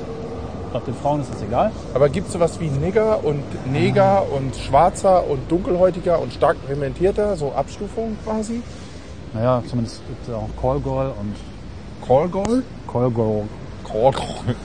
glaube, 0.71 0.85
den 0.85 0.95
Frauen 0.95 1.21
ist 1.21 1.33
das 1.33 1.41
egal. 1.41 1.71
Aber 1.93 2.09
gibt 2.09 2.27
es 2.27 2.33
sowas 2.33 2.59
wie 2.59 2.67
Nigger 2.67 3.23
und 3.23 3.43
Neger 3.71 4.25
und 4.31 4.55
Schwarzer 4.55 5.27
und 5.27 5.49
Dunkelhäutiger 5.49 6.19
und 6.19 6.33
stark 6.33 6.57
pigmentierter, 6.67 7.35
so 7.37 7.53
Abstufungen 7.53 8.17
quasi? 8.23 8.61
Naja, 9.33 9.63
zumindest 9.67 10.01
gibt 10.07 10.27
es 10.27 10.33
auch 10.33 10.49
Callgirl 10.61 11.13
und 11.19 11.35
Callgirl? 12.05 12.63
Callgirl, 12.91 13.43
Callgirl. 13.83 14.55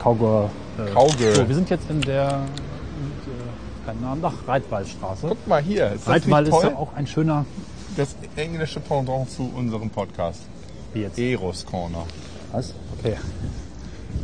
Cowgirl. 0.00 0.48
Äh, 0.78 0.90
Cowgirl. 0.92 1.34
So, 1.34 1.48
wir 1.48 1.54
sind 1.54 1.70
jetzt 1.70 1.90
in 1.90 2.00
der, 2.00 2.26
äh, 2.28 3.86
keinen 3.86 4.00
Namen, 4.00 4.24
ach, 4.24 4.48
Reitwaldstraße. 4.48 5.28
Guck 5.28 5.46
mal 5.46 5.62
hier, 5.62 5.92
ist 5.92 6.08
Reitwald 6.08 6.48
ist 6.48 6.62
ja 6.62 6.76
auch 6.76 6.94
ein 6.94 7.06
schöner, 7.06 7.44
Das 7.96 8.16
englische 8.36 8.80
Pendant 8.80 9.30
zu 9.30 9.50
unserem 9.54 9.90
Podcast. 9.90 10.40
Wie 10.94 11.00
jetzt? 11.02 11.18
Eros 11.18 11.64
Corner. 11.66 12.04
Was? 12.52 12.74
Okay. 12.98 13.16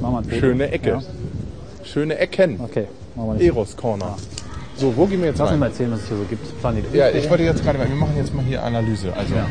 Machen 0.01 0.29
wir. 0.31 0.39
Schöne 0.41 0.71
Ecke. 0.71 0.89
Ja. 0.91 1.03
Schöne 1.85 2.19
Ecken. 2.19 2.61
Okay, 2.61 2.87
machen 3.15 3.39
wir. 3.39 3.47
Eros 3.47 3.77
Corner. 3.77 4.17
So, 4.77 4.95
wo 4.97 5.07
gehen 5.07 5.21
wir 5.21 5.29
jetzt 5.29 5.39
Lass 5.39 5.51
rein? 5.53 5.59
mal 5.59 5.67
erzählen, 5.67 5.93
was 5.93 6.01
es 6.03 6.09
hier 6.09 6.17
so 6.19 6.25
gibt. 6.25 6.61
Planet 6.61 6.85
Ja, 6.93 7.09
UFO. 7.09 7.17
ich 7.19 7.31
wollte 7.31 7.45
jetzt 7.45 7.63
gerade 7.63 7.79
mal, 7.79 7.89
wir 7.89 7.97
machen 7.97 8.15
jetzt 8.17 8.35
mal 8.35 8.45
hier 8.45 8.63
Analyse. 8.63 9.13
Also 9.15 9.35
Ja. 9.35 9.47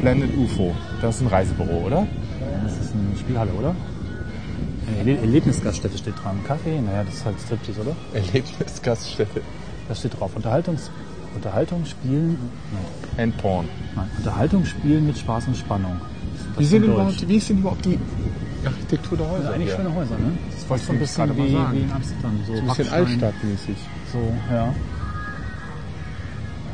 Planet 0.00 0.36
UFO, 0.36 0.74
das 1.00 1.16
ist 1.16 1.20
ein 1.22 1.28
Reisebüro, 1.28 1.84
oder? 1.86 2.06
Das 2.64 2.72
ist 2.72 2.92
eine 2.92 3.16
Spielhalle, 3.18 3.52
oder? 3.52 3.74
Erle- 5.00 5.20
Erlebnisgaststätte 5.20 5.96
steht 5.96 6.14
dran. 6.22 6.40
Kaffee? 6.46 6.80
Naja, 6.80 7.04
das 7.04 7.14
ist 7.14 7.24
halt 7.24 7.36
Striptease, 7.40 7.80
oder? 7.82 7.94
Erlebnisgaststätte. 8.14 9.42
Das 9.88 9.98
steht 10.00 10.18
drauf. 10.18 10.32
Unterhaltungs 10.34 10.90
Unterhaltung, 11.36 11.84
Spielen, 11.84 12.38
nein, 13.16 13.24
And 13.30 13.36
Porn. 13.38 13.68
nein. 13.96 14.08
Unterhaltung, 14.18 14.64
Spielen 14.64 15.04
mit 15.06 15.18
Spaß 15.18 15.48
und 15.48 15.56
Spannung. 15.56 16.00
Das 16.56 16.60
Wie, 16.60 16.64
ist 16.64 16.70
sind 16.70 16.84
überhaupt, 16.84 17.28
wie 17.28 17.36
ist 17.36 17.48
denn 17.48 17.58
überhaupt 17.58 17.84
die 17.84 17.98
Architektur 18.64 19.18
der 19.18 19.26
Das 19.26 19.34
Häuser? 19.34 19.42
sind 19.44 19.54
eigentlich 19.54 19.68
hier? 19.68 19.76
schöne 19.76 19.94
Häuser, 19.94 20.18
ne? 20.18 20.38
Das 20.50 20.68
wollte 20.70 20.80
ist 20.82 20.86
so 20.86 20.92
ein 20.92 20.94
ich 20.96 21.00
bisschen 21.02 21.36
wie, 21.36 21.52
sagen. 21.52 21.76
wie 21.76 21.80
in 21.82 21.92
Amsterdam. 21.92 22.32
So 22.46 22.52
Ein 22.52 22.66
bisschen 22.66 22.88
altstadtmäßig. 22.92 23.76
So, 24.12 24.32
ja. 24.52 24.74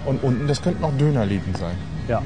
Und 0.07 0.23
unten, 0.23 0.47
das 0.47 0.63
könnten 0.63 0.85
auch 0.85 0.93
Dönerläden 0.99 1.55
sein. 1.55 1.75
Ja. 2.09 2.19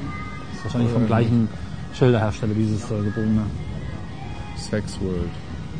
Das 0.49 0.57
ist 0.57 0.63
wahrscheinlich 0.65 0.91
vom 0.91 1.01
Ähm. 1.03 1.07
gleichen 1.07 1.49
Schilderhersteller, 1.93 2.53
dieses 2.53 2.83
äh, 2.91 3.03
gebogene. 3.03 3.41
Sex 4.57 4.99
World, 5.01 5.29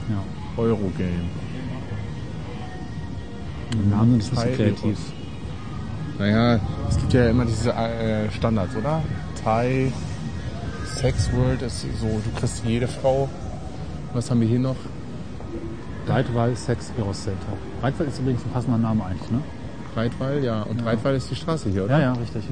Ja. 0.09 0.23
Eurogame. 0.61 1.29
Die 3.73 3.89
Namen 3.89 4.21
sind 4.21 4.37
ein 4.37 4.45
bisschen 4.45 4.57
Thai 4.57 4.63
kreativ. 4.63 4.99
Naja, 6.19 6.59
es 6.89 6.97
gibt 6.97 7.13
ja 7.13 7.29
immer 7.29 7.45
diese 7.45 7.71
äh, 7.73 8.31
Standards, 8.31 8.75
oder? 8.75 9.01
Thai, 9.43 9.91
Sex 11.05 11.31
World 11.33 11.61
ist 11.61 11.81
so, 12.01 12.07
du 12.07 12.39
kriegst 12.39 12.63
jede 12.65 12.87
Frau. 12.87 13.29
Was 14.15 14.31
haben 14.31 14.41
wir 14.41 14.47
hier 14.47 14.57
noch? 14.57 14.75
Reitwald 16.07 16.57
Sex 16.57 16.91
Eros 16.97 17.25
Center. 17.25 17.45
Reitwald 17.83 18.09
ist 18.09 18.17
übrigens 18.17 18.43
ein 18.43 18.49
passender 18.49 18.79
Name 18.79 19.05
eigentlich, 19.05 19.29
ne? 19.29 19.39
Reitwall, 19.95 20.43
ja. 20.43 20.63
Und 20.63 20.83
Reitwall 20.83 21.13
ist 21.13 21.29
die 21.29 21.35
Straße 21.35 21.69
hier, 21.69 21.85
oder? 21.85 21.99
Ja, 21.99 22.05
ja, 22.05 22.13
richtig. 22.13 22.45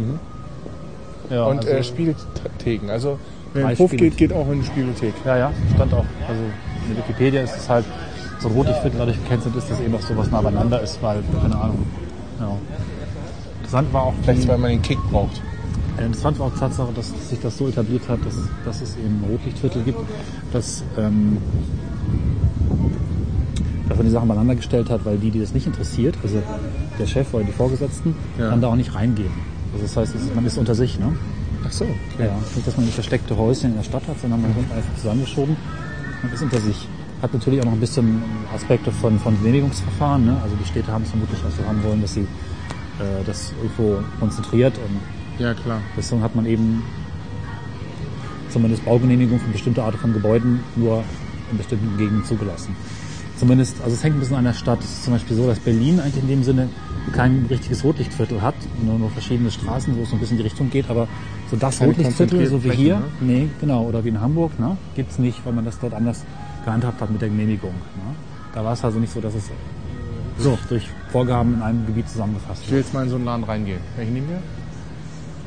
Ja, 1.31 1.45
Und 1.45 1.65
also, 1.65 1.69
äh, 1.69 1.83
Spieltheken. 1.83 2.91
Also, 2.91 3.17
wer 3.53 3.63
Drei 3.63 3.71
in 3.71 3.75
den 3.75 3.83
Hof 3.85 3.91
geht, 3.91 4.17
geht 4.17 4.31
auch 4.31 4.47
in 4.51 4.61
die 4.61 4.67
Spielothek. 4.67 5.15
ja, 5.25 5.35
ja, 5.35 5.51
stand 5.73 5.91
auch. 5.91 6.05
Also 6.27 6.43
in 6.87 6.95
der 6.95 6.97
Wikipedia 6.97 7.41
ist 7.41 7.57
es 7.57 7.67
halt 7.67 7.85
so 8.39 8.49
ein 8.49 8.53
Rotlichtviertel 8.53 8.99
dadurch 8.99 9.17
gekennzeichnet 9.23 9.63
ist, 9.63 9.71
dass 9.71 9.79
eben 9.79 9.95
auch 9.95 10.01
sowas 10.01 10.29
nah 10.29 10.41
beieinander 10.41 10.79
ist, 10.79 11.01
weil, 11.01 11.23
keine 11.41 11.55
Ahnung. 11.55 11.87
Ja. 12.39 12.55
Interessant 13.57 13.91
war 13.91 14.03
auch 14.03 14.13
Vielleicht, 14.21 14.47
weil 14.47 14.59
man 14.59 14.69
den 14.69 14.83
Kick 14.83 14.99
braucht. 15.09 15.41
Äh, 15.97 16.05
interessant 16.05 16.39
war 16.39 16.47
auch 16.47 16.53
die 16.53 16.59
Tatsache, 16.59 16.91
dass 16.93 17.11
sich 17.29 17.39
das 17.39 17.57
so 17.57 17.67
etabliert 17.67 18.07
hat, 18.07 18.19
dass, 18.25 18.35
dass 18.65 18.81
es 18.81 18.95
eben 18.97 19.23
Rotlichtviertel 19.29 19.83
gibt, 19.83 19.99
dass, 20.51 20.83
ähm, 20.97 21.37
dass 23.87 23.97
man 23.97 24.05
die 24.07 24.11
Sachen 24.11 24.27
beieinander 24.27 24.55
gestellt 24.55 24.89
hat, 24.89 25.05
weil 25.05 25.17
die, 25.17 25.31
die 25.31 25.39
das 25.39 25.53
nicht 25.53 25.67
interessiert, 25.67 26.15
also 26.23 26.41
der 26.99 27.05
Chef 27.07 27.33
oder 27.33 27.43
die 27.43 27.51
Vorgesetzten, 27.51 28.15
Ja. 28.39 28.49
dann 28.49 28.61
da 28.61 28.67
auch 28.69 28.75
nicht 28.75 28.93
reingehen. 28.95 29.31
Also 29.73 29.85
das 29.85 29.97
heißt, 29.97 30.15
ist, 30.15 30.35
man 30.35 30.45
ist 30.45 30.57
unter 30.57 30.75
sich, 30.75 30.99
ne? 30.99 31.11
Ach 31.65 31.71
so. 31.71 31.85
Ja, 32.19 32.35
nicht, 32.55 32.67
dass 32.67 32.77
man 32.77 32.85
versteckte 32.87 33.37
Häuschen 33.37 33.71
in 33.71 33.77
der 33.77 33.83
Stadt 33.83 34.07
hat, 34.07 34.19
sondern 34.19 34.41
man 34.41 34.55
wird 34.55 34.65
einfach 34.71 34.95
zusammengeschoben 34.97 35.55
und 36.21 36.33
ist 36.33 36.41
unter 36.41 36.59
sich. 36.59 36.87
Hat 37.21 37.33
natürlich 37.33 37.61
auch 37.61 37.65
noch 37.65 37.71
ein 37.73 37.79
bisschen 37.79 38.21
Aspekte 38.53 38.91
von, 38.91 39.17
von 39.17 39.37
Genehmigungsverfahren. 39.39 40.25
Ne? 40.25 40.37
Also 40.43 40.55
die 40.57 40.65
Städte 40.67 40.91
haben 40.91 41.03
es 41.03 41.09
vermutlich 41.09 41.39
auch 41.39 41.51
so 41.57 41.65
haben 41.67 41.81
wollen, 41.83 42.01
dass 42.01 42.13
sie 42.15 42.21
äh, 42.99 43.23
das 43.25 43.53
irgendwo 43.61 43.99
konzentriert 44.19 44.73
und 44.77 44.99
Ja, 45.43 45.53
klar. 45.53 45.81
deswegen 45.97 46.23
hat 46.23 46.35
man 46.35 46.45
eben 46.45 46.83
zumindest 48.49 48.85
Baugenehmigung 48.85 49.39
für 49.39 49.49
bestimmte 49.49 49.83
Arten 49.83 49.97
von 49.97 50.13
Gebäuden 50.13 50.61
nur 50.77 51.03
in 51.51 51.57
bestimmten 51.57 51.97
Gegenden 51.97 52.23
zugelassen. 52.23 52.75
Zumindest, 53.35 53.75
also 53.83 53.93
es 53.93 54.03
hängt 54.03 54.15
ein 54.15 54.19
bisschen 54.19 54.37
an 54.37 54.45
der 54.45 54.53
Stadt. 54.53 54.79
Es 54.79 54.85
ist 54.85 55.03
zum 55.03 55.13
Beispiel 55.13 55.35
so, 55.35 55.45
dass 55.47 55.59
Berlin 55.59 55.99
eigentlich 55.99 56.23
in 56.23 56.29
dem 56.29 56.43
Sinne 56.43 56.69
kein 57.11 57.45
richtiges 57.49 57.83
Rotlichtviertel 57.83 58.41
hat, 58.41 58.55
nur, 58.81 58.97
nur 58.97 59.09
verschiedene 59.09 59.51
Straßen, 59.51 59.97
wo 59.97 60.03
es 60.03 60.09
so 60.11 60.15
ein 60.15 60.19
bisschen 60.19 60.37
in 60.37 60.43
die 60.43 60.49
Richtung 60.49 60.69
geht, 60.69 60.89
aber 60.89 61.09
so 61.51 61.57
das 61.57 61.79
Keine 61.79 61.91
Rotlichtviertel, 61.91 62.47
so 62.47 62.63
wie 62.63 62.67
konzentrierten 62.69 62.77
hier, 62.77 63.03
Flächen, 63.19 63.27
nee, 63.27 63.49
genau, 63.59 63.83
oder 63.83 64.05
wie 64.05 64.09
in 64.09 64.21
Hamburg, 64.21 64.57
ne, 64.59 64.77
gibt's 64.95 65.19
nicht, 65.19 65.45
weil 65.45 65.51
man 65.51 65.65
das 65.65 65.77
dort 65.79 65.93
anders 65.93 66.23
gehandhabt 66.63 67.01
hat 67.01 67.11
mit 67.11 67.21
der 67.21 67.27
Genehmigung. 67.27 67.71
Ne. 67.71 68.15
Da 68.53 68.63
war 68.63 68.71
es 68.73 68.83
also 68.85 68.99
nicht 68.99 69.11
so, 69.11 69.19
dass 69.19 69.35
es 69.35 69.49
so 70.37 70.57
durch 70.69 70.87
Vorgaben 71.11 71.55
in 71.55 71.61
einem 71.61 71.85
Gebiet 71.85 72.07
zusammengefasst 72.07 72.61
Ich 72.63 72.67
wird. 72.67 72.71
will 72.71 72.79
jetzt 72.79 72.93
mal 72.93 73.03
in 73.03 73.09
so 73.09 73.15
einen 73.17 73.25
Laden 73.25 73.43
reingehen. 73.43 73.79
Welchen 73.97 74.13
nehmen 74.13 74.29
wir? 74.29 74.39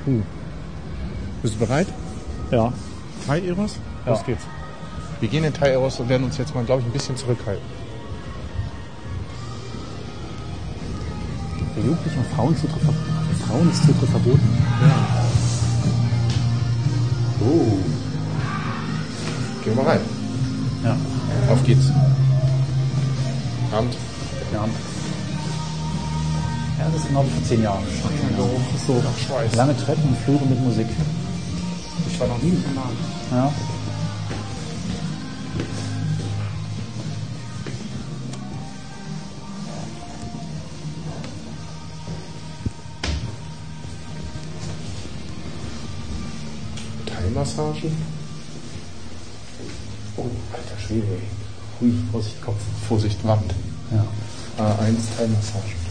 Puh. 0.07 0.23
Bist 1.43 1.57
du 1.57 1.59
bereit? 1.59 1.89
Ja, 2.51 2.73
Thai 3.27 3.41
Eros? 3.41 3.77
Ja. 4.07 4.13
Los 4.13 4.25
geht's. 4.25 4.45
Wir 5.21 5.29
gehen 5.29 5.45
in 5.45 5.53
Thai 5.53 5.73
Eros 5.73 6.01
und 6.01 6.09
werden 6.09 6.25
uns 6.25 6.39
jetzt 6.39 6.55
mal, 6.55 6.65
glaube 6.65 6.81
ich, 6.81 6.87
ein 6.89 6.93
bisschen 6.93 7.17
zurückhalten. 7.19 7.77
für 11.77 11.83
Jugendliche 11.83 12.19
und 12.19 12.27
Frauen, 12.29 12.55
ist 13.71 13.87
Zutritt 13.87 14.09
verboten. 14.09 14.41
Oh. 17.41 17.79
Gehen 19.63 19.77
wir 19.77 19.83
mal 19.83 19.91
rein. 19.91 20.01
Ja, 20.83 20.97
Auf 21.53 21.63
geht's. 21.65 21.91
Abend. 23.73 23.95
ja. 24.55 24.65
Ja, 26.79 26.85
das 26.93 27.01
ist 27.01 27.09
genau 27.09 27.25
wie 27.25 27.31
vor 27.31 27.45
zehn 27.45 27.63
Jahren. 27.63 27.83
Ist 27.85 28.87
so 28.87 29.03
lange 29.57 29.77
Treppen 29.77 30.09
und 30.09 30.19
Flure 30.19 30.45
mit 30.45 30.61
Musik. 30.61 30.87
Ich 32.07 32.21
war 32.21 32.29
noch 32.29 32.43
nie 32.43 32.51
diesem 32.51 32.75
Laden. 32.75 32.97
Ja. 33.31 33.53
Thai-Massage. 47.07 47.87
Oh, 50.19 50.27
alter 50.53 50.79
Schwede. 50.87 51.07
Hui, 51.81 51.93
Vorsicht, 52.13 52.43
Kopf. 52.43 52.61
Vorsicht, 52.87 53.25
Wand. 53.27 53.55
Ja. 53.91 54.05
A1 54.63 54.97
Thai-Massage. 55.17 55.86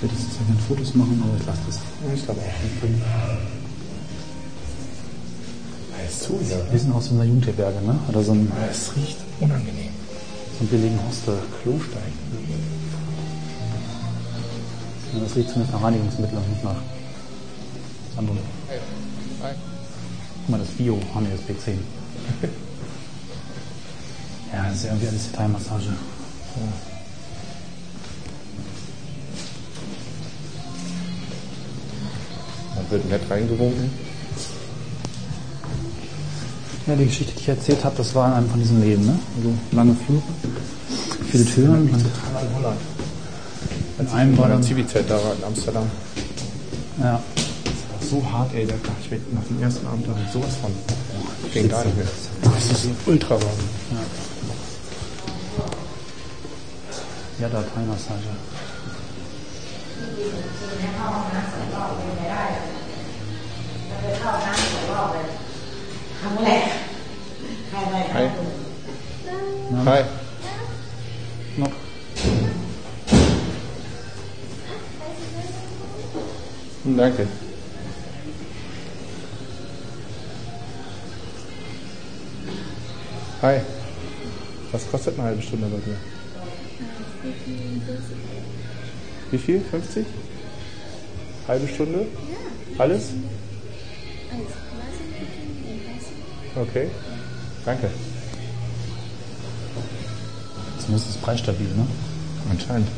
Ich 0.00 0.04
würde 0.04 0.14
jetzt 0.14 0.38
gerne 0.38 0.58
Fotos 0.66 0.94
machen, 0.94 1.22
aber 1.22 1.36
ich 1.38 1.44
lasse 1.46 1.60
das. 1.66 1.78
Ich 2.14 2.24
glaube 2.24 2.40
auch. 2.40 2.44
Ist 6.08 6.22
zu 6.22 6.40
hier. 6.42 6.64
Wir 6.70 6.78
sind 6.78 6.92
aus 6.94 7.04
so 7.08 7.14
einer 7.16 7.24
Jugendherberge, 7.24 7.82
ne? 7.84 7.98
Oder 8.08 8.22
so 8.22 8.32
ein, 8.32 8.50
Es 8.70 8.96
riecht 8.96 9.18
unangenehm. 9.40 9.92
so 10.58 10.64
ein 10.64 10.68
billigen 10.68 10.98
Hostel. 11.06 11.36
Klostein. 11.62 12.12
Ja, 15.12 15.20
das 15.20 15.36
riecht 15.36 15.50
zumindest 15.50 15.74
nach 15.74 15.82
Reinigungsmittel 15.82 16.38
und 16.38 16.48
nicht 16.48 16.64
nach 16.64 16.76
anderen. 18.16 18.38
Nein. 19.42 19.54
Guck 20.40 20.48
mal, 20.48 20.58
das 20.60 20.68
Bio. 20.68 20.98
Ah, 21.14 21.20
nee, 21.20 21.28
das 21.30 21.40
B10. 21.42 21.76
ja, 24.54 24.64
das 24.64 24.76
ist 24.76 24.84
ja 24.84 24.90
irgendwie 24.92 25.08
alles 25.08 25.30
Detailmassage. 25.30 25.88
Man 25.88 26.89
wird 32.90 33.08
nett 33.08 33.22
reingewunken. 33.30 33.90
Ja, 36.86 36.96
die 36.96 37.04
Geschichte, 37.06 37.32
die 37.34 37.40
ich 37.40 37.48
erzählt 37.48 37.84
habe, 37.84 37.96
das 37.96 38.14
war 38.14 38.28
in 38.28 38.34
einem 38.34 38.48
von 38.50 38.58
diesen 38.58 38.80
Läden, 38.80 39.06
ne? 39.06 39.18
Also 39.36 39.52
lange 39.72 39.94
Flure, 40.06 40.22
viele 41.30 41.44
Türen. 41.44 41.74
Und 41.82 41.88
in 41.88 42.56
Holland. 42.56 42.80
in 43.98 44.08
einem 44.08 44.38
war 44.38 44.44
Bei 44.46 44.52
dann, 44.52 44.60
der 44.60 44.68
Civicet 44.68 45.08
da 45.08 45.14
war 45.14 45.34
in 45.36 45.44
Amsterdam. 45.44 45.84
ja, 46.98 47.22
So 48.10 48.22
hart, 48.32 48.52
ey. 48.54 48.66
Der, 48.66 48.76
ich 49.02 49.10
werd 49.10 49.32
nach 49.32 49.44
dem 49.44 49.62
ersten 49.62 49.86
Abend 49.86 50.06
ich 50.26 50.32
sowas 50.32 50.56
von. 50.60 50.72
Ging 51.52 51.68
gar 51.68 51.84
nicht 51.84 51.96
mehr. 51.96 52.06
Das 52.42 52.64
ist 52.70 52.88
ultra 53.06 53.34
warm. 53.34 53.42
ja, 57.40 57.48
da 64.02 64.08
Detailmassage. 64.08 65.24
Hi. 68.14 68.30
Na, 69.70 69.84
Hi. 69.92 70.04
Noch. 71.56 71.70
Hm, 76.84 76.96
Danke. 76.96 77.26
Hi. 83.42 83.60
Was 84.72 84.90
kostet 84.90 85.14
eine 85.18 85.28
halbe 85.28 85.42
Stunde 85.42 85.66
bei 85.68 85.78
dir? 85.78 85.96
Wie 89.30 89.38
viel? 89.38 89.60
50? 89.60 90.06
Halbe 91.48 91.68
Stunde? 91.68 92.06
Alles? 92.78 93.12
Okay. 96.56 96.88
Danke. 97.64 97.90
Zumindest 100.78 101.10
ist 101.10 101.16
es 101.16 101.20
preisstabil, 101.22 101.68
ne? 101.68 101.86
Anscheinend. 102.50 102.88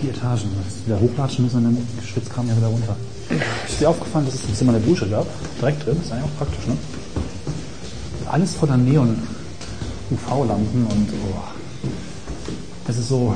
Vier 0.00 0.10
Etagen. 0.10 0.42
Wenn 0.86 0.86
wir 0.86 1.00
wieder 1.00 1.12
hochlatschen 1.12 1.44
müssen, 1.44 1.64
dann 1.64 1.78
geschwitzt 2.00 2.32
kam 2.34 2.48
ja 2.48 2.56
wieder 2.56 2.66
runter. 2.68 2.96
Ist 3.68 3.80
dir 3.80 3.88
aufgefallen, 3.88 4.26
dass 4.26 4.34
es 4.34 4.48
ein 4.48 4.54
Zimmer 4.54 4.74
eine 4.74 4.84
Dusche 4.84 5.08
gab? 5.08 5.26
Direkt 5.60 5.86
drin. 5.86 5.96
Ist 6.02 6.12
eigentlich 6.12 6.24
auch 6.24 6.38
praktisch, 6.38 6.66
ne? 6.66 6.76
Alles 8.26 8.54
voller 8.54 8.76
Neon. 8.76 9.16
UV-Lampen 10.10 10.86
und 10.86 11.08
oh. 11.12 11.88
Es 12.88 12.98
ist 12.98 13.08
so. 13.08 13.34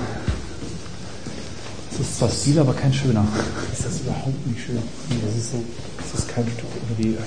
Es 1.93 2.01
ist 2.01 2.19
zwar 2.19 2.29
Stil, 2.29 2.59
aber 2.59 2.75
kein 2.75 2.93
schöner. 2.93 3.25
Ist 3.73 3.85
das 3.85 4.01
überhaupt 4.01 4.47
nicht 4.47 4.61
schön? 4.65 4.79
Nee, 5.09 5.17
Das 5.25 5.35
ist 5.37 5.53
so. 5.53 5.65
Das 6.13 6.21
ist 6.21 6.29
kein 6.29 6.45
Stück 6.47 6.67
irgendwie. 6.89 7.19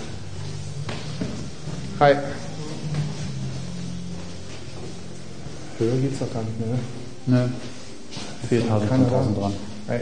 Hi. 1.99 2.15
Höher 5.77 5.95
geht's 5.97 6.19
doch 6.19 6.31
gar 6.33 6.43
nicht 6.43 6.59
mehr. 6.59 6.69
ne? 7.27 7.49
Ne. 8.49 8.57
Etagen, 8.57 8.89
Keiner 8.89 9.05
5000 9.05 9.37
da. 9.37 9.41
dran. 9.41 9.53
Hi. 9.87 9.99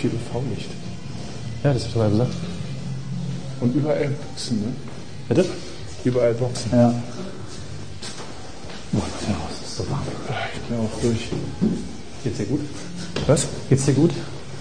Viel 0.00 0.10
UV-Licht. 0.10 0.70
Ja, 1.64 1.72
das 1.74 1.84
hast 1.84 1.94
du 1.94 1.98
ja 1.98 2.08
gesagt. 2.08 2.32
Und 3.60 3.74
überall 3.74 4.08
Boxen, 4.08 4.60
ne? 4.62 4.72
Bitte? 5.28 5.44
Überall 6.04 6.34
Boxen. 6.34 6.70
Ja. 6.72 6.94
Boah, 8.92 9.02
ja, 9.28 9.36
es 9.50 9.66
ist 9.68 9.76
so 9.76 9.90
warm. 9.90 10.02
Ich 10.54 10.60
bin 10.62 10.78
auch 10.78 11.00
durch. 11.02 11.28
Geht's 12.24 12.38
dir 12.38 12.46
gut? 12.46 12.60
Was? 13.26 13.46
Geht's 13.68 13.84
dir 13.84 13.92
gut? 13.94 14.10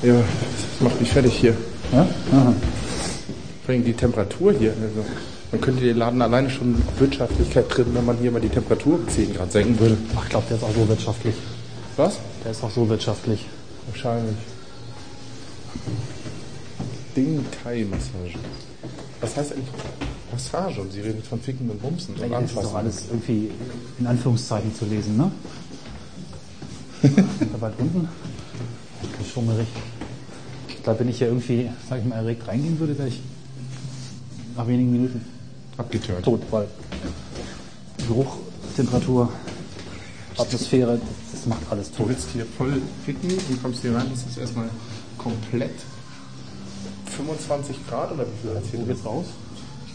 Ja, 0.01 0.13
das 0.13 0.81
macht 0.81 0.99
mich 0.99 1.09
fertig 1.09 1.33
hier. 1.33 1.55
Ja? 1.91 2.07
Aha. 2.31 2.53
Vor 3.65 3.73
allem 3.73 3.83
die 3.83 3.93
Temperatur 3.93 4.53
hier. 4.53 4.71
Also, 4.71 5.05
man 5.51 5.61
könnte 5.61 5.83
den 5.83 5.97
Laden 5.97 6.21
alleine 6.21 6.49
schon 6.49 6.81
Wirtschaftlichkeit 6.99 7.65
drin, 7.75 7.87
wenn 7.93 8.05
man 8.05 8.17
hier 8.17 8.31
mal 8.31 8.39
die 8.39 8.49
Temperatur 8.49 8.95
um 8.95 9.07
10 9.07 9.33
Grad 9.33 9.51
senken 9.51 9.79
würde. 9.79 9.97
Ach, 10.15 10.23
ich 10.23 10.29
glaube, 10.29 10.45
der 10.49 10.57
ist 10.57 10.63
auch 10.63 10.73
so 10.73 10.87
wirtschaftlich. 10.87 11.35
Was? 11.97 12.17
Der 12.45 12.51
ist 12.51 12.63
auch 12.63 12.71
so 12.71 12.87
wirtschaftlich. 12.87 13.45
Wahrscheinlich. 13.87 14.37
Ding 17.15 17.43
Thai 17.63 17.85
Massage. 17.89 18.37
Was 19.19 19.35
heißt 19.35 19.53
eigentlich 19.53 19.67
Massage? 20.31 20.79
Und 20.79 20.93
Sie 20.93 21.01
reden 21.01 21.21
von 21.23 21.41
Ficken 21.41 21.69
und 21.69 21.81
Bumsen 21.81 22.15
und 22.15 22.31
das 22.31 22.43
ist 22.43 22.55
doch 22.55 22.75
alles 22.75 23.05
irgendwie 23.09 23.51
in 23.99 24.07
Anführungszeichen 24.07 24.73
zu 24.73 24.85
lesen, 24.85 25.17
ne? 25.17 25.31
da 27.01 27.61
weit 27.61 27.73
unten. 27.79 28.07
Okay, 29.03 29.29
schummerig. 29.33 29.67
Ich 30.67 30.83
glaube, 30.83 30.99
wenn 31.01 31.09
ich 31.09 31.17
hier 31.17 31.27
irgendwie, 31.27 31.69
sag 31.89 31.99
ich 31.99 32.05
mal, 32.05 32.15
erregt 32.15 32.47
reingehen 32.47 32.79
würde, 32.79 32.97
wäre 32.97 33.07
ich 33.07 33.21
nach 34.55 34.67
wenigen 34.67 34.91
Minuten 34.91 35.25
Abgeturnt. 35.77 36.23
tot, 36.23 36.41
weil 36.51 36.67
Geruch, 38.07 38.37
Temperatur, 38.75 39.29
Atmosphäre, 40.37 40.99
das 41.31 41.45
macht 41.45 41.61
alles 41.69 41.91
Du 41.91 41.97
tot. 41.97 42.09
willst 42.09 42.29
hier 42.31 42.45
voll 42.57 42.81
ficken 43.05 43.29
und 43.31 43.61
kommst 43.61 43.81
hier 43.81 43.95
rein, 43.95 44.07
das 44.09 44.25
ist 44.25 44.37
erstmal 44.37 44.69
komplett 45.17 45.75
25 47.05 47.87
Grad 47.87 48.11
oder 48.13 48.25
wie 48.25 48.47
viel 48.47 48.55
hat 48.55 48.63
hier 48.71 48.79
Wo 48.79 48.85
geht's 48.85 49.05
raus? 49.05 49.25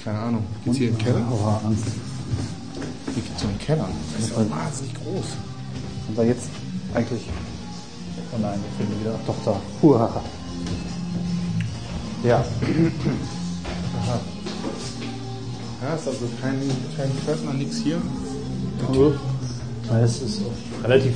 Keine 0.04 0.18
Ahnung. 0.18 0.44
Geht's 0.64 0.76
hier 0.76 0.90
den 0.90 0.98
Keller? 0.98 1.26
Oh, 1.30 1.66
Angst. 1.66 1.84
Hier 3.14 3.22
geht's 3.22 3.42
in 3.42 3.48
den 3.48 3.58
Keller. 3.58 3.88
Das 4.16 4.26
ist 4.26 4.36
ja 4.36 4.50
wahnsinnig 4.50 4.94
groß. 4.94 5.24
Sind 6.06 6.16
wir 6.16 6.24
jetzt 6.26 6.48
eigentlich. 6.92 7.22
Oh 8.34 8.38
nein, 8.40 8.58
wir 8.62 8.86
filmen 8.86 9.00
wieder. 9.00 9.14
Doch 9.26 9.34
da. 9.44 9.60
Huhaha. 9.82 10.20
Ja. 12.24 12.44
Ja, 15.82 15.94
ist 15.94 16.08
also 16.08 16.26
kein, 16.40 16.58
kein 16.96 17.10
Pförtner, 17.10 17.52
nix 17.52 17.76
hier. 17.78 17.98
Ja, 19.90 19.98
Es 19.98 20.22
ist 20.22 20.40
relativ. 20.82 21.14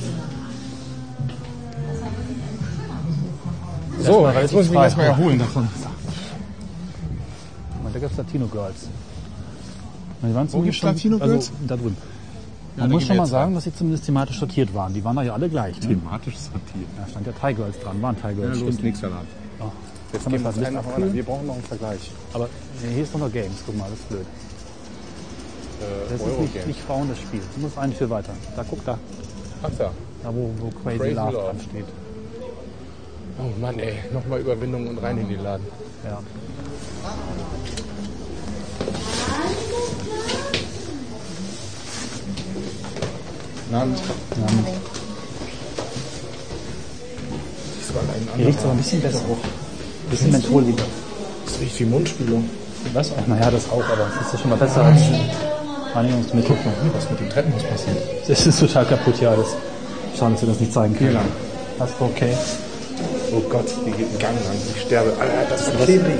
So, 4.01 4.25
Erstmal 4.25 4.41
jetzt 4.43 4.53
muss 4.53 4.65
ich 4.65 4.69
mich 4.69 4.77
frei. 4.77 4.83
erstmal 4.85 5.05
erholen 5.07 5.39
davon. 5.39 5.67
Da 7.91 7.99
gibt 7.99 8.11
es 8.11 8.17
Latino 8.17 8.45
Girls. 8.47 8.87
Wo 10.53 10.61
gibt's 10.61 10.77
schon- 10.77 10.89
Latino 10.89 11.17
Girls? 11.17 11.31
Also, 11.33 11.51
da 11.67 11.75
drüben. 11.75 11.97
Da 12.79 12.83
Man 12.85 12.91
muss 12.91 13.03
schon 13.05 13.17
mal 13.17 13.25
sagen, 13.25 13.53
dass 13.53 13.63
sie 13.65 13.73
zumindest 13.75 14.05
thematisch 14.05 14.39
sortiert 14.39 14.73
waren. 14.73 14.93
Die 14.93 15.03
waren 15.03 15.15
doch 15.15 15.23
ja 15.23 15.33
alle 15.33 15.49
gleich. 15.49 15.79
Ne? 15.81 15.87
Thematisch 15.89 16.35
sortiert. 16.37 16.87
Da 16.97 17.07
stand 17.09 17.27
ja 17.27 17.33
Thai 17.33 17.53
Girls 17.53 17.79
dran, 17.79 18.01
waren 18.01 18.19
Thai 18.19 18.33
Girls. 18.33 18.57
stimmt. 18.57 18.83
nix 18.83 18.99
Salat. 18.99 19.25
Oh. 19.59 19.65
Jetzt 20.13 20.23
gehen 20.27 20.31
wir 20.43 20.51
das 20.51 20.57
einen. 20.95 21.13
Wir 21.13 21.23
brauchen 21.23 21.45
noch 21.47 21.53
einen 21.55 21.63
Vergleich. 21.63 22.11
Aber 22.33 22.49
nee, 22.83 22.93
hier 22.93 23.03
ist 23.03 23.15
noch 23.17 23.31
Games. 23.31 23.61
Guck 23.65 23.77
mal, 23.77 23.85
das 23.89 23.99
ist 23.99 24.09
blöd. 24.09 24.21
Äh, 25.81 26.11
Das 26.11 26.21
ist 26.21 26.39
nicht, 26.39 26.67
nicht 26.67 26.79
Frauen 26.81 27.09
das 27.09 27.19
Spiel. 27.19 27.41
Du 27.55 27.61
musst 27.61 27.77
einen 27.77 27.93
für 27.93 28.09
weiter. 28.09 28.33
Da 28.55 28.63
guck 28.69 28.83
da. 28.85 28.97
Ach 29.61 29.69
da. 29.77 29.91
Da 30.23 30.33
wo, 30.33 30.51
wo 30.59 30.69
Crazy, 30.81 30.97
Crazy 30.99 31.13
Love 31.13 31.31
Love. 31.33 31.43
dran 31.45 31.59
steht. 31.59 31.85
Oh 33.39 33.61
Mann, 33.61 33.79
ey. 33.79 33.93
Nochmal 34.13 34.39
Überwindung 34.41 34.87
und 34.87 34.97
rein 34.97 35.17
in 35.17 35.29
den 35.29 35.41
Laden. 35.43 35.65
Ja. 36.05 36.19
Land. 43.71 43.97
ja. 43.97 44.03
Diesmal 47.77 48.03
einen 48.03 48.23
Hier 48.23 48.31
anderen. 48.31 48.45
riecht 48.45 48.59
es 48.59 48.63
aber 48.65 48.73
ein 48.73 48.77
bisschen 48.77 49.01
besser. 49.01 49.19
Ein 49.19 50.09
bisschen 50.09 50.31
Menthol 50.31 50.63
lieber. 50.63 50.83
Das 51.45 51.59
riecht 51.59 51.79
wie 51.79 51.85
Mundspülung. 51.85 52.49
Was? 52.93 53.11
Ach, 53.19 53.27
naja, 53.27 53.51
das 53.51 53.69
auch, 53.69 53.83
aber 53.83 54.07
es 54.07 54.25
ist 54.25 54.33
ja 54.33 54.39
schon 54.39 54.49
mal 54.51 54.55
besser 54.57 54.83
als 54.83 55.01
Reinigungsmittel. 55.93 56.55
Was 56.95 57.09
mit 57.09 57.19
dem 57.19 57.29
Treppenhaus 57.29 57.63
passiert? 57.63 57.97
Das 58.27 58.45
ist 58.45 58.59
total 58.59 58.85
kaputt 58.85 59.15
hier 59.19 59.31
alles. 59.31 59.47
Schade, 60.17 60.33
dass 60.33 60.41
wir 60.41 60.49
das 60.49 60.59
nicht 60.59 60.73
zeigen 60.73 60.95
können. 60.95 61.09
Hier 61.11 61.19
lang. 61.19 61.27
Das 61.77 61.89
ist 61.89 62.01
okay. 62.01 62.33
Oh 63.31 63.41
Gott, 63.49 63.65
hier 63.83 63.93
geht 63.93 64.07
ein 64.11 64.19
Gang 64.19 64.33
lang. 64.45 64.55
Ich 64.75 64.81
sterbe. 64.81 65.11
Alter, 65.19 65.33
das 65.49 65.67
ist 65.67 65.83
klebrig. 65.83 66.19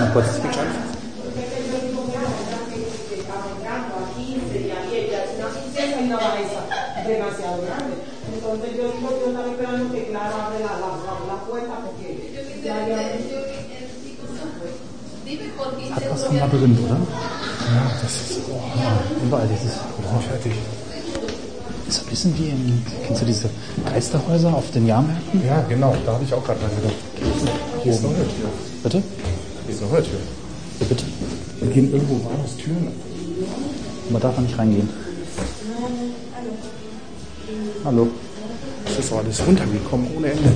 Und 0.00 0.14
ich 3.30 3.64
mal 3.64 3.80
kurz. 3.90 4.10
y 5.80 6.04
una 6.04 6.16
bajeza 6.16 6.60
demasiado 7.06 7.62
grande. 7.62 7.94
Entonces 8.32 8.76
yo, 8.76 8.82
yo 9.00 9.26
estaba 9.26 9.50
esperando 9.50 9.92
que 9.92 10.06
Clara 10.06 10.46
abre 10.46 10.60
la, 10.60 10.72
la, 10.78 10.90
la, 11.06 11.34
la 11.34 11.42
puerta 11.44 11.74
porque 11.84 12.32
ya, 12.64 12.88
ya, 12.88 12.96
Hat 15.94 16.10
was 16.10 16.24
vom 16.24 16.36
Labyrinth, 16.36 16.80
oder? 16.80 16.96
Ja, 16.96 17.92
das 18.02 18.12
ist 18.12 18.40
oh, 18.50 19.24
Überall 19.24 19.46
dieses. 19.46 19.74
fertig. 20.28 20.52
Ist 21.88 22.02
ein 22.02 22.06
bisschen 22.10 22.38
wie 22.38 22.48
in. 22.48 22.82
Kennst 23.06 23.22
du 23.22 23.26
diese 23.26 23.50
Geisterhäuser 23.84 24.54
auf 24.54 24.70
den 24.72 24.86
Jahrmärkten? 24.86 25.46
Ja, 25.46 25.60
genau. 25.68 25.94
Da 26.04 26.14
habe 26.14 26.24
ich 26.24 26.34
auch 26.34 26.44
gerade 26.44 26.58
dran 26.60 26.70
gedacht. 26.76 26.94
Hier 27.82 27.92
ist 27.92 28.04
eine 28.04 28.16
Hörtür. 28.16 28.50
Bitte? 28.82 29.02
Hier 29.66 29.74
ist 29.74 29.82
eine 29.82 29.90
Hörtür. 29.92 30.18
Ja, 30.80 30.86
bitte. 30.88 31.04
Hier 31.60 31.68
gehen 31.68 31.92
irgendwo 31.92 32.28
warmes 32.28 32.56
Türen. 32.56 32.88
Man 34.10 34.20
darf 34.20 34.34
da 34.34 34.40
nicht 34.42 34.58
reingehen. 34.58 34.88
Hallo. 37.84 38.08
Das 38.84 38.98
ist 38.98 39.10
doch 39.12 39.18
alles 39.18 39.46
runtergekommen 39.46 40.08
ohne 40.16 40.32
Ende. 40.32 40.52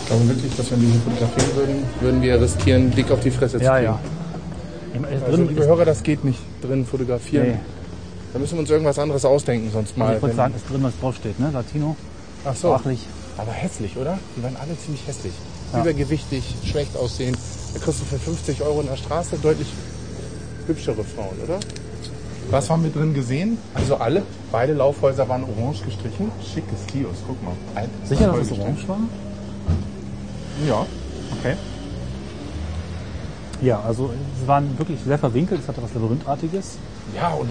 Ich 0.00 0.06
glaube 0.06 0.28
wirklich, 0.28 0.56
dass 0.56 0.70
wenn 0.70 0.80
wir 0.82 0.88
hier 0.88 1.00
fotografieren 1.00 1.56
würden, 1.56 1.82
würden 2.00 2.22
wir 2.22 2.40
riskieren, 2.40 2.90
dick 2.90 3.10
auf 3.10 3.20
die 3.20 3.30
Fresse 3.30 3.58
zu 3.58 3.64
Ja, 3.64 3.74
kriegen. 3.76 3.84
ja. 3.86 3.98
Ist 5.16 5.22
Also, 5.24 5.42
liebe 5.42 5.66
Hörer, 5.66 5.84
das 5.84 6.02
geht 6.02 6.24
nicht 6.24 6.38
drin 6.62 6.84
fotografieren. 6.86 7.48
Nee. 7.48 7.56
Da 8.32 8.38
müssen 8.38 8.54
wir 8.54 8.60
uns 8.60 8.70
irgendwas 8.70 8.98
anderes 8.98 9.24
ausdenken, 9.24 9.70
sonst 9.72 9.96
Mal 9.96 10.16
ich 10.16 10.22
wenn- 10.22 10.36
sagen, 10.36 10.54
ist 10.54 10.68
drin, 10.70 10.82
was 10.82 10.98
draufsteht, 11.00 11.38
ne? 11.40 11.50
Latino, 11.52 11.96
Ach 12.44 12.54
so. 12.54 12.68
sprachlich. 12.68 13.06
Aber 13.36 13.52
hässlich, 13.52 13.96
oder? 13.96 14.18
Die 14.36 14.42
waren 14.42 14.56
alle 14.56 14.76
ziemlich 14.78 15.06
hässlich. 15.06 15.32
Ja. 15.72 15.80
Übergewichtig, 15.80 16.44
schlecht 16.64 16.96
aussehen. 16.96 17.36
Da 17.74 17.80
kriegst 17.80 18.00
du 18.00 18.04
für 18.04 18.18
50 18.18 18.62
Euro 18.62 18.80
in 18.80 18.86
der 18.88 18.96
Straße 18.96 19.36
deutlich 19.38 19.68
hübschere 20.66 21.04
Frauen, 21.04 21.36
oder? 21.44 21.58
Was 22.50 22.70
haben 22.70 22.82
wir 22.82 22.90
drin 22.90 23.12
gesehen? 23.14 23.58
Also 23.74 23.96
alle, 23.96 24.22
beide 24.50 24.72
Laufhäuser 24.72 25.28
waren 25.28 25.44
orange 25.44 25.82
gestrichen. 25.84 26.30
Schickes 26.42 26.86
Kiosk, 26.86 27.20
guck 27.26 27.42
mal. 27.42 27.52
Alt, 27.74 27.90
Sicher, 28.04 28.32
dass 28.32 28.46
es 28.50 28.52
orange 28.58 28.88
war? 28.88 28.98
Ja. 30.66 30.86
Okay. 31.38 31.54
Ja, 33.60 33.80
also 33.86 34.10
es 34.40 34.46
waren 34.48 34.78
wirklich 34.78 34.98
sehr 35.04 35.18
verwinkelt, 35.18 35.60
es 35.62 35.68
hatte 35.68 35.82
was 35.82 35.92
Labyrinthartiges. 35.92 36.78
Ja, 37.14 37.28
und 37.34 37.50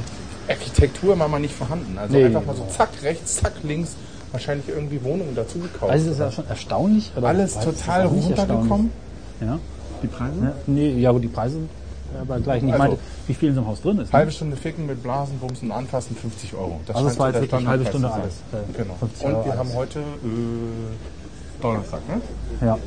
Architektur 0.50 1.18
war 1.20 1.28
mal 1.28 1.40
nicht 1.40 1.54
vorhanden. 1.56 1.98
Also 1.98 2.14
Nee, 2.16 2.26
einfach 2.26 2.46
mal 2.46 2.56
so 2.56 2.66
zack, 2.70 2.90
rechts, 3.04 3.36
zack, 3.38 3.54
links. 3.64 3.96
Wahrscheinlich 4.32 4.68
irgendwie 4.68 5.02
Wohnungen 5.04 5.34
dazu 5.36 5.60
gekauft. 5.60 5.92
Also 5.92 6.08
es 6.08 6.12
ist 6.14 6.20
ja 6.20 6.32
schon 6.32 6.48
erstaunlich. 6.48 7.12
oder 7.16 7.28
Alles 7.30 7.54
total 7.60 8.06
runtergekommen. 8.08 8.92
erstaunlich. 9.40 9.62
Die 10.04 10.08
Preise? 10.08 10.36
Ja. 10.42 10.48
ja. 10.48 10.54
Nee, 10.68 10.90
ja, 11.00 11.12
gut, 11.12 11.24
die 11.24 11.28
Preise 11.30 11.58
äh, 11.58 12.22
aber 12.22 12.40
gleich 12.40 12.62
nicht. 12.62 12.74
Ich 12.76 12.80
Also- 12.80 12.92
meinte, 12.96 13.04
wie 13.28 13.34
viel 13.34 13.50
in 13.50 13.56
so 13.56 13.62
einem 13.62 13.70
Haus 13.70 13.82
drin 13.82 13.98
ist. 14.00 14.12
ne? 14.12 14.18
Halbe 14.20 14.32
Stunde 14.32 14.58
ficken 14.58 14.86
mit 14.86 15.02
Blasen, 15.02 15.40
Bumsen, 15.40 15.72
Anfassen, 15.72 16.16
50 16.16 16.54
Euro. 16.56 16.80
Das 16.86 16.96
Also 16.98 17.08
war 17.20 17.32
so 17.32 17.40
jetzt 17.40 17.52
wirklich 17.52 17.68
halbe 17.68 17.86
Standardpreis 17.86 17.90
Stunde 17.90 18.12
alles. 18.12 18.68
Äh, 18.76 18.78
Genau. 18.84 18.96
50 19.00 19.26
Und 19.26 19.34
Euro 19.34 19.46
wir 19.46 19.52
alles. 19.54 19.60
haben 19.60 19.74
heute 19.76 20.00
äh, 20.00 21.62
Donnerstag, 21.62 22.02
ne? 22.08 22.22
Ja. 22.68 22.78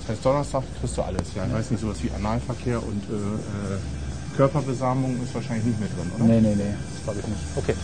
Das 0.00 0.08
heißt, 0.16 0.24
Donnerstag 0.24 0.62
kriegst 0.80 0.96
du 0.96 1.02
alles. 1.02 1.22
Ja, 1.34 1.42
ich 1.46 1.52
weiß 1.54 1.70
nicht, 1.70 1.80
sowas 1.80 1.96
wie 2.02 2.10
Analverkehr 2.16 2.78
und 2.78 3.02
äh, 3.10 3.14
äh, 3.14 3.78
Körperbesamung 4.36 5.22
ist 5.22 5.34
wahrscheinlich 5.34 5.66
nicht 5.66 5.80
mehr 5.80 5.88
drin, 5.88 6.10
oder? 6.14 6.24
Nee, 6.24 6.40
nee, 6.40 6.54
nee, 6.54 6.74
das 6.94 7.04
glaube 7.04 7.20
ich 7.20 7.26
nicht. 7.26 7.40
Okay. 7.56 7.74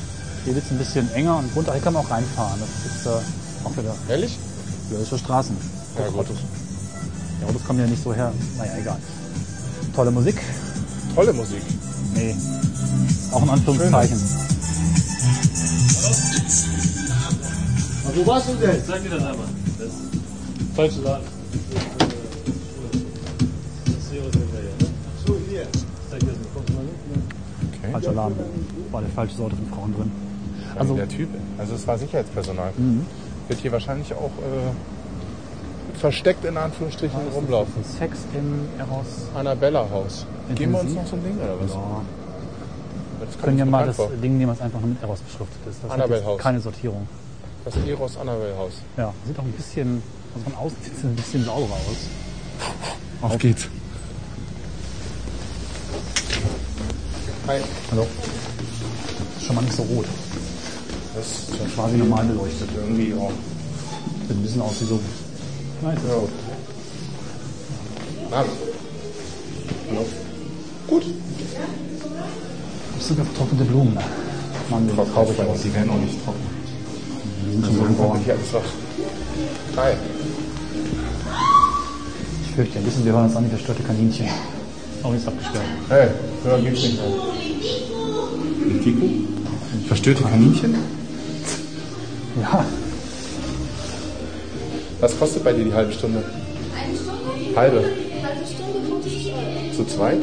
Hier 0.44 0.54
wird 0.54 0.64
es 0.64 0.70
ein 0.70 0.78
bisschen 0.78 1.12
enger 1.12 1.36
und 1.38 1.54
runter. 1.54 1.72
Hier 1.72 1.82
kann 1.82 1.92
man 1.92 2.04
auch 2.04 2.10
reinfahren. 2.10 2.58
Das 2.60 2.96
ist 2.96 3.06
äh, 3.06 3.66
auch 3.66 3.76
wieder. 3.76 3.94
Ehrlich? 4.08 4.38
Ja, 4.90 4.94
das 4.94 5.02
ist 5.02 5.08
für 5.10 5.18
Straßen. 5.18 5.56
Ja, 5.98 6.08
gut. 6.08 6.20
Autos. 6.20 6.38
Die 7.40 7.44
Autos 7.44 7.64
kommen 7.64 7.80
ja 7.80 7.86
nicht 7.86 8.02
so 8.02 8.14
her. 8.14 8.32
Naja, 8.56 8.72
egal. 8.80 8.98
Tolle 9.94 10.10
Musik. 10.10 10.40
Tolle 11.14 11.32
Musik. 11.32 11.62
Nee. 12.14 12.34
Auch 13.32 13.42
in 13.42 13.50
Anführungszeichen. 13.50 14.20
Wo 18.14 18.26
warst 18.26 18.48
du 18.48 18.54
denn? 18.54 18.82
Sag 18.86 19.02
mir 19.02 19.10
das 19.10 19.22
einmal. 19.22 19.46
Das 19.78 19.90
falsche 20.74 21.00
Laden. 21.02 21.24
Falscher 28.00 28.16
Laden. 28.16 28.36
War 28.90 29.00
der 29.00 29.10
falsche 29.10 29.36
Sorte 29.36 29.56
von 29.56 29.66
Frauen 29.66 29.94
drin. 29.94 30.12
Also 30.76 30.94
der 30.94 31.08
Typ. 31.08 31.28
Also 31.58 31.74
es 31.74 31.86
war 31.86 31.98
Sicherheitspersonal. 31.98 32.72
Wird 33.48 33.60
hier 33.60 33.72
wahrscheinlich 33.72 34.12
auch 34.14 34.30
äh, 34.30 35.98
versteckt 35.98 36.44
in 36.44 36.56
Anführungsstrichen 36.56 37.20
rumlaufen. 37.34 37.84
Sex 37.84 38.18
im 38.34 38.68
Eros. 38.78 39.28
Annabella 39.34 39.86
Haus. 39.90 40.26
Geben 40.54 40.72
wir 40.72 40.80
uns 40.80 40.94
noch 40.94 41.06
so 41.06 41.16
ein 41.16 41.24
Ding 41.24 41.36
oder 41.36 41.54
was? 41.60 41.72
Ja. 41.72 42.02
Das 43.20 43.36
Wir 43.36 43.42
können 43.44 43.58
ja 43.58 43.64
mir 43.64 43.70
mal 43.70 43.86
das 43.86 43.96
vor. 43.96 44.08
Ding 44.22 44.38
nehmen, 44.38 44.50
was 44.50 44.60
einfach 44.60 44.80
nur 44.80 44.90
mit 44.90 45.02
Eros 45.02 45.20
beschriftet 45.20 45.58
ist. 45.68 45.80
Das 45.82 45.90
Annabelle 45.90 46.24
Haus. 46.24 46.40
keine 46.40 46.60
Sortierung. 46.60 47.06
Das 47.64 47.74
Eros 47.86 48.16
Annabelle 48.16 48.56
Haus. 48.56 48.72
Ja, 48.96 49.12
sieht 49.26 49.38
auch 49.38 49.44
ein 49.44 49.52
bisschen, 49.52 50.02
also 50.34 50.50
von 50.50 50.54
außen 50.66 50.76
sieht 50.82 50.94
es 50.96 51.04
ein 51.04 51.14
bisschen 51.14 51.44
sauberer 51.44 51.74
aus. 51.74 52.08
Auf 53.22 53.38
geht's. 53.38 53.68
Hi. 57.46 57.58
Hallo. 57.90 58.06
Ist 59.38 59.46
schon 59.46 59.56
mal 59.56 59.62
nicht 59.62 59.76
so 59.76 59.82
rot. 59.82 60.06
Das 61.14 61.26
ist 61.26 61.48
ist 61.50 61.74
quasi 61.74 61.96
normal 61.96 62.24
beleuchtet. 62.26 62.68
irgendwie 62.76 63.14
auch. 63.14 63.32
Sieht 64.28 64.36
ein 64.36 64.42
bisschen 64.42 64.62
aus 64.62 64.80
wie 64.80 64.84
so. 64.84 65.00
Nein, 65.82 65.96
ist 65.96 66.12
rot. 66.12 66.30
Na, 68.30 68.44
Hallo. 69.90 70.06
Gut. 70.86 71.04
Das 72.96 73.08
sind 73.08 73.16
getrocknete 73.16 73.64
Blumen. 73.64 73.98
Mann, 74.70 74.86
die 74.88 74.94
traurig 74.94 75.40
aber 75.40 75.50
aus. 75.50 75.62
die 75.62 75.74
werden 75.74 75.90
auch 75.90 75.98
nicht 75.98 76.22
trocken. 76.24 76.46
Die 77.46 77.52
sind 77.52 77.64
schon 77.66 77.96
so 77.96 78.14
was. 78.52 78.62
Hi. 79.76 79.94
Ich 82.44 82.54
fürchte 82.54 82.78
ein 82.78 82.84
bisschen, 82.84 83.04
wir 83.04 83.12
hören 83.12 83.24
uns 83.24 83.36
an 83.36 83.46
wie 83.46 83.48
verstörte 83.48 83.82
Kaninchen. 83.82 84.28
Auch 85.02 85.12
nichts 85.12 85.26
abgesperrt. 85.28 85.64
Hey, 85.88 86.08
höher 86.44 86.58
geht's 86.60 86.82
nicht. 86.82 86.98
Ein 87.00 88.80
Kiko? 88.82 89.06
Verstörte 89.88 90.22
Kaninchen? 90.22 90.74
Ja, 92.40 92.64
Was 95.00 95.18
kostet 95.18 95.42
bei 95.44 95.52
dir 95.52 95.64
die 95.64 95.72
halbe 95.72 95.92
Stunde? 95.92 96.22
Eine 96.76 96.94
Stunde? 96.96 97.56
Halbe. 97.56 97.76
Halbe 97.78 98.46
Stunde 98.46 99.02
50 99.02 99.32
Euro. 99.32 99.74
Zu 99.76 99.84
zweit? 99.86 100.20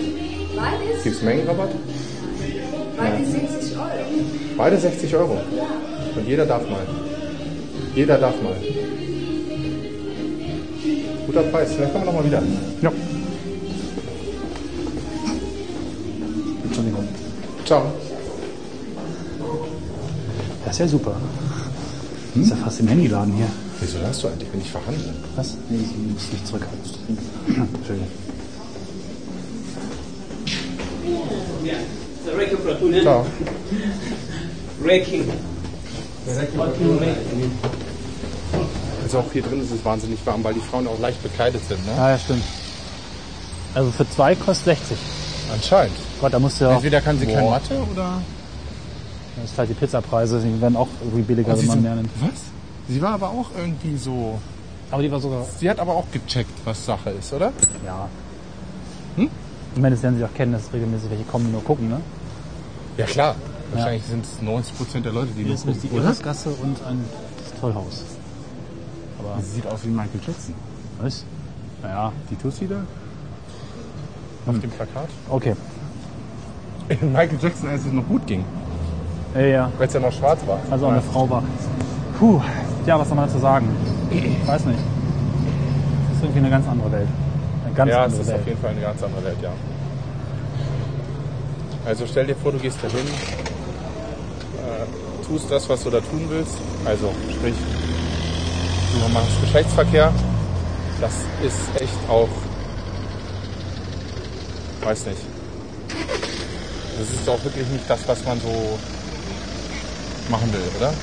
Beides? 0.56 1.04
Gibt's 1.04 1.22
Mengenrabatt? 1.22 1.70
Beides 2.98 3.32
60 3.32 3.78
Euro. 3.78 3.88
Beide 4.58 4.78
60 4.78 5.16
Euro. 5.16 5.42
Und 6.16 6.28
jeder 6.28 6.46
darf 6.46 6.70
mal. 6.70 6.82
Jeder 7.96 8.18
darf 8.18 8.36
mal. 8.42 8.56
Guter 11.26 11.44
Preis. 11.44 11.74
Vielleicht 11.76 11.92
kommen 11.94 12.06
wir 12.06 12.12
nochmal 12.14 12.26
wieder. 12.26 12.42
ja. 12.82 12.92
Entschuldigung. 16.88 17.08
Ciao. 17.66 17.92
Das 20.64 20.74
ist 20.74 20.80
ja 20.80 20.88
super. 20.88 21.16
Das 22.34 22.44
ist 22.44 22.50
ja 22.50 22.56
fast 22.58 22.80
im 22.80 22.88
Handyladen 22.88 23.34
hier. 23.34 23.48
Wieso 23.80 24.00
hast 24.06 24.24
du 24.24 24.28
eigentlich, 24.28 24.50
wenn 24.52 24.62
ich 24.62 24.72
verhandle? 24.72 25.14
Was? 25.36 25.56
Nee, 25.70 25.80
ich 25.82 26.14
muss 26.14 26.30
dich 26.30 26.44
zurückhalten. 26.46 26.80
Entschuldigung. 27.48 28.08
Ciao. 33.02 33.26
Raking. 34.84 35.32
Also 39.04 39.20
auch 39.20 39.32
hier 39.32 39.42
drin 39.42 39.62
ist 39.62 39.72
es 39.72 39.86
wahnsinnig 39.86 40.20
warm, 40.26 40.44
weil 40.44 40.54
die 40.54 40.60
Frauen 40.60 40.88
auch 40.88 41.00
leicht 41.00 41.22
bekleidet 41.24 41.62
sind. 41.68 41.86
Ne? 41.86 41.94
Ja, 41.96 42.12
ja, 42.12 42.20
stimmt. 42.20 42.44
Also 43.74 43.92
für 43.92 44.10
zwei 44.10 44.36
kostet 44.36 44.78
60. 44.78 44.98
Anscheinend. 45.54 45.96
Gott, 46.20 46.34
da 46.34 46.40
musst 46.40 46.60
du 46.60 46.66
ja 46.66 46.72
auch. 46.72 46.76
Entweder 46.76 47.02
kann 47.02 47.20
sie 47.20 47.26
kein 47.26 47.42
Boah, 47.44 47.52
Mathe 47.52 47.76
oder... 47.92 48.22
Das 49.36 49.52
ist 49.52 49.58
halt 49.58 49.70
die 49.70 49.74
Pizzapreise, 49.76 50.40
die 50.40 50.60
werden 50.60 50.76
auch 50.76 50.88
irgendwie 51.02 51.22
billiger, 51.22 51.50
Und 51.50 51.58
wenn 51.58 51.62
sie 51.62 51.68
man 51.68 51.82
mehr 51.84 51.96
nimmt. 51.96 52.10
Was? 52.22 52.42
Sie 52.90 53.02
war 53.02 53.12
aber 53.14 53.30
auch 53.30 53.50
irgendwie 53.56 53.96
so... 53.98 54.40
Aber 54.90 55.02
die 55.02 55.12
war 55.12 55.20
sogar. 55.20 55.46
Sie 55.60 55.70
hat 55.70 55.80
aber 55.80 55.94
auch 55.94 56.06
gecheckt, 56.12 56.50
was 56.66 56.86
Sache 56.86 57.12
ist, 57.12 57.32
oder? 57.34 57.52
Ja. 57.86 58.08
Hm? 59.18 59.30
Ich 59.76 59.82
meine, 59.82 59.96
das 59.96 60.02
werden 60.04 60.18
sie 60.18 60.24
auch 60.24 60.34
kennen, 60.34 60.54
dass 60.54 60.72
regelmäßig 60.74 61.10
welche 61.12 61.24
kommen 61.26 61.46
und 61.48 61.52
nur 61.52 61.64
gucken, 61.64 61.90
ne? 61.90 62.02
Ja 62.98 63.06
klar. 63.06 63.36
Wahrscheinlich 63.74 64.04
sind 64.04 64.24
es 64.26 64.42
90% 64.42 65.02
der 65.02 65.12
Leute, 65.12 65.28
die 65.34 65.40
Hier 65.40 65.48
nur 65.48 65.56
ist 65.56 65.66
nämlich 65.66 65.82
die 65.82 65.88
gucken, 65.90 66.02
oder? 66.04 66.10
Irresgasse 66.10 66.50
und 66.50 66.78
ein 66.88 67.04
Tollhaus. 67.60 68.04
Aber, 69.20 69.42
Sie 69.44 69.56
sieht 69.56 69.68
aus 69.68 69.84
wie 69.84 69.90
Michael 69.90 70.22
Jackson. 70.26 70.56
was? 71.02 71.26
Naja, 71.84 72.12
Die 72.32 72.36
Tussi 72.38 72.68
da? 72.68 72.84
Auf 74.48 74.60
dem 74.60 74.72
Plakat? 74.72 75.10
okay. 75.30 75.56
Michael 76.90 77.38
Jackson, 77.42 77.70
als 77.70 77.86
es 77.86 77.92
noch 77.92 78.06
gut 78.08 78.26
ging. 78.28 78.44
Ja, 79.36 79.42
ja. 79.42 79.72
Als 79.80 79.94
er 79.94 80.02
noch 80.02 80.12
schwarz 80.14 80.40
war. 80.46 80.60
Also 80.72 80.88
auch 80.88 80.92
eine 80.92 81.02
Frau 81.02 81.30
war. 81.30 81.44
Puh, 82.18 82.42
ja, 82.86 82.98
was 83.00 83.08
soll 83.10 83.18
man 83.18 83.28
dazu 83.28 83.40
sagen? 83.40 83.68
Ich 84.10 84.48
weiß 84.48 84.66
nicht. 84.66 84.80
Das 84.80 86.18
ist 86.18 86.24
irgendwie 86.24 86.40
eine 86.40 86.50
ganz 86.50 86.68
andere 86.68 86.92
Welt. 86.92 87.08
Eine 87.66 87.74
ganz 87.76 87.92
Ja, 87.92 87.98
es 87.98 88.04
andere 88.06 88.22
ist 88.22 88.28
Welt. 88.30 88.40
auf 88.40 88.48
jeden 88.48 88.62
Fall 88.62 88.70
eine 88.72 88.82
ganz 88.82 89.04
andere 89.04 89.24
Welt, 89.26 89.38
ja. 89.42 89.50
Also 91.86 92.06
stell 92.08 92.26
dir 92.26 92.36
vor, 92.36 92.52
du 92.52 92.58
gehst 92.58 92.78
dahin, 92.84 92.98
äh, 94.58 95.26
tust 95.26 95.52
das, 95.52 95.70
was 95.70 95.84
du 95.84 95.90
da 95.90 96.00
tun 96.00 96.26
willst. 96.30 96.58
Also 96.86 97.12
sprich, 97.32 97.54
du 98.94 99.14
machst 99.14 99.42
Geschlechtsverkehr. 99.42 100.12
Das 101.00 101.14
ist 101.46 101.60
echt 101.82 101.94
auch, 102.10 102.28
weiß 104.84 105.06
nicht. 105.06 105.22
Das 106.98 107.10
ist 107.10 107.30
auch 107.30 107.44
wirklich 107.44 107.68
nicht 107.68 107.90
das, 107.90 108.08
was 108.08 108.26
man 108.26 108.40
so 108.40 108.80
machen 110.30 110.52
will, 110.52 110.62
oder? 110.78 110.94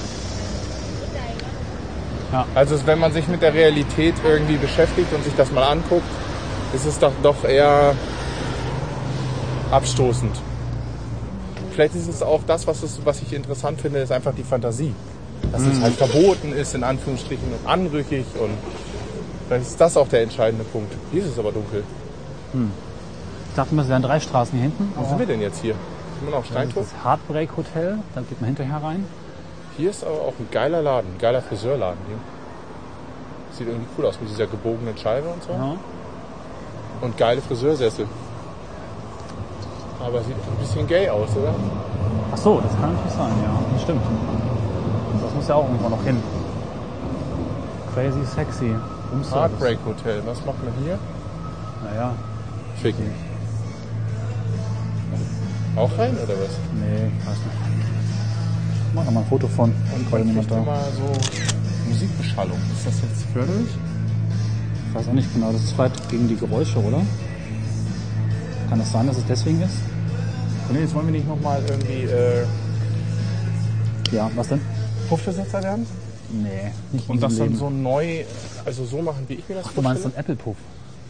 Ja. 2.32 2.46
Also 2.54 2.84
wenn 2.84 2.98
man 2.98 3.12
sich 3.12 3.28
mit 3.28 3.42
der 3.42 3.54
Realität 3.54 4.14
irgendwie 4.24 4.56
beschäftigt 4.56 5.12
und 5.12 5.22
sich 5.22 5.34
das 5.36 5.52
mal 5.52 5.64
anguckt, 5.64 6.08
ist 6.74 6.84
es 6.84 6.98
doch, 6.98 7.12
doch 7.22 7.44
eher 7.44 7.94
abstoßend. 9.70 10.36
Vielleicht 11.72 11.94
ist 11.94 12.08
es 12.08 12.22
auch 12.22 12.40
das, 12.46 12.66
was, 12.66 12.82
es, 12.82 13.00
was 13.04 13.22
ich 13.22 13.32
interessant 13.32 13.80
finde, 13.80 14.00
ist 14.00 14.12
einfach 14.12 14.34
die 14.34 14.42
Fantasie. 14.42 14.94
Dass 15.52 15.62
es 15.62 15.80
halt 15.80 15.94
verboten 15.94 16.52
ist, 16.52 16.74
in 16.74 16.82
Anführungsstrichen, 16.82 17.46
und 17.52 17.68
anrüchig 17.68 18.24
und 18.40 18.50
vielleicht 19.46 19.66
ist 19.66 19.80
das 19.80 19.96
auch 19.96 20.08
der 20.08 20.22
entscheidende 20.22 20.64
Punkt. 20.64 20.92
Hier 21.12 21.22
ist 21.22 21.32
es 21.32 21.38
aber 21.38 21.52
dunkel. 21.52 21.84
Ich 23.54 23.56
dachte 23.56 23.70
immer, 23.70 23.82
es 23.82 23.88
wären 23.88 24.02
drei 24.02 24.18
Straßen 24.18 24.58
hier 24.58 24.62
hinten. 24.62 24.92
Wo 24.96 25.04
sind 25.04 25.16
wir 25.16 25.26
denn 25.26 25.40
jetzt 25.40 25.62
hier? 25.62 25.74
Sind 25.74 26.26
wir 26.26 26.30
noch 26.32 26.38
auf 26.38 26.48
Das 26.52 26.64
ist 26.66 26.76
das 26.76 27.04
Heartbreak 27.04 27.56
Hotel, 27.56 27.98
da 28.12 28.20
geht 28.22 28.40
man 28.40 28.48
hinterher 28.48 28.82
rein. 28.82 29.06
Hier 29.76 29.90
ist 29.90 30.02
aber 30.02 30.14
auch 30.14 30.32
ein 30.40 30.48
geiler 30.50 30.82
Laden, 30.82 31.14
ein 31.14 31.18
geiler 31.20 31.40
Friseurladen 31.40 32.00
hier. 32.08 32.16
Sieht 33.56 33.68
irgendwie 33.68 33.86
cool 33.96 34.06
aus 34.06 34.18
mit 34.20 34.28
dieser 34.28 34.48
gebogenen 34.48 34.98
Scheibe 34.98 35.28
und 35.28 35.40
so. 35.44 35.52
Ja. 35.52 35.76
Und 37.00 37.16
geile 37.16 37.40
Friseursessel. 37.42 38.08
Aber 40.04 40.18
sieht 40.24 40.34
ein 40.34 40.58
bisschen 40.58 40.88
gay 40.88 41.08
aus, 41.08 41.28
oder? 41.36 41.54
Ach 42.32 42.36
so, 42.36 42.60
das 42.60 42.72
kann 42.72 42.92
natürlich 42.92 43.12
sein, 43.12 43.32
ja. 43.40 43.56
Das 43.72 43.82
stimmt. 43.82 44.02
Das 45.22 45.32
muss 45.32 45.46
ja 45.46 45.54
auch 45.54 45.68
irgendwo 45.68 45.90
noch 45.90 46.02
hin. 46.02 46.20
Crazy 47.94 48.24
sexy. 48.24 48.74
Room 49.12 49.22
Service. 49.22 49.32
Heartbreak 49.32 49.78
Hotel. 49.86 50.22
Was 50.26 50.44
macht 50.44 50.60
man 50.64 50.72
hier? 50.82 50.98
Naja, 51.84 52.14
Ficken. 52.82 53.23
Auch 55.76 55.98
rein 55.98 56.14
oder 56.16 56.34
was? 56.34 56.50
nee, 56.78 57.10
ich 57.18 57.26
weiß 57.26 57.36
nicht. 57.36 58.88
Ich 58.88 58.94
mach 58.94 59.10
mal 59.10 59.20
ein 59.20 59.26
Foto 59.26 59.48
von. 59.48 59.70
Und 59.94 60.10
man 60.10 60.24
niemand 60.26 60.48
kriegt 60.48 60.50
da. 60.52 60.62
immer 60.62 60.78
so 60.96 61.88
Musikbeschallung. 61.90 62.58
Ist 62.76 62.86
das 62.86 62.94
jetzt 63.02 63.24
förderlich? 63.32 63.68
Ich 64.88 64.94
weiß 64.94 65.08
auch 65.08 65.12
nicht 65.12 65.32
genau, 65.34 65.50
das 65.52 65.64
ist 65.64 65.72
vielleicht 65.72 66.08
gegen 66.08 66.28
die 66.28 66.36
Geräusche, 66.36 66.78
oder? 66.78 67.02
Kann 68.70 68.78
das 68.78 68.92
sein, 68.92 69.06
dass 69.08 69.16
es 69.18 69.24
deswegen 69.26 69.60
ist? 69.62 69.74
Und 70.68 70.78
jetzt 70.80 70.94
wollen 70.94 71.06
wir 71.06 71.12
nicht 71.12 71.28
nochmal 71.28 71.60
irgendwie 71.68 72.04
äh, 72.04 72.46
Ja, 74.12 74.30
was 74.36 74.48
denn? 74.48 74.60
Puffbesitzer 75.08 75.62
werden? 75.62 75.86
Nee, 76.30 76.70
nicht 76.92 77.08
Und 77.08 77.22
das 77.22 77.36
dann 77.36 77.54
so 77.56 77.68
neu, 77.68 78.24
also 78.64 78.84
so 78.84 79.02
machen, 79.02 79.24
wie 79.28 79.34
ich 79.34 79.48
mir 79.48 79.56
das 79.56 79.66
Ach, 79.68 79.72
du 79.74 79.82
meinst 79.82 80.02
so 80.04 80.08
vorstelle? 80.08 80.26
ein 80.28 80.32
Apple-Puff. 80.36 80.56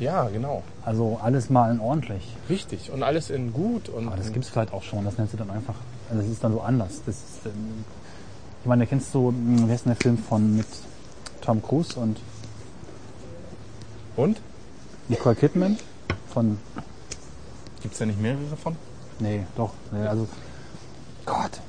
Ja, 0.01 0.28
genau. 0.28 0.62
Also 0.84 1.18
alles 1.22 1.51
malen 1.51 1.80
ordentlich. 1.80 2.36
Richtig. 2.51 2.90
Und 2.90 3.03
alles 3.03 3.30
in 3.30 3.53
gut. 3.53 3.88
Und 3.88 4.09
Aber 4.09 4.16
das 4.16 4.32
gibt's 4.32 4.49
vielleicht 4.49 4.72
auch 4.72 4.82
schon, 4.82 5.05
das 5.05 5.18
nennst 5.18 5.32
du 5.34 5.38
dann 5.38 5.51
einfach. 5.51 5.76
Also 6.11 6.22
das 6.22 6.30
ist 6.30 6.42
dann 6.42 6.53
so 6.53 6.61
anders. 6.61 7.01
Das 7.07 7.14
ist, 7.16 7.47
ähm, 7.47 7.84
ich 8.62 8.66
meine, 8.66 8.86
kennst 8.86 9.14
du, 9.14 9.30
mh, 9.30 9.68
wie 9.68 9.72
heißt 9.72 9.84
denn 9.86 9.92
der 9.92 10.01
Film 10.03 10.18
von 10.18 10.57
mit 10.57 10.66
Tom 11.40 11.62
Cruise 11.62 11.99
und 11.99 12.18
Und? 14.16 14.40
Nicole 15.09 15.34
Kidman? 15.34 15.76
Von, 16.32 16.59
Gibt 17.82 17.92
es 17.92 17.99
da 17.99 18.07
nicht 18.07 18.20
mehrere 18.20 18.57
von? 18.62 18.76
nee, 19.20 19.45
doch, 19.57 19.70
nee, 19.92 20.07
also, 20.07 20.26
Gott. 21.26 21.61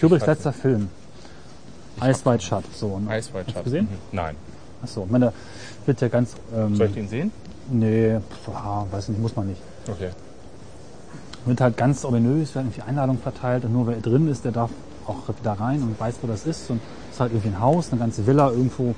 Kubricks 0.00 0.26
letzter 0.26 0.52
Film. 0.52 0.88
Ice 2.02 2.24
White 2.24 2.44
Shut, 2.44 2.64
so. 2.74 2.98
Ne? 3.00 3.18
Ice 3.18 3.32
White 3.34 3.50
Shut. 3.52 3.64
gesehen? 3.64 3.86
Mhm. 3.86 3.98
Nein. 4.12 4.36
Achso, 4.82 5.04
ich 5.04 5.10
meine, 5.10 5.32
wird 5.86 6.00
ja 6.00 6.08
ganz, 6.08 6.34
ähm, 6.54 6.76
Soll 6.76 6.86
ich 6.86 6.94
den 6.94 7.08
sehen? 7.08 7.32
Nee, 7.70 8.18
pf, 8.18 8.48
ah, 8.54 8.86
weiß 8.90 9.08
nicht, 9.08 9.20
muss 9.20 9.36
man 9.36 9.48
nicht. 9.48 9.60
Okay. 9.88 10.10
Wird 11.44 11.60
halt 11.60 11.76
ganz 11.76 12.04
ominös, 12.04 12.54
werden 12.54 12.68
irgendwie 12.68 12.82
Einladungen 12.82 13.20
verteilt 13.22 13.64
und 13.64 13.72
nur 13.72 13.86
wer 13.86 13.96
drin 13.96 14.28
ist, 14.28 14.44
der 14.44 14.52
darf 14.52 14.70
auch 15.06 15.16
da 15.42 15.54
rein 15.54 15.82
und 15.82 15.98
weiß, 15.98 16.16
wo 16.22 16.26
das 16.26 16.46
ist. 16.46 16.70
Und 16.70 16.80
es 17.08 17.14
ist 17.14 17.20
halt 17.20 17.32
irgendwie 17.32 17.48
ein 17.48 17.60
Haus, 17.60 17.90
eine 17.90 18.00
ganze 18.00 18.26
Villa 18.26 18.50
irgendwo 18.50 18.94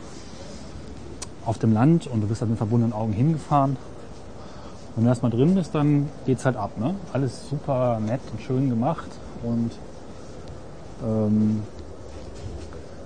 auf 1.44 1.58
dem 1.58 1.72
Land 1.72 2.06
und 2.06 2.20
du 2.20 2.26
bist 2.26 2.40
halt 2.40 2.50
mit 2.50 2.58
verbundenen 2.58 2.92
Augen 2.92 3.12
hingefahren. 3.12 3.72
Und 3.72 4.96
wenn 4.96 5.04
du 5.04 5.10
erstmal 5.10 5.30
drin 5.30 5.54
bist, 5.54 5.74
dann 5.74 6.08
geht's 6.26 6.44
halt 6.44 6.56
ab. 6.56 6.72
Ne? 6.78 6.94
Alles 7.12 7.48
super 7.48 8.00
nett 8.00 8.20
und 8.32 8.40
schön 8.42 8.68
gemacht 8.68 9.08
und 9.42 9.70
ähm, 11.04 11.62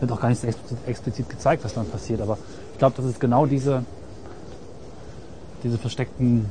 wird 0.00 0.10
auch 0.10 0.20
gar 0.20 0.28
nicht 0.28 0.40
so 0.40 0.46
explizit, 0.46 0.78
explizit 0.86 1.28
gezeigt, 1.28 1.64
was 1.64 1.74
dann 1.74 1.86
passiert. 1.86 2.20
Aber 2.20 2.38
ich 2.72 2.78
glaube, 2.78 2.94
das 2.96 3.06
ist 3.06 3.20
genau 3.20 3.46
diese, 3.46 3.84
diese 5.64 5.78
versteckten 5.78 6.48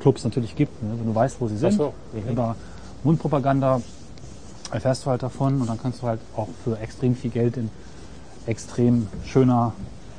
Clubs 0.00 0.24
natürlich 0.24 0.54
gibt, 0.56 0.82
ne? 0.82 0.90
wenn 0.98 1.06
du 1.06 1.14
weißt, 1.14 1.40
wo 1.40 1.48
sie 1.48 1.56
sind. 1.56 1.72
So, 1.72 1.94
mhm. 2.12 2.28
Über 2.30 2.56
Mundpropaganda 3.04 3.80
erfährst 4.70 5.06
du 5.06 5.10
halt 5.10 5.22
davon 5.22 5.60
und 5.60 5.68
dann 5.68 5.80
kannst 5.80 6.02
du 6.02 6.06
halt 6.06 6.20
auch 6.36 6.48
für 6.64 6.78
extrem 6.80 7.14
viel 7.14 7.30
Geld 7.30 7.56
in 7.56 7.70
extrem 8.46 9.06
schöner, 9.24 9.72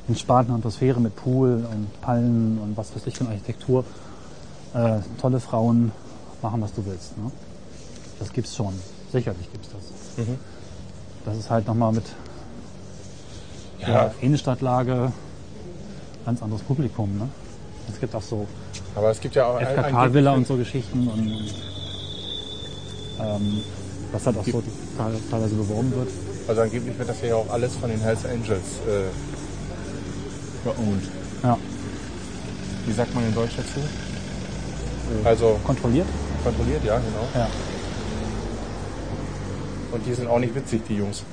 entspannter 0.07 0.53
Atmosphäre 0.53 0.99
mit 0.99 1.15
Pool 1.15 1.65
und 1.71 2.01
Palmen 2.01 2.57
und 2.59 2.77
was 2.77 2.95
weiß 2.95 3.05
ich 3.05 3.15
für 3.15 3.25
eine 3.25 3.31
Architektur 3.33 3.83
äh, 4.73 4.99
tolle 5.19 5.39
Frauen 5.39 5.91
machen, 6.41 6.61
was 6.61 6.73
du 6.73 6.85
willst. 6.85 7.17
Ne? 7.17 7.31
Das 8.19 8.31
gibt's 8.31 8.55
schon. 8.55 8.73
Sicherlich 9.11 9.51
gibt's 9.51 9.69
das. 9.69 10.25
Mhm. 10.25 10.37
Das 11.25 11.37
ist 11.37 11.49
halt 11.49 11.67
nochmal 11.67 11.91
mit 11.91 12.05
Ja. 13.81 13.87
der 13.87 14.13
Innenstadtlage 14.21 15.11
ganz 16.25 16.41
anderes 16.41 16.61
Publikum. 16.63 17.17
Ne? 17.17 17.29
Es 17.91 17.99
gibt 17.99 18.15
auch 18.15 18.21
so 18.21 18.47
Aber 18.95 19.11
es 19.11 19.19
gibt 19.21 19.35
ja 19.35 19.45
auch 19.47 19.59
FKK-Villa 19.61 20.31
und 20.33 20.47
so 20.47 20.55
Geschichten 20.57 21.07
und 21.07 21.45
ähm, 23.19 23.61
was 24.11 24.25
halt 24.25 24.37
auch 24.37 24.45
so 24.45 24.63
teil- 24.97 25.13
teilweise 25.29 25.55
beworben 25.55 25.91
wird. 25.95 26.09
Also 26.47 26.61
angeblich 26.61 26.97
wird 26.97 27.09
das 27.09 27.21
ja 27.21 27.35
auch 27.35 27.49
alles 27.49 27.75
von 27.75 27.89
den 27.89 27.99
Hells 28.01 28.25
Angels 28.25 28.79
äh, 28.87 29.09
geowned. 30.63 31.03
Ja, 31.43 31.57
Wie 32.85 32.93
sagt 32.93 33.13
man 33.15 33.25
in 33.25 33.33
Deutsch 33.33 33.53
dazu? 33.57 33.79
Also 35.23 35.59
kontrolliert. 35.63 36.07
kontrolliert, 36.43 36.83
ja, 36.83 36.97
genau. 36.97 37.27
Ja. 37.35 37.47
Und 39.91 40.05
die 40.05 40.13
sind 40.13 40.27
auch 40.27 40.39
nicht 40.39 40.53
witzig, 40.55 40.81
die 40.89 40.95
Jungs. 40.95 41.23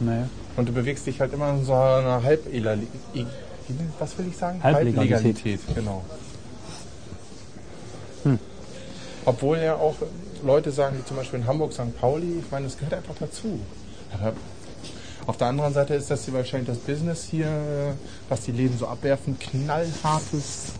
Nee. 0.00 0.24
Und 0.56 0.68
du 0.68 0.72
bewegst 0.72 1.06
dich 1.06 1.20
halt 1.20 1.32
immer 1.32 1.50
in 1.50 1.64
so 1.64 1.72
einer 1.74 2.22
halb 2.22 2.46
was 3.98 4.16
will 4.18 4.26
ich 4.28 4.36
sagen? 4.36 4.62
Halblegalität. 4.62 5.14
Halblegalität, 5.16 5.60
genau. 5.74 6.04
Obwohl 9.24 9.58
ja 9.58 9.74
auch 9.74 9.96
Leute 10.44 10.70
sagen, 10.70 10.98
wie 10.98 11.04
zum 11.04 11.16
Beispiel 11.16 11.40
in 11.40 11.46
Hamburg, 11.46 11.72
St. 11.72 11.98
Pauli, 12.00 12.38
ich 12.38 12.50
meine, 12.50 12.66
das 12.66 12.76
gehört 12.76 12.94
einfach 12.94 13.14
dazu. 13.18 13.58
Aber 14.12 14.32
auf 15.26 15.36
der 15.36 15.48
anderen 15.48 15.74
Seite 15.74 15.94
ist 15.94 16.10
das 16.10 16.24
hier 16.24 16.34
wahrscheinlich 16.34 16.68
das 16.68 16.78
Business 16.78 17.24
hier, 17.24 17.96
was 18.28 18.42
die 18.42 18.52
Läden 18.52 18.78
so 18.78 18.86
abwerfen, 18.86 19.38
knallhartes 19.38 20.72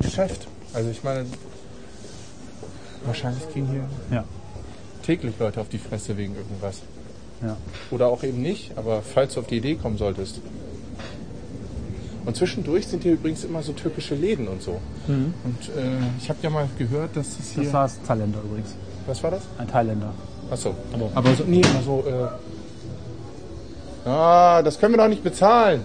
Geschäft. 0.00 0.46
Also 0.72 0.88
ich 0.88 1.04
meine, 1.04 1.26
wahrscheinlich 3.04 3.46
kriegen 3.50 3.68
hier 3.68 3.88
Ja. 4.10 4.24
täglich 5.04 5.34
Leute 5.38 5.60
auf 5.60 5.68
die 5.68 5.78
Fresse 5.78 6.16
wegen 6.16 6.34
irgendwas. 6.34 6.80
Ja. 7.42 7.56
Oder 7.90 8.06
auch 8.06 8.22
eben 8.22 8.40
nicht, 8.40 8.78
aber 8.78 9.02
falls 9.02 9.34
du 9.34 9.40
auf 9.40 9.46
die 9.46 9.56
Idee 9.58 9.74
kommen 9.74 9.98
solltest. 9.98 10.40
Und 12.24 12.36
zwischendurch 12.36 12.86
sind 12.86 13.02
hier 13.02 13.14
übrigens 13.14 13.44
immer 13.44 13.62
so 13.62 13.72
türkische 13.72 14.14
Läden 14.14 14.46
und 14.48 14.62
so. 14.62 14.80
Und 15.08 15.68
äh, 15.76 15.98
ich 16.18 16.28
habe 16.28 16.38
ja 16.42 16.50
mal 16.50 16.68
gehört, 16.78 17.16
dass 17.16 17.38
es 17.38 17.50
hier. 17.50 17.64
Das 17.64 17.72
war 17.72 17.82
das 17.82 18.02
Thailänder 18.02 18.38
übrigens. 18.44 18.74
was 19.06 19.22
war 19.22 19.32
das? 19.32 19.42
Ein 19.58 19.68
Thailänder. 19.68 20.12
Achso. 20.50 20.74
Aber 21.14 21.34
so, 21.34 21.44
nee, 21.44 21.60
immer 21.60 21.82
so. 21.82 22.04
Äh, 24.06 24.08
ah, 24.08 24.62
das 24.62 24.78
können 24.78 24.92
wir 24.94 24.98
doch 24.98 25.08
nicht 25.08 25.24
bezahlen. 25.24 25.82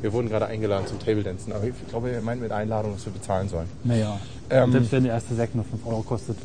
Wir 0.00 0.12
wurden 0.12 0.28
gerade 0.28 0.46
eingeladen 0.46 0.86
zum 0.86 0.98
Table 0.98 1.22
Dancen, 1.22 1.50
aber 1.52 1.64
ich 1.64 1.74
glaube, 1.88 2.10
er 2.10 2.20
meint 2.20 2.42
mit 2.42 2.52
Einladung, 2.52 2.92
dass 2.92 3.06
wir 3.06 3.12
bezahlen 3.14 3.48
sollen. 3.48 3.68
Naja. 3.84 4.20
Ähm. 4.50 4.70
Selbst 4.70 4.92
wenn 4.92 5.04
der 5.04 5.14
erste 5.14 5.34
Sekt 5.34 5.54
nur 5.54 5.64
5 5.64 5.86
Euro 5.86 6.02
kostet. 6.02 6.36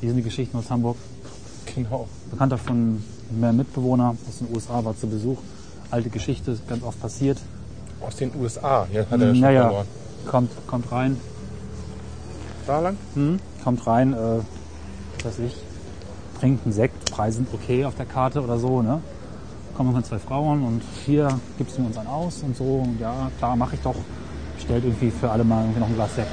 Hier 0.00 0.08
sind 0.10 0.16
die 0.16 0.24
Geschichten 0.24 0.58
aus 0.58 0.68
Hamburg. 0.68 0.96
Genau. 1.74 2.08
Bekannter 2.30 2.58
von 2.58 3.04
mehr 3.30 3.52
Mitbewohner 3.52 4.10
aus 4.28 4.38
den 4.38 4.54
USA 4.54 4.84
war 4.84 4.96
zu 4.96 5.06
Besuch. 5.06 5.38
Alte 5.90 6.10
Geschichte, 6.10 6.56
ganz 6.68 6.82
oft 6.82 7.00
passiert. 7.00 7.38
Aus 8.00 8.16
den 8.16 8.32
USA. 8.38 8.86
Hier 8.90 9.06
hat 9.08 9.20
er 9.20 9.28
schon 9.28 9.40
naja, 9.40 9.62
verloren. 9.62 9.86
kommt, 10.26 10.50
kommt 10.66 10.92
rein, 10.92 11.16
Da 12.66 12.80
lang? 12.80 12.96
Hm, 13.14 13.38
kommt 13.62 13.86
rein, 13.86 14.12
äh, 14.12 14.16
was 14.16 15.24
weiß 15.24 15.38
ich, 15.46 15.56
trinkt 16.40 16.64
einen 16.64 16.72
Sekt, 16.72 17.10
Preise 17.10 17.36
sind 17.36 17.48
okay 17.52 17.84
auf 17.84 17.94
der 17.94 18.06
Karte 18.06 18.42
oder 18.42 18.58
so, 18.58 18.82
ne? 18.82 19.00
Kommen 19.76 19.92
noch 19.92 20.02
zwei 20.02 20.18
Frauen 20.18 20.64
und 20.64 20.82
hier 21.04 21.28
gibst 21.58 21.78
du 21.78 21.84
uns 21.84 21.96
einen 21.98 22.08
aus 22.08 22.42
und 22.42 22.56
so, 22.56 22.64
und 22.64 23.00
ja, 23.00 23.30
klar, 23.38 23.56
mache 23.56 23.74
ich 23.74 23.80
doch. 23.82 23.96
Bestellt 24.54 24.84
irgendwie 24.84 25.10
für 25.10 25.30
alle 25.30 25.42
mal 25.44 25.62
irgendwie 25.62 25.80
noch 25.80 25.88
ein 25.88 25.94
Glas 25.94 26.14
Sekt. 26.14 26.28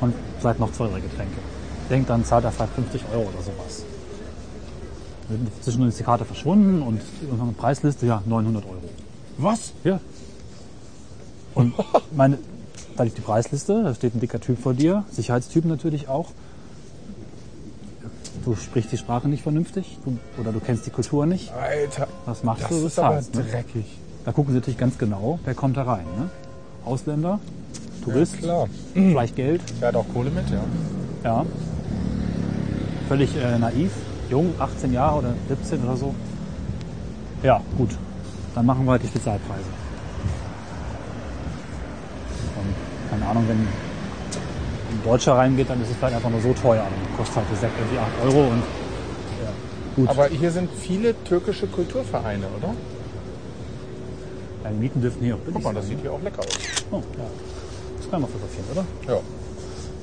Und 0.00 0.14
seid 0.40 0.58
noch 0.58 0.72
zwei, 0.72 0.88
drei 0.88 1.00
Getränke. 1.00 1.36
Denkt 1.90 2.08
dann, 2.10 2.24
zahlt 2.24 2.44
er 2.44 2.52
vielleicht 2.52 2.72
50 2.72 3.02
Euro 3.12 3.22
oder 3.22 3.42
sowas. 3.42 3.84
Zwischendurch 5.62 5.90
ist 5.90 6.00
die 6.00 6.04
Karte 6.04 6.24
verschwunden 6.24 6.82
und 6.82 7.00
irgendeine 7.22 7.52
Preisliste, 7.52 8.06
ja, 8.06 8.22
900 8.26 8.64
Euro. 8.64 8.76
Was? 9.38 9.72
Ja. 9.84 10.00
Und 11.54 11.74
meine, 12.16 12.38
da 12.96 13.04
liegt 13.04 13.16
die 13.18 13.22
Preisliste, 13.22 13.82
da 13.82 13.94
steht 13.94 14.14
ein 14.14 14.20
dicker 14.20 14.40
Typ 14.40 14.58
vor 14.60 14.74
dir, 14.74 15.04
Sicherheitstyp 15.10 15.64
natürlich 15.64 16.08
auch. 16.08 16.28
Du 18.44 18.56
sprichst 18.56 18.90
die 18.90 18.98
Sprache 18.98 19.28
nicht 19.28 19.42
vernünftig 19.42 19.98
du, 20.04 20.18
oder 20.40 20.52
du 20.52 20.58
kennst 20.58 20.84
die 20.86 20.90
Kultur 20.90 21.26
nicht. 21.26 21.52
Alter, 21.52 22.08
Was 22.26 22.42
machst 22.42 22.64
das 22.64 22.70
du? 22.70 22.80
Du 22.80 22.86
ist 22.86 22.98
aber 22.98 23.14
zahlst, 23.14 23.34
ne? 23.34 23.44
dreckig. 23.44 23.84
Da 24.24 24.32
gucken 24.32 24.52
sie 24.52 24.58
natürlich 24.58 24.78
ganz 24.78 24.98
genau, 24.98 25.38
wer 25.44 25.54
kommt 25.54 25.76
da 25.76 25.82
rein. 25.84 26.04
Ne? 26.18 26.28
Ausländer, 26.84 27.38
Tourist, 28.04 28.38
Klar. 28.38 28.68
vielleicht 28.94 29.36
Geld, 29.36 29.60
Er 29.80 29.88
hat 29.88 29.96
auch 29.96 30.06
Kohle 30.12 30.30
mit, 30.30 30.48
ja. 30.50 30.64
ja. 31.24 31.46
Völlig 33.08 33.36
äh, 33.36 33.58
naiv, 33.58 33.92
jung, 34.32 34.54
18 34.58 34.92
Jahre 34.92 35.18
oder 35.18 35.34
17 35.48 35.84
oder 35.84 35.96
so. 35.96 36.14
Ja, 37.42 37.60
gut. 37.76 37.90
Dann 38.54 38.66
machen 38.66 38.84
wir 38.86 38.92
halt 38.92 39.02
die 39.02 39.08
Spezialpreise. 39.08 39.70
Und 42.56 43.10
keine 43.10 43.26
Ahnung, 43.30 43.44
wenn 43.46 43.58
ein 43.58 43.68
Deutscher 45.04 45.34
reingeht, 45.36 45.68
dann 45.68 45.80
ist 45.82 45.90
es 45.90 45.96
vielleicht 45.96 46.16
einfach 46.16 46.30
nur 46.30 46.40
so 46.40 46.52
teuer. 46.54 46.82
Dann 46.82 47.16
kostet 47.16 47.36
halt 47.36 47.46
der 47.50 47.58
Sekt 47.58 47.72
irgendwie 47.78 47.98
8 47.98 48.08
Euro 48.24 48.48
und 48.52 48.62
ja, 49.42 49.50
gut. 49.96 50.08
Aber 50.08 50.26
hier 50.28 50.50
sind 50.50 50.70
viele 50.80 51.14
türkische 51.24 51.66
Kulturvereine, 51.66 52.46
oder? 52.58 52.74
Ja, 54.64 54.70
die 54.70 54.78
Mieten 54.78 55.00
dürften 55.02 55.24
hier 55.24 55.34
auch 55.34 55.40
billig 55.40 55.54
Guck 55.54 55.64
mal, 55.64 55.74
das 55.74 55.86
sieht 55.88 56.00
hier 56.00 56.12
auch 56.12 56.22
lecker 56.22 56.40
aus. 56.40 56.58
Oh, 56.90 56.96
ja. 57.18 57.24
Das 57.98 58.10
kann 58.10 58.20
man 58.22 58.30
fotografieren, 58.30 58.64
oder? 58.72 58.84
Ja, 59.12 59.20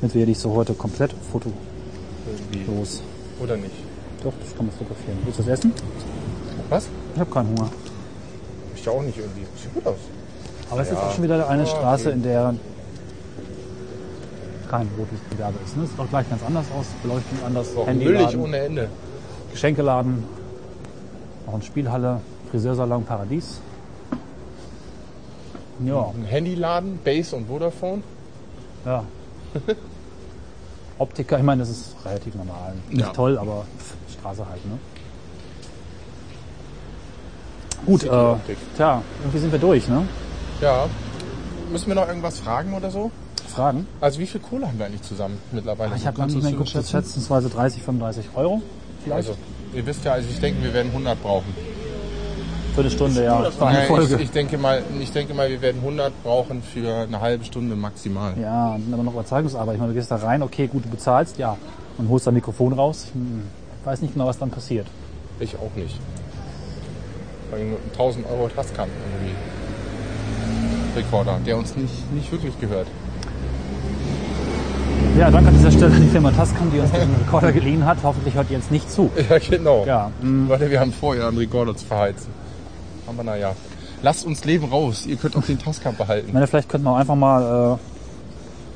Damit 0.02 0.16
wir 0.16 0.26
dich 0.26 0.38
so 0.38 0.54
heute 0.54 0.74
komplett 0.74 1.14
fotolos. 1.32 1.56
irgendwie. 2.52 2.66
Oder 3.42 3.58
nicht? 3.58 3.89
Doch, 4.24 4.34
das 4.44 4.56
kann 4.56 4.66
man 4.66 4.76
fotografieren. 4.76 5.18
Willst 5.24 5.40
du 5.40 5.44
das 5.44 5.60
essen? 5.60 5.74
Was? 6.70 6.88
Ich 7.14 7.20
habe 7.20 7.32
keinen 7.32 7.50
Hunger. 7.58 7.70
Ich 8.76 8.88
auch 8.90 9.02
nicht 9.02 9.18
irgendwie. 9.18 9.46
Sieht 9.62 9.74
gut 9.74 9.88
aus. 9.88 9.96
Aber 10.70 10.82
es 10.82 10.88
ist 10.90 10.94
Ja. 10.96 11.00
auch 11.02 11.12
schon 11.14 11.24
wieder 11.24 11.48
eine 11.50 11.64
Ja, 11.64 11.68
Straße, 11.70 12.10
in 12.12 12.24
der 12.24 12.54
kein 14.70 14.88
Rotlichtgewerbe 15.00 15.58
ist. 15.66 15.78
Ne? 15.78 15.86
Sieht 15.88 16.00
auch 16.00 16.10
gleich 16.10 16.30
ganz 16.30 16.44
anders 16.44 16.66
aus, 16.78 16.86
Beleuchtung 17.02 17.40
anders, 17.46 17.76
Auch 17.76 17.88
müllig 17.88 18.38
ohne 18.38 18.58
Ende. 18.58 18.90
Geschenkeladen, 19.52 20.24
auch 21.48 21.54
eine 21.56 21.64
Spielhalle, 21.64 22.22
Friseursalon 22.52 23.04
Paradies. 23.04 23.60
Ja, 25.84 26.12
Ein 26.16 26.26
Handyladen, 26.26 27.00
Base 27.04 27.36
und 27.36 27.48
Vodafone. 27.48 28.04
ja. 28.86 29.04
Optiker, 31.00 31.38
ich 31.38 31.44
meine, 31.46 31.62
das 31.62 31.70
ist 31.70 31.96
relativ 32.06 32.36
normal. 32.36 32.74
Nicht 32.90 33.00
Ja. 33.00 33.08
toll, 33.14 33.38
aber 33.38 33.64
pff, 33.80 33.94
Straße 34.20 34.46
halt, 34.48 34.66
ne? 34.66 34.78
Gut, 37.86 38.04
äh, 38.04 38.36
tja, 38.76 39.02
irgendwie 39.22 39.40
sind 39.40 39.52
wir 39.52 39.60
durch, 39.60 39.88
ne? 39.88 40.06
Ja. 40.62 40.88
Müssen 41.72 41.88
wir 41.88 41.96
noch 41.96 42.08
irgendwas 42.08 42.40
fragen 42.40 42.74
oder 42.74 42.92
so? 42.92 43.12
Fragen? 43.48 43.88
Also 44.02 44.20
wie 44.20 44.28
viel 44.28 44.42
Kohle 44.42 44.68
haben 44.68 44.78
wir 44.78 44.86
eigentlich 44.86 45.02
zusammen 45.02 45.38
mittlerweile? 45.52 45.96
Ich 45.96 46.06
habe 46.06 46.18
lange 46.18 46.34
nicht 46.34 46.44
mehr 46.44 46.52
geguckt, 46.52 46.70
schätzungsweise 46.70 47.50
30, 47.50 47.82
35 47.84 48.26
Euro 48.36 48.62
vielleicht. 49.04 49.30
Also, 49.30 49.40
ihr 49.74 49.86
wisst 49.86 50.06
ja, 50.06 50.14
also 50.14 50.28
ich 50.30 50.40
denke, 50.40 50.64
wir 50.64 50.74
werden 50.74 50.90
100 50.90 51.22
brauchen. 51.22 51.54
Für 52.76 52.82
eine 52.82 52.92
Stunde, 52.92 53.24
ja. 53.24 53.52
Für 53.52 53.68
eine 53.68 53.88
Folge. 53.88 54.16
ich, 54.16 54.22
ich, 54.22 54.32
denke 54.32 54.58
mal, 54.58 54.84
ich 55.00 55.12
denke 55.12 55.34
mal, 55.34 55.50
wir 55.50 55.62
werden 55.62 55.82
100 55.82 56.24
brauchen 56.24 56.62
für 56.62 57.04
eine 57.04 57.20
halbe 57.20 57.44
Stunde 57.44 57.76
maximal. 57.76 58.36
Ja, 58.40 58.76
und 58.76 58.86
dann 58.86 58.94
aber 58.94 59.04
noch 59.04 59.14
Überzeugungsarbeit. 59.14 59.76
Ich 59.76 59.80
meine, 59.80 59.94
du 59.94 60.00
gehst 60.00 60.12
da 60.12 60.18
rein, 60.18 60.44
okay, 60.44 60.68
gut, 60.68 60.86
du 60.86 60.90
bezahlst, 60.90 61.38
ja. 61.38 61.58
Und 61.98 62.10
holst 62.10 62.28
dein 62.28 62.36
Mikrofon 62.36 62.74
raus. 62.74 63.08
Hm, 63.14 63.44
weiß 63.86 64.02
nicht 64.02 64.14
genau, 64.14 64.28
was 64.28 64.38
dann 64.38 64.50
passiert. 64.50 64.88
Ich 65.40 65.56
auch 65.56 65.72
nicht. 65.76 66.00
Weil 67.52 67.66
nur 67.66 67.80
1000 67.94 68.26
Euro 68.30 68.48
Tascam 68.50 68.90
irgendwie. 68.90 69.36
Rekorder, 70.96 71.40
der 71.46 71.58
uns 71.58 71.76
nicht, 71.76 72.12
nicht 72.14 72.32
wirklich 72.32 72.60
gehört. 72.60 72.88
Ja, 75.18 75.30
danke 75.32 75.50
an 75.50 75.56
dieser 75.56 75.72
Stelle 75.72 75.94
an 75.96 76.02
die 76.02 76.08
Firma 76.08 76.32
Tascam, 76.32 76.72
die 76.72 76.80
uns 76.80 76.92
diesen 76.92 77.16
Rekorder 77.16 77.52
geliehen 77.52 77.86
hat. 77.86 77.98
Hoffentlich 78.04 78.36
hört 78.36 78.50
ihr 78.50 78.58
jetzt 78.58 78.72
nicht 78.72 78.90
zu. 78.92 79.10
Ja, 79.30 79.38
genau. 79.38 79.86
Ja, 79.86 80.12
hm, 80.22 80.48
Warte, 80.50 80.70
wir 80.70 80.80
haben 80.80 80.94
vor, 80.94 81.16
ja, 81.16 81.28
einen 81.28 81.38
Rekorder 81.38 81.76
zu 81.76 81.86
verheizen. 81.86 82.32
Aber 83.08 83.24
naja. 83.24 83.56
Lasst 84.02 84.26
uns 84.26 84.46
Leben 84.46 84.70
raus. 84.70 85.06
Ihr 85.06 85.18
könnt 85.18 85.36
auch 85.36 85.44
den 85.44 85.60
Tascam 85.60 85.92
ich 85.94 85.98
behalten. 85.98 86.32
meine, 86.32 86.48
vielleicht 86.48 86.70
könnten 86.70 86.86
wir 86.86 86.92
auch 86.92 86.98
einfach 86.98 87.16
mal, 87.16 87.78
äh, 87.78 87.99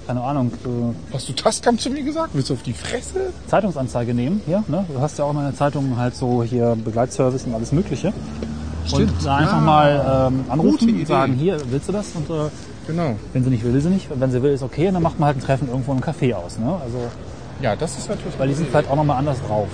keine 0.07 0.21
Ahnung, 0.21 0.51
äh, 0.65 1.13
Hast 1.13 1.29
du 1.29 1.33
Tascam 1.33 1.77
zu 1.77 1.89
mir 1.89 2.03
gesagt? 2.03 2.29
Willst 2.33 2.49
du 2.49 2.53
auf 2.55 2.63
die 2.63 2.73
Fresse? 2.73 3.31
Zeitungsanzeige 3.47 4.13
nehmen 4.13 4.41
hier. 4.45 4.63
Ne? 4.67 4.85
Du 4.93 4.99
hast 4.99 5.17
ja 5.17 5.25
auch 5.25 5.29
in 5.31 5.35
meiner 5.37 5.55
Zeitung 5.55 5.97
halt 5.97 6.15
so 6.15 6.43
hier 6.43 6.75
Begleitservice 6.83 7.45
und 7.45 7.53
alles 7.55 7.71
Mögliche. 7.71 8.13
Stimmt, 8.85 9.11
Und 9.11 9.25
da 9.25 9.37
einfach 9.37 9.53
ja. 9.57 9.61
mal 9.61 10.29
ähm, 10.33 10.45
anrufen 10.49 10.93
und 10.99 11.07
sagen, 11.07 11.33
hier, 11.33 11.57
willst 11.69 11.87
du 11.87 11.93
das? 11.93 12.07
Und 12.15 12.29
äh, 12.29 12.49
Genau. 12.85 13.15
wenn 13.31 13.45
sie 13.45 13.49
nicht 13.49 13.63
will, 13.63 13.73
will 13.73 13.79
sie 13.79 13.87
nicht. 13.89 14.11
Und 14.11 14.19
wenn 14.19 14.29
sie 14.29 14.41
will, 14.43 14.51
ist 14.51 14.61
okay. 14.61 14.89
Und 14.89 14.95
dann 14.95 15.03
macht 15.03 15.17
man 15.17 15.27
halt 15.27 15.37
ein 15.37 15.41
Treffen 15.41 15.69
irgendwo 15.69 15.93
im 15.93 16.01
Café 16.01 16.33
aus. 16.33 16.59
Ne? 16.59 16.65
Also, 16.83 16.97
Ja, 17.61 17.77
das 17.77 17.97
ist 17.97 18.09
natürlich. 18.09 18.37
weil 18.37 18.49
die 18.49 18.55
sind 18.55 18.67
vielleicht 18.69 18.89
auch 18.89 18.97
nochmal 18.97 19.17
anders 19.19 19.37
drauf. 19.47 19.69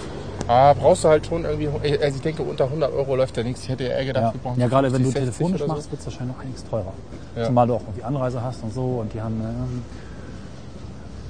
Ah, 0.47 0.73
brauchst 0.73 1.03
du 1.03 1.09
halt 1.09 1.25
schon 1.25 1.43
irgendwie. 1.43 1.67
Also 2.01 2.15
ich 2.17 2.21
denke, 2.21 2.43
unter 2.43 2.65
100 2.65 2.91
Euro 2.93 3.15
läuft 3.15 3.35
ja 3.37 3.43
nichts. 3.43 3.63
Ich 3.63 3.69
hätte 3.69 3.83
ja 3.85 3.89
Ärger 3.91 4.13
Ja, 4.13 4.21
dafür 4.21 4.39
brauchen. 4.41 4.59
ja 4.59 4.67
gerade 4.67 4.91
wenn 4.91 5.03
du 5.03 5.09
50, 5.11 5.25
60 5.25 5.37
telefonisch 5.37 5.61
so. 5.61 5.67
machst, 5.67 5.91
wird 5.91 6.01
es 6.01 6.05
wahrscheinlich 6.07 6.35
noch 6.35 6.43
einiges 6.43 6.63
teurer. 6.65 6.93
Ja. 7.35 7.45
Zumal 7.45 7.67
du 7.67 7.73
auch 7.75 7.81
irgendwie 7.81 8.03
Anreise 8.03 8.43
hast 8.43 8.63
und 8.63 8.73
so. 8.75 8.81
Und 9.01 9.13
die 9.13 9.21
haben. 9.21 9.41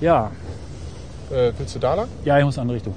Ja, 0.02 0.32
Äh, 1.32 1.52
willst 1.58 1.76
du 1.76 1.80
da 1.80 1.94
lang? 1.94 2.08
ja, 2.26 2.40
ich 2.40 2.46
muss 2.46 2.56
in 2.58 2.64
eine 2.64 2.74
Richtung. 2.74 2.94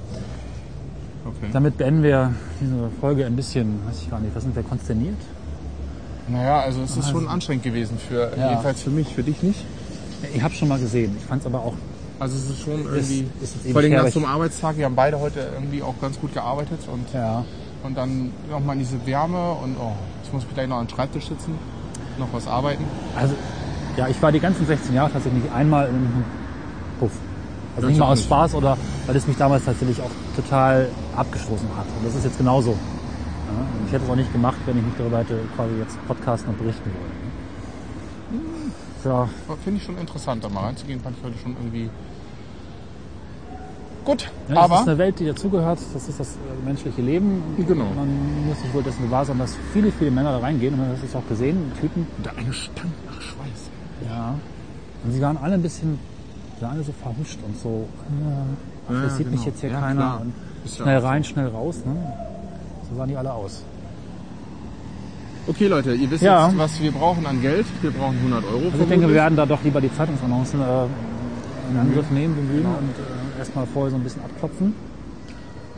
Okay. 1.25 1.49
Damit 1.53 1.77
beenden 1.77 2.01
wir 2.03 2.33
diese 2.59 2.89
Folge 2.99 3.25
ein 3.25 3.35
bisschen, 3.35 3.79
weiß 3.87 4.01
ich 4.01 4.09
gar 4.09 4.19
nicht, 4.19 4.35
was 4.35 4.43
sind 4.43 4.55
wir 4.55 4.63
konsterniert? 4.63 5.17
Naja, 6.27 6.61
also 6.61 6.81
es 6.83 6.95
ist 6.97 7.09
schon 7.09 7.27
anstrengend 7.27 7.63
gewesen 7.63 7.97
für 7.97 8.31
Ja. 8.37 8.49
jedenfalls 8.51 8.81
für 8.81 8.89
mich, 8.89 9.07
für 9.13 9.23
dich 9.23 9.43
nicht. 9.43 9.59
Ich 10.33 10.41
habe 10.41 10.53
schon 10.53 10.67
mal 10.69 10.79
gesehen. 10.79 11.15
Ich 11.19 11.25
fand 11.25 11.41
es 11.41 11.45
aber 11.45 11.59
auch 11.59 11.73
Also 12.19 12.37
es 12.37 12.49
ist 12.49 12.61
schon 12.63 12.85
irgendwie. 12.85 13.27
ist 13.41 13.55
ewig 13.65 13.73
vor 13.73 13.81
allem 13.81 13.91
nach 13.91 14.07
so 14.07 14.19
einem 14.19 14.29
Arbeitstag, 14.29 14.77
wir 14.77 14.85
haben 14.85 14.95
beide 14.95 15.19
heute 15.19 15.41
irgendwie 15.53 15.81
auch 15.83 15.95
ganz 16.01 16.17
gut 16.19 16.33
gearbeitet 16.33 16.79
und, 16.91 17.11
ja, 17.13 17.43
und 17.83 17.97
dann 17.97 18.31
nochmal 18.49 18.75
in 18.75 18.79
diese 18.79 19.05
Wärme 19.05 19.51
und 19.63 19.75
oh, 19.79 19.91
ich 20.23 20.31
muss 20.31 20.43
gleich 20.53 20.67
noch 20.69 20.77
an 20.77 20.85
den 20.87 20.95
Schreibtisch 20.95 21.27
sitzen, 21.27 21.53
noch 22.17 22.29
was 22.31 22.47
arbeiten. 22.47 22.83
Also, 23.17 23.35
ja, 23.97 24.07
ich 24.07 24.19
war 24.21 24.31
die 24.31 24.39
ganzen 24.39 24.65
16 24.65 24.95
Jahre 24.95 25.11
tatsächlich 25.11 25.43
nicht 25.43 25.53
einmal 25.53 25.87
im 25.89 26.23
Puff. 27.03 27.11
Also 27.75 27.87
nicht 27.87 27.95
ich 27.95 27.99
mal 27.99 28.11
aus. 28.13 28.23
Spaß 28.23 28.55
oder 28.55 28.77
weil 29.07 29.15
es 29.15 29.27
mich 29.27 29.35
damals 29.37 29.65
tatsächlich 29.65 29.99
auch 30.01 30.11
total 30.35 30.87
abgestoßen 31.17 31.67
hat. 31.75 31.85
Und 31.97 32.05
das 32.05 32.15
ist 32.15 32.23
jetzt 32.23 32.37
genauso. 32.37 32.71
Ja, 32.71 33.65
ich 33.87 33.93
hätte 33.93 34.05
es 34.05 34.09
auch 34.09 34.15
nicht 34.15 34.31
gemacht, 34.31 34.57
wenn 34.65 34.77
ich 34.77 34.83
nicht 34.83 34.99
darüber 34.99 35.17
hätte 35.19 35.39
quasi 35.55 35.73
jetzt 35.79 35.97
podcasten 36.07 36.49
und 36.49 36.59
berichten 36.59 36.85
wollen. 36.85 38.41
Ja, 39.03 39.27
Aber 39.47 39.57
Finde 39.63 39.79
ich 39.79 39.83
schon 39.85 39.97
interessant, 39.97 40.43
da 40.45 40.49
mal 40.49 40.61
reinzugehen, 40.61 41.01
fand 41.01 41.17
ich 41.17 41.23
heute 41.25 41.37
schon 41.37 41.51
irgendwie 41.57 41.89
gut. 44.05 44.31
ja, 44.47 44.55
aber 44.61 44.75
das 44.75 44.81
ist 44.83 44.87
eine 44.87 44.97
Welt, 44.97 45.19
die 45.19 45.25
dazugehört. 45.25 45.79
Das 45.93 46.07
ist 46.07 46.19
das 46.19 46.35
äh, 46.35 46.65
menschliche 46.65 47.01
Leben. 47.01 47.41
Genau. 47.57 47.85
Man 47.95 48.45
muss 48.47 48.61
sich 48.61 48.73
wohl 48.73 48.83
dessen 48.83 49.03
gewahr 49.03 49.25
sein, 49.25 49.39
dass 49.39 49.57
viele, 49.73 49.91
viele 49.91 50.09
Männer 50.11 50.31
da 50.31 50.37
reingehen. 50.39 50.73
Und 50.75 50.79
man 50.81 50.89
hat 50.89 51.03
das 51.03 51.15
auch 51.15 51.27
gesehen, 51.27 51.71
Typen. 51.81 52.07
der 52.23 52.37
eine 52.37 52.53
stank 52.53 52.91
nach 53.07 53.21
Schweiß. 53.21 53.69
Ja. 54.09 54.35
Und 55.03 55.11
sie 55.11 55.21
waren 55.21 55.35
alle 55.37 55.55
ein 55.55 55.61
bisschen, 55.61 55.99
alle 56.69 56.83
so 56.83 56.91
verhuscht 56.91 57.39
und 57.45 57.57
so. 57.59 57.87
Äh, 58.89 58.93
Ja, 58.93 59.01
das 59.03 59.17
sieht 59.17 59.27
mich 59.31 59.39
genau. 59.41 59.51
jetzt 59.51 59.61
hier 59.61 59.69
Ja, 59.71 59.79
keiner. 59.79 59.95
klar. 60.01 60.21
Und 60.21 60.33
ja 60.65 60.71
schnell 60.83 60.97
rein, 60.99 61.23
schnell 61.23 61.47
raus. 61.47 61.77
Ne? 61.85 61.95
So 62.89 62.97
sahen 62.97 63.09
die 63.09 63.17
alle 63.17 63.31
aus. 63.33 63.63
Okay 65.47 65.67
Leute, 65.67 65.93
ihr 65.93 66.09
wisst 66.09 66.23
Ja. 66.23 66.47
jetzt, 66.47 66.57
was 66.57 66.81
wir 66.81 66.91
brauchen 66.91 67.25
an 67.25 67.41
Geld. 67.41 67.65
Wir 67.81 67.91
brauchen 67.91 68.17
100 68.17 68.45
Euro. 68.45 68.65
Also 68.71 68.83
ich 68.83 68.89
denke, 68.89 69.07
wir 69.07 69.15
werden 69.15 69.35
da 69.35 69.45
doch 69.45 69.61
lieber 69.63 69.81
die 69.81 69.93
Zeitungsannoncen 69.93 70.61
äh, 70.61 70.85
in 71.71 71.77
Angriff 71.79 72.09
nehmen, 72.11 72.35
bemühen 72.35 72.65
und 72.65 72.93
äh, 73.35 73.39
erstmal 73.39 73.65
vorher 73.67 73.91
so 73.91 73.97
ein 73.97 74.03
bisschen 74.03 74.23
abklopfen. 74.23 74.73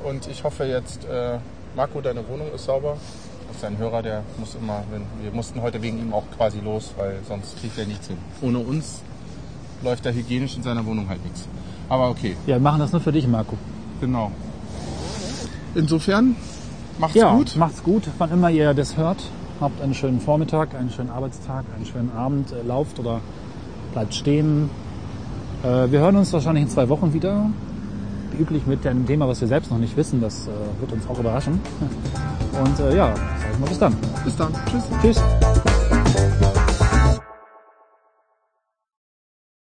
Und 0.03 0.27
ich 0.27 0.43
hoffe 0.43 0.65
jetzt, 0.65 1.05
äh, 1.05 1.39
Marco, 1.75 1.99
deine 2.01 2.27
Wohnung 2.29 2.47
ist 2.53 2.65
sauber. 2.65 2.97
Das 3.47 3.57
ist 3.57 3.65
ein 3.65 3.77
Hörer, 3.79 4.03
der 4.03 4.21
muss 4.38 4.55
immer, 4.55 4.83
wenn, 4.91 5.01
wir 5.23 5.31
mussten 5.31 5.61
heute 5.61 5.81
wegen 5.81 5.97
ihm 5.99 6.13
auch 6.13 6.25
quasi 6.38 6.59
los, 6.63 6.93
weil 6.97 7.17
sonst 7.27 7.59
kriegt 7.59 7.77
er 7.77 7.86
nichts 7.86 8.07
hin. 8.07 8.17
Ohne 8.41 8.59
uns 8.59 9.01
läuft 9.84 10.05
da 10.05 10.09
hygienisch 10.09 10.55
in 10.55 10.63
seiner 10.63 10.86
Wohnung 10.86 11.07
halt 11.09 11.23
nichts. 11.23 11.47
Aber 11.89 12.09
okay, 12.09 12.36
Ja, 12.47 12.55
wir 12.55 12.59
machen 12.61 12.80
das 12.80 12.91
nur 12.91 13.01
für 13.01 13.11
dich, 13.11 13.28
Marco. 13.28 13.55
genau. 14.01 14.32
Insofern, 15.76 16.36
macht's 16.99 17.15
Ja, 17.15 17.34
gut. 17.36 17.55
macht's 17.57 17.84
gut, 17.84 18.03
wann 18.17 18.32
immer 18.32 18.49
ihr 18.49 18.73
das 18.73 18.97
hört. 18.97 19.17
Habt 19.61 19.82
einen 19.82 19.93
schönen 19.93 20.19
Vormittag, 20.19 20.73
einen 20.76 20.89
schönen 20.89 21.09
Arbeitstag, 21.09 21.63
einen 21.76 21.86
schönen 21.86 22.11
Abend. 22.15 22.51
Äh, 22.51 22.65
lauft 22.67 22.99
oder 22.99 23.21
bleibt 23.93 24.13
stehen. 24.13 24.69
Äh, 25.63 25.91
wir 25.91 25.99
hören 25.99 26.15
uns 26.17 26.32
wahrscheinlich 26.34 26.63
in 26.63 26.69
zwei 26.69 26.89
Wochen 26.89 27.13
wieder. 27.13 27.49
Wie 28.32 28.41
üblich 28.41 28.65
mit 28.65 28.86
einem 28.86 29.05
Thema, 29.05 29.28
was 29.28 29.39
wir 29.41 29.47
selbst 29.47 29.71
noch 29.71 29.78
nicht 29.78 29.95
wissen. 29.95 30.19
Das 30.21 30.47
äh, 30.47 30.51
wird 30.82 30.91
uns 30.91 31.07
auch 31.07 31.19
überraschen. 31.19 31.59
Und 32.63 32.80
ja, 32.95 33.13
sag 33.15 33.51
ich 33.53 33.59
mal 33.59 33.67
bis 33.69 33.80
dann. 33.80 33.95
Bis 34.23 34.36
dann. 34.38 34.53
Tschüss. 34.69 34.84
Tschüss. 35.01 35.21